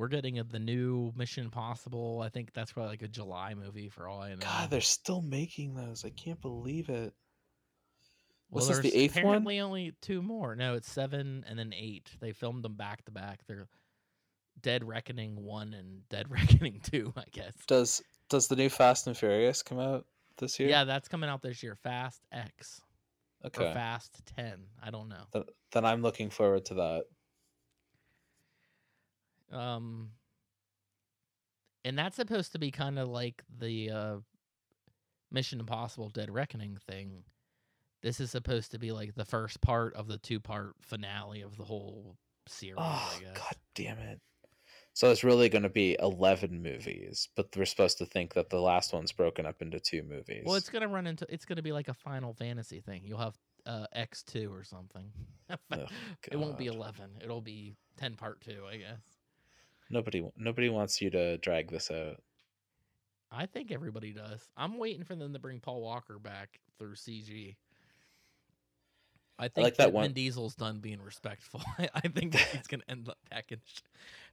[0.00, 2.22] We're getting a, the new Mission Impossible.
[2.24, 4.38] I think that's probably like a July movie for all I know.
[4.40, 6.06] God, they're still making those.
[6.06, 7.12] I can't believe it.
[8.48, 9.24] well, this the eighth one?
[9.24, 10.56] apparently only two more.
[10.56, 12.08] No, it's seven and then eight.
[12.18, 13.40] They filmed them back to back.
[13.46, 13.68] They're
[14.62, 17.52] Dead Reckoning one and Dead Reckoning two, I guess.
[17.68, 20.06] Does does the new Fast and Furious come out
[20.38, 20.70] this year?
[20.70, 21.76] Yeah, that's coming out this year.
[21.76, 22.80] Fast X
[23.44, 23.74] or Okay.
[23.74, 24.60] Fast Ten.
[24.82, 25.24] I don't know.
[25.34, 27.04] Then, then I'm looking forward to that.
[29.52, 30.10] Um,
[31.84, 34.16] and that's supposed to be kind of like the uh,
[35.30, 37.24] Mission Impossible Dead Reckoning thing.
[38.02, 41.56] This is supposed to be like the first part of the two part finale of
[41.56, 42.16] the whole
[42.46, 42.78] series.
[42.78, 43.36] Oh I guess.
[43.36, 44.20] god damn it.
[44.92, 48.60] So it's really going to be 11 movies, but we're supposed to think that the
[48.60, 50.42] last one's broken up into two movies.
[50.44, 51.26] Well, it's gonna run into.
[51.32, 53.02] It's gonna be like a Final Fantasy thing.
[53.04, 55.10] You'll have uh, X two or something.
[55.50, 55.56] Oh,
[56.30, 57.10] it won't be eleven.
[57.22, 59.19] It'll be ten part two, I guess.
[59.90, 62.22] Nobody nobody wants you to drag this out.
[63.32, 64.48] I think everybody does.
[64.56, 67.56] I'm waiting for them to bring Paul Walker back through CG.
[69.38, 71.62] I think like that that one- Vin Diesel's done being respectful.
[71.94, 73.60] I think that he's gonna end up back in.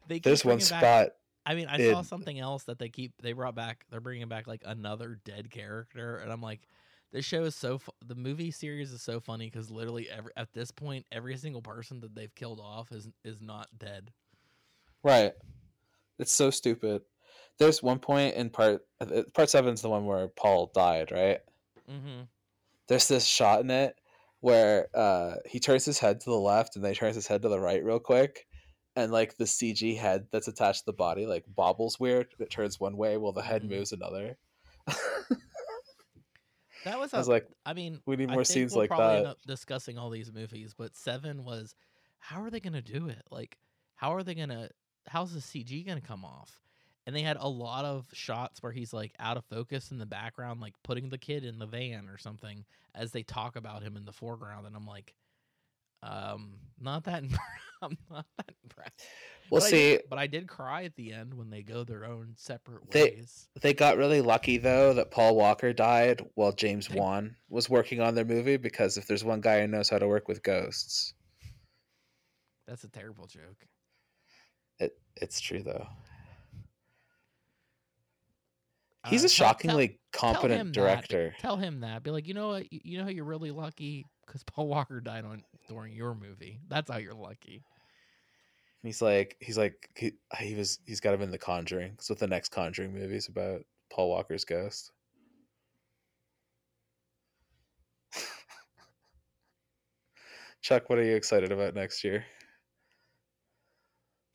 [0.08, 1.10] They There's one bringing back- spot
[1.48, 3.14] I mean, I saw something else that they keep.
[3.22, 3.86] They brought back.
[3.90, 6.68] They're bringing back like another dead character, and I'm like,
[7.14, 7.78] this show is so.
[7.78, 11.62] Fu- the movie series is so funny because literally every at this point, every single
[11.62, 14.12] person that they've killed off is is not dead.
[15.04, 15.34] Right.
[16.20, 17.02] It's so stupid.
[17.60, 18.82] There's one point in part
[19.34, 21.40] part seven's the one where Paul died, right?
[21.90, 22.24] Mm-hmm.
[22.88, 23.96] There's this shot in it
[24.42, 27.42] where uh he turns his head to the left and then he turns his head
[27.42, 28.48] to the right real quick.
[28.96, 32.28] And like the CG head that's attached to the body like bobbles weird.
[32.40, 33.70] It turns one way while the head Mhm.
[33.70, 34.38] moves another.
[36.84, 37.14] That was.
[37.14, 39.18] I was like, I mean, we need more scenes we'll like probably that.
[39.18, 41.76] End up discussing all these movies, but Seven was.
[42.20, 43.22] How are they going to do it?
[43.30, 43.58] Like,
[43.96, 44.70] how are they going to?
[45.08, 46.60] How's the CG going to come off?
[47.06, 50.06] And they had a lot of shots where he's like out of focus in the
[50.06, 53.96] background, like putting the kid in the van or something as they talk about him
[53.96, 55.14] in the foreground, and I'm like,
[56.04, 57.24] um, not that.
[57.82, 59.04] I'm not that impressed.
[59.52, 59.78] We'll But I see.
[59.98, 63.04] did- but I did cry at the end when they go their own separate They-
[63.04, 63.48] ways.
[63.62, 68.16] They got really lucky though that Paul Walker died while James Wan was working on
[68.16, 71.14] their movie because if there's one guy who knows how to work with ghosts,
[72.68, 73.66] That's a terrible joke.
[74.80, 75.88] It it's true though.
[79.04, 80.80] Uh, He's a tell- tell- shockingly tell competent that.
[80.80, 81.36] director.
[81.40, 82.04] Tell him that.
[82.04, 82.72] Be like, you know what?
[82.72, 86.60] You, know how you're really lucky because Paul Walker died on during your movie.
[86.68, 87.64] That's how you're lucky.
[88.84, 91.98] He's like he's like he, he was he's got him in the Conjuring.
[92.08, 93.62] What the next Conjuring movie is about.
[93.90, 94.92] Paul Walker's ghost.
[100.62, 102.26] Chuck, what are you excited about next year?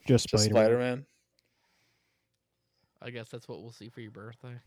[0.07, 0.65] Just Just Spider-Man.
[0.65, 1.07] Spider Man.
[3.01, 4.61] I guess that's what we'll see for your birthday.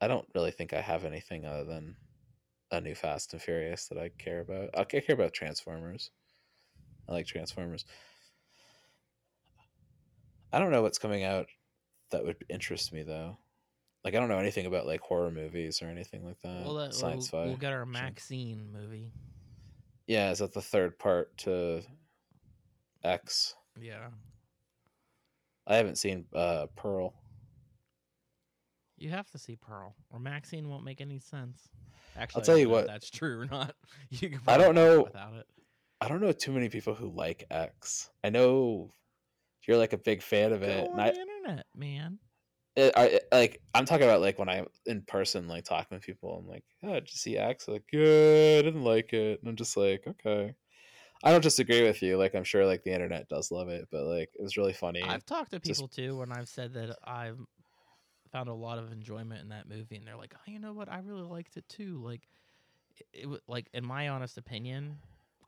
[0.00, 1.96] I don't really think I have anything other than
[2.70, 4.70] a new Fast and Furious that I care about.
[4.76, 6.10] I care about Transformers.
[7.08, 7.84] I like Transformers.
[10.52, 11.46] I don't know what's coming out
[12.10, 13.36] that would interest me though.
[14.04, 16.64] Like I don't know anything about like horror movies or anything like that.
[16.64, 17.86] well, that, Science we'll, we'll get our.
[17.86, 19.12] MaXXXine movie.
[20.06, 21.82] Yeah, is that the third part to
[23.04, 23.54] X?
[23.80, 24.08] Yeah,
[25.66, 27.14] I haven't seen uh Pearl.
[28.98, 31.68] you have to see Pearl, or MaXXXine won't make any sense.
[32.16, 32.86] Actually, I'll tell you what.
[32.86, 33.74] that's true or not.
[34.10, 35.46] You can I don't probably watch it know- without it.
[36.00, 38.10] I don't know too many people who like X.
[38.24, 38.90] I know
[39.68, 40.80] you're like a big fan of Go it.
[40.88, 42.18] on and I, the internet, man.
[42.74, 46.04] it, I it- like I'm talking about like when I'm in person, like talking to
[46.04, 46.36] people.
[46.42, 47.68] I'm like, oh, did you see X?
[47.68, 49.40] Like, yeah, I didn't like it.
[49.40, 50.54] And I'm just like, okay.
[51.22, 52.16] I don't disagree with you.
[52.16, 55.02] Like, I'm sure like the internet does love it, but like it was really funny.
[55.02, 57.38] I've talked to just- people too, when I've said that I've
[58.32, 60.88] found a lot of enjoyment in that movie, and they're like, "Oh, you know what?
[60.90, 62.22] I really liked it too." Like,
[63.12, 64.98] it, it like in my honest opinion,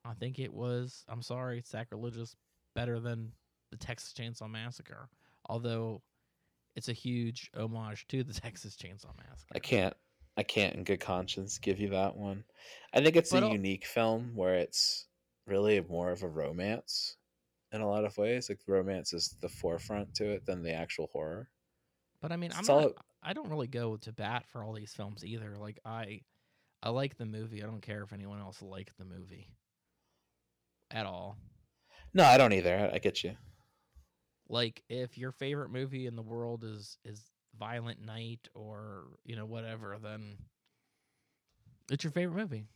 [0.05, 1.05] I think it was.
[1.09, 2.37] I'm sorry, sacrilegious,
[2.75, 3.33] better than
[3.71, 5.09] the Texas Chainsaw Massacre,
[5.49, 6.03] although
[6.77, 9.53] it's a huge homage to the Texas Chainsaw Massacre.
[9.55, 9.95] I can't,
[10.37, 12.45] I can't in good conscience give you that one.
[12.93, 15.07] I think it's But a I'll- unique film where it's
[15.47, 17.17] really more of a romance
[17.73, 18.49] in a lot of ways.
[18.49, 21.49] Like romance is the forefront to it than the actual horror.
[22.21, 22.93] But I mean, I'm It's all- not.
[23.23, 25.57] I don't really go to bat for all these films either.
[25.57, 26.21] Like I,
[26.83, 27.63] I like the movie.
[27.63, 29.49] I don't care if anyone else liked the movie
[30.91, 31.39] at all.
[32.13, 32.77] No, I don't either.
[32.93, 33.35] I, I get you.
[34.49, 37.23] Like if your favorite movie in the world is is
[37.59, 40.37] Violent Night or you know whatever, then
[41.91, 42.67] it's your favorite movie.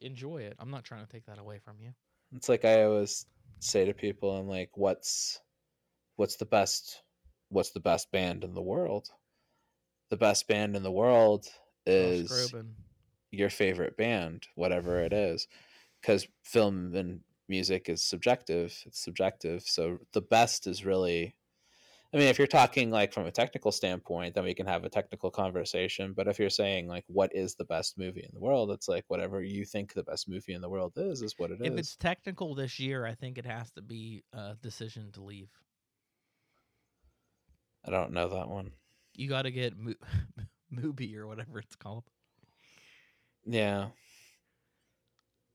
[0.00, 0.56] Enjoy it.
[0.58, 1.92] I'm not trying to take that away from you.
[2.34, 3.26] It's like I always
[3.60, 5.40] say to people, I'm like, what's
[6.16, 7.02] what's the best
[7.48, 9.08] what's the best band in the world?
[10.10, 11.46] The best band in the world
[11.86, 12.52] is
[13.30, 15.48] your favorite band, whatever it is,
[16.00, 18.74] because film and music is subjective.
[18.86, 19.62] It's subjective.
[19.62, 21.34] So the best is really,
[22.14, 24.90] I mean, if you're talking like from a technical standpoint, then we can have a
[24.90, 26.12] technical conversation.
[26.12, 28.70] But if you're saying like, what is the best movie in the world?
[28.70, 31.60] It's like whatever you think the best movie in the world is, is what it
[31.62, 31.72] is.
[31.72, 35.48] If it's technical this year, I think it has to be a decision to leave.
[37.86, 38.72] I don't know that one.
[39.14, 39.94] You got to get Mo-
[40.74, 42.04] Mubi or whatever it's called.
[43.46, 43.86] Yeah.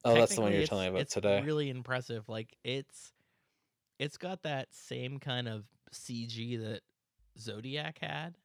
[0.04, 1.44] Oh, that's the one you're telling me about it's today.
[1.46, 2.28] Really impressive.
[2.28, 3.14] Like it's,
[4.00, 5.64] it's got that same kind of
[5.94, 6.82] CG that
[7.40, 8.38] Zodiac had,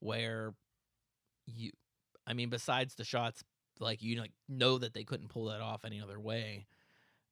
[0.00, 0.54] where
[1.46, 1.70] you,
[2.26, 3.42] I mean, besides the shots,
[3.80, 6.66] like you like know that they couldn't pull that off any other way.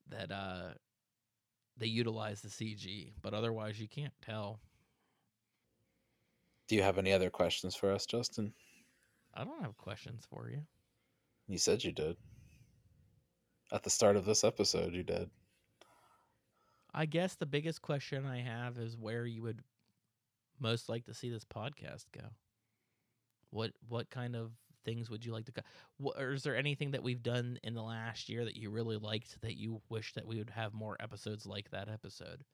[0.08, 0.74] That uh,
[1.78, 4.60] they utilize the CG, but otherwise you can't tell.
[6.68, 8.52] Do you have any other questions for us, Justin?
[9.34, 10.62] I don't have questions for you.
[11.48, 12.16] You said you did.
[13.72, 15.30] At the start of this episode, you did.
[16.94, 19.62] I guess the biggest question I have is where you would
[20.60, 22.26] most like to see this podcast go.
[23.50, 24.52] What what kind of
[24.84, 25.62] things would you like to go?
[25.98, 28.96] What, or is there anything that we've done in the last year that you really
[28.96, 32.44] liked that you wish that we would have more episodes like that episode?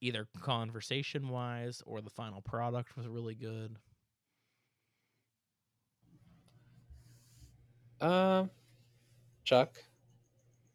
[0.00, 3.76] Either conversation wise or the final product was really good.
[8.00, 8.50] Um,
[9.44, 9.74] Chuck,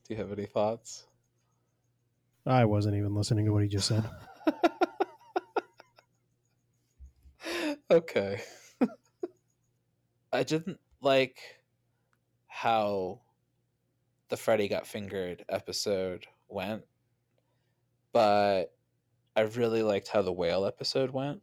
[0.07, 1.05] do you have any thoughts?
[2.45, 4.03] I wasn't even listening to what he just said.
[7.91, 8.41] okay.
[10.33, 11.39] I didn't like
[12.47, 13.21] how
[14.29, 16.83] the Freddy got fingered episode went,
[18.13, 18.65] but
[19.35, 21.41] I really liked how the whale episode went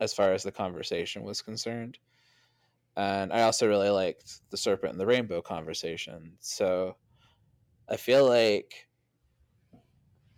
[0.00, 1.98] as far as the conversation was concerned.
[2.96, 6.32] And I also really liked the serpent and the rainbow conversation.
[6.40, 6.96] So
[7.88, 8.88] I feel like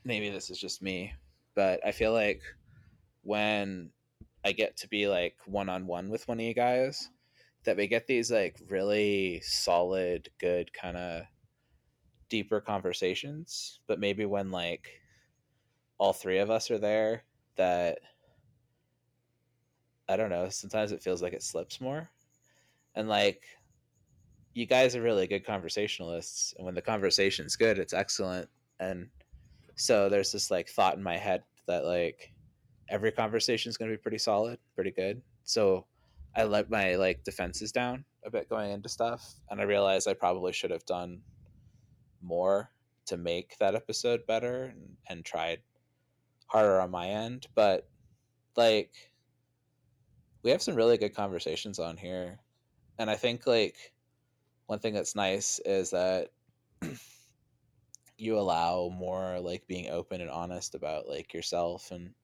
[0.05, 1.13] maybe this is just me,
[1.55, 2.43] but I feel like
[3.23, 3.91] when
[4.45, 7.09] I get to be like one on one with one of you guys,
[7.65, 11.23] that we get these like really solid, good kind of
[12.29, 13.81] deeper conversations.
[13.87, 14.89] But maybe when like
[15.99, 17.23] all three of us are there,
[17.57, 17.99] that
[20.09, 22.11] I don't know, sometimes it feels like it slips more.
[22.95, 23.45] And like
[24.55, 28.49] you guys are really good conversationalists, and when the conversation's good, it's excellent.
[28.81, 29.09] And
[29.83, 32.33] so there's this like thought in my head that like
[32.89, 35.21] every conversation is going to be pretty solid, pretty good.
[35.43, 35.87] So
[36.37, 40.15] I let my like defenses down a bit going into stuff, and I realized I
[40.15, 41.23] probably should have done
[42.23, 42.71] more
[43.07, 45.59] to make that episode better and, and tried
[46.47, 47.49] harder on my end.
[47.57, 47.89] But
[48.57, 48.93] like,
[50.45, 52.39] we have some really good conversations on here,
[53.01, 53.75] and I think like
[54.67, 56.29] one thing that's nice is that
[58.23, 62.15] you allow more like being open and honest about like yourself and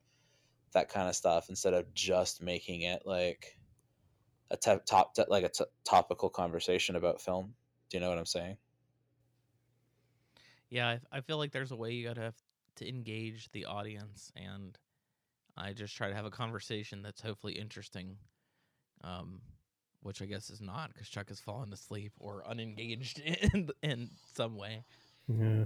[0.72, 3.58] that kind of stuff instead of just making it like
[4.50, 7.54] a te- top te- like a t- topical conversation about film.
[7.90, 8.56] Do you know what I'm saying?
[10.70, 12.36] Yeah, I, I feel like there's a way you gotta have
[12.76, 14.78] to engage the audience, and
[15.56, 18.18] I just try to have a conversation that's hopefully interesting,
[19.02, 19.40] um,
[20.02, 23.18] which I guess is not because Chuck has fallen asleep or unengaged
[23.52, 24.84] in in some way.
[25.28, 25.64] Yeah.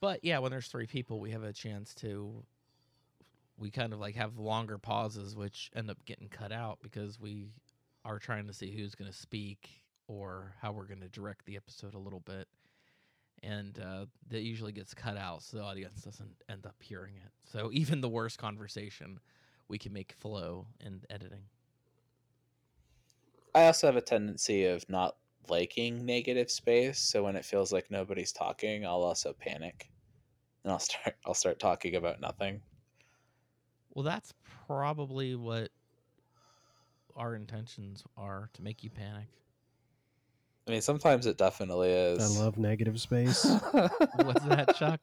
[0.00, 2.44] But yeah, when there's three people, we have a chance to.
[3.58, 7.46] We kind of like have longer pauses, which end up getting cut out because we
[8.04, 9.70] are trying to see who's going to speak
[10.08, 12.48] or how we're going to direct the episode a little bit.
[13.42, 17.32] And uh, that usually gets cut out so the audience doesn't end up hearing it.
[17.44, 19.20] So even the worst conversation,
[19.68, 21.44] we can make flow in editing.
[23.54, 25.16] I also have a tendency of not
[25.50, 29.90] liking negative space, so when it feels like nobody's talking, I'll also panic.
[30.64, 32.60] And I'll start I'll start talking about nothing.
[33.94, 34.34] Well, that's
[34.66, 35.70] probably what
[37.16, 39.28] our intentions are to make you panic.
[40.68, 42.38] I mean, sometimes it definitely is.
[42.38, 43.44] I love negative space.
[44.16, 45.00] What's that, Chuck?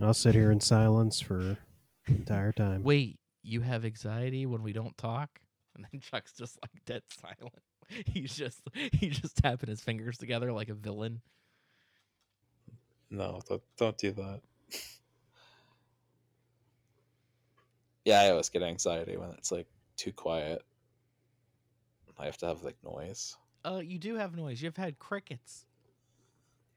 [0.00, 1.58] I'll sit here in silence for
[2.06, 2.82] the entire time.
[2.82, 5.30] Wait, you have anxiety when we don't talk?
[5.76, 7.54] And then Chuck's just like dead silent.
[8.06, 8.60] He's just
[8.92, 11.20] he's just tapping his fingers together like a villain.
[13.10, 14.40] No, don't, don't do that.
[18.04, 20.62] yeah, I always get anxiety when it's like too quiet.
[22.18, 23.36] I have to have like noise.
[23.64, 24.62] Uh, you do have noise.
[24.62, 25.66] You've had crickets.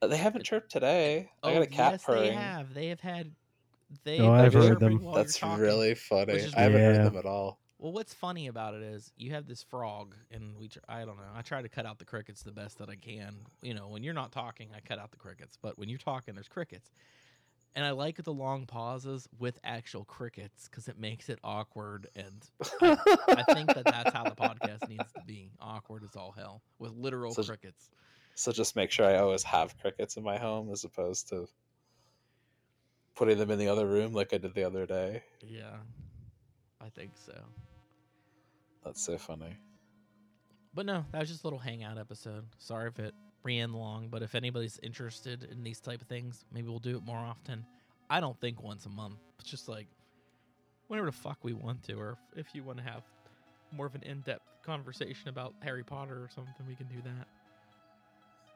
[0.02, 1.30] Uh, They haven't chirped today.
[1.44, 2.22] I got Oh, a cat yes, purring.
[2.23, 2.73] they have.
[2.73, 3.31] They have had
[4.03, 4.99] they Oh, I've heard them.
[5.14, 6.34] That's really funny.
[6.56, 7.60] I haven't heard them at all.
[7.84, 10.69] Well, what's funny about it is you have this frog, and we.
[10.69, 11.23] Tr- I don't know.
[11.35, 13.35] I try to cut out the crickets the best that I can.
[13.61, 16.34] You know, when you're not talking, I cut out the crickets, but when you're talking,
[16.34, 16.89] there's crickets.
[17.76, 22.47] And I like the long pauses with actual crickets because it makes it awkward, and
[22.81, 26.93] I think that that's how the podcast needs to be awkward as all hell with
[26.93, 27.89] literal So- crickets.
[28.35, 31.49] So just make sure I always have crickets in my home as opposed to
[33.15, 35.22] putting them in the other room like I did the other day.
[35.41, 35.76] Yeah,
[36.80, 37.34] I think so.
[38.84, 39.57] That's so funny.
[40.73, 42.45] But no, that was just a little hangout episode.
[42.57, 46.68] Sorry if it ran long, but if anybody's interested in these type of things, maybe
[46.68, 47.65] we'll do it more often.
[48.10, 49.19] I don't think once a month.
[49.39, 49.88] It's just like
[50.88, 53.03] whenever the fuck we want to, or if you want to have
[53.72, 57.27] more of an in-depth conversation about Harry Potter or something, we can do that.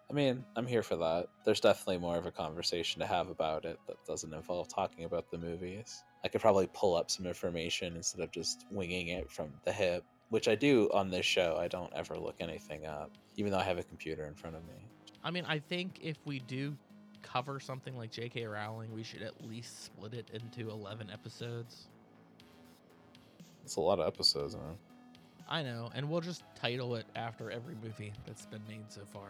[0.10, 1.28] I mean, I'm here for that.
[1.44, 5.30] There's definitely more of a conversation to have about it that doesn't involve talking about
[5.30, 6.02] the movies.
[6.24, 10.06] I could probably pull up some information instead of just winging it from the hip,
[10.30, 11.58] which I do on this show.
[11.60, 14.64] I don't ever look anything up, even though I have a computer in front of
[14.64, 14.76] me.
[15.24, 16.76] I mean, I think if we do
[17.22, 18.46] cover something like J.K.
[18.46, 21.88] Rowling, we should at least split it into 11 episodes.
[23.64, 24.78] It's a lot of episodes, man.
[25.50, 29.30] I know, and we'll just title it after every movie that's been made so far.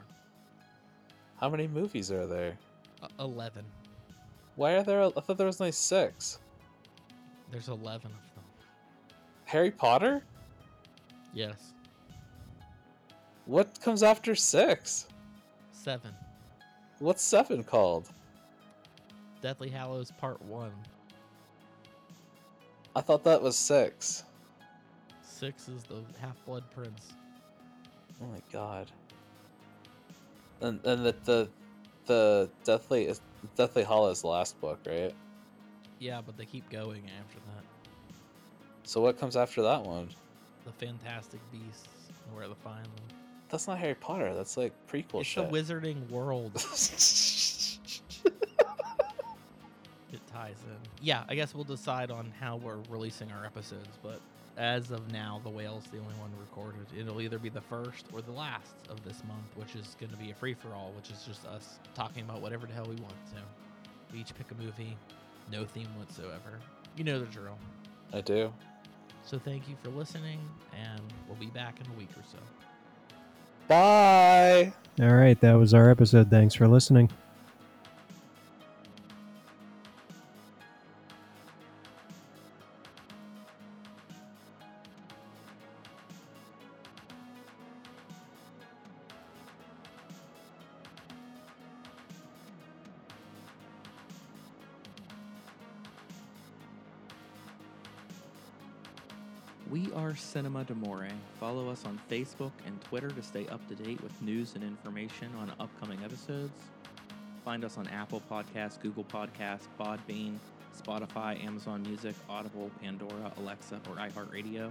[1.40, 2.58] How many movies are there?
[3.02, 3.64] Uh, 11.
[4.56, 5.04] Why are there?
[5.04, 6.40] I thought there was only six.
[7.52, 8.44] There's 11 of them.
[9.46, 10.24] Harry Potter?
[11.38, 11.74] Yes.
[13.46, 15.06] What comes after six?
[15.72, 16.12] Seven.
[16.98, 18.10] What's seven called?
[19.44, 20.72] Deathly Hallows Part 1.
[22.96, 24.24] I thought that was six.
[25.22, 27.14] Six is the Half Blood Prince.
[28.20, 28.88] Oh my god.
[30.62, 31.50] And and the the
[32.08, 33.14] the Deathly
[33.56, 35.14] Deathly Hallows last book, right?
[36.00, 37.64] Yeah, but they keep going after that.
[38.86, 40.10] So what comes after that one?
[40.68, 41.88] The Fantastic Beasts
[42.26, 43.18] and Where to Find Them.
[43.50, 44.34] That's not Harry Potter.
[44.36, 45.50] That's like prequel it's shit.
[45.50, 46.52] the Wizarding World.
[50.12, 50.78] it ties in.
[51.02, 54.20] Yeah, I guess we'll decide on how we're releasing our episodes, but
[54.58, 56.86] as of now, the whale's the only one recorded.
[57.00, 60.18] It'll either be the first or the last of this month, which is going to
[60.18, 62.96] be a free for all, which is just us talking about whatever the hell we
[62.96, 63.42] want to.
[64.12, 64.98] We each pick a movie,
[65.50, 66.60] no theme whatsoever.
[66.98, 67.58] You know the drill.
[68.12, 68.52] I do.
[69.28, 70.40] So thank you for listening,
[70.74, 72.38] and we'll be back in a week or so.
[73.68, 74.72] Bye.
[75.02, 76.30] All right, that was our episode.
[76.30, 77.10] Thanks for listening.
[100.28, 101.08] Cinema d'Amore.
[101.40, 105.30] Follow us on Facebook and Twitter to stay up to date with news and information
[105.40, 106.52] on upcoming episodes.
[107.46, 110.36] Find us on Apple Podcasts, Google Podcasts, Podbean,
[110.78, 114.70] Spotify, Amazon Music, Audible, Pandora, Alexa, or iHeartRadio.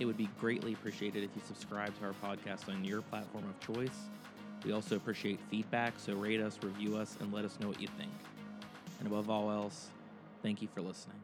[0.00, 3.74] It would be greatly appreciated if you subscribe to our podcast on your platform of
[3.74, 4.08] choice.
[4.64, 7.88] We also appreciate feedback, so rate us, review us, and let us know what you
[7.98, 8.12] think.
[9.00, 9.88] And above all else,
[10.42, 11.20] thank you for listening.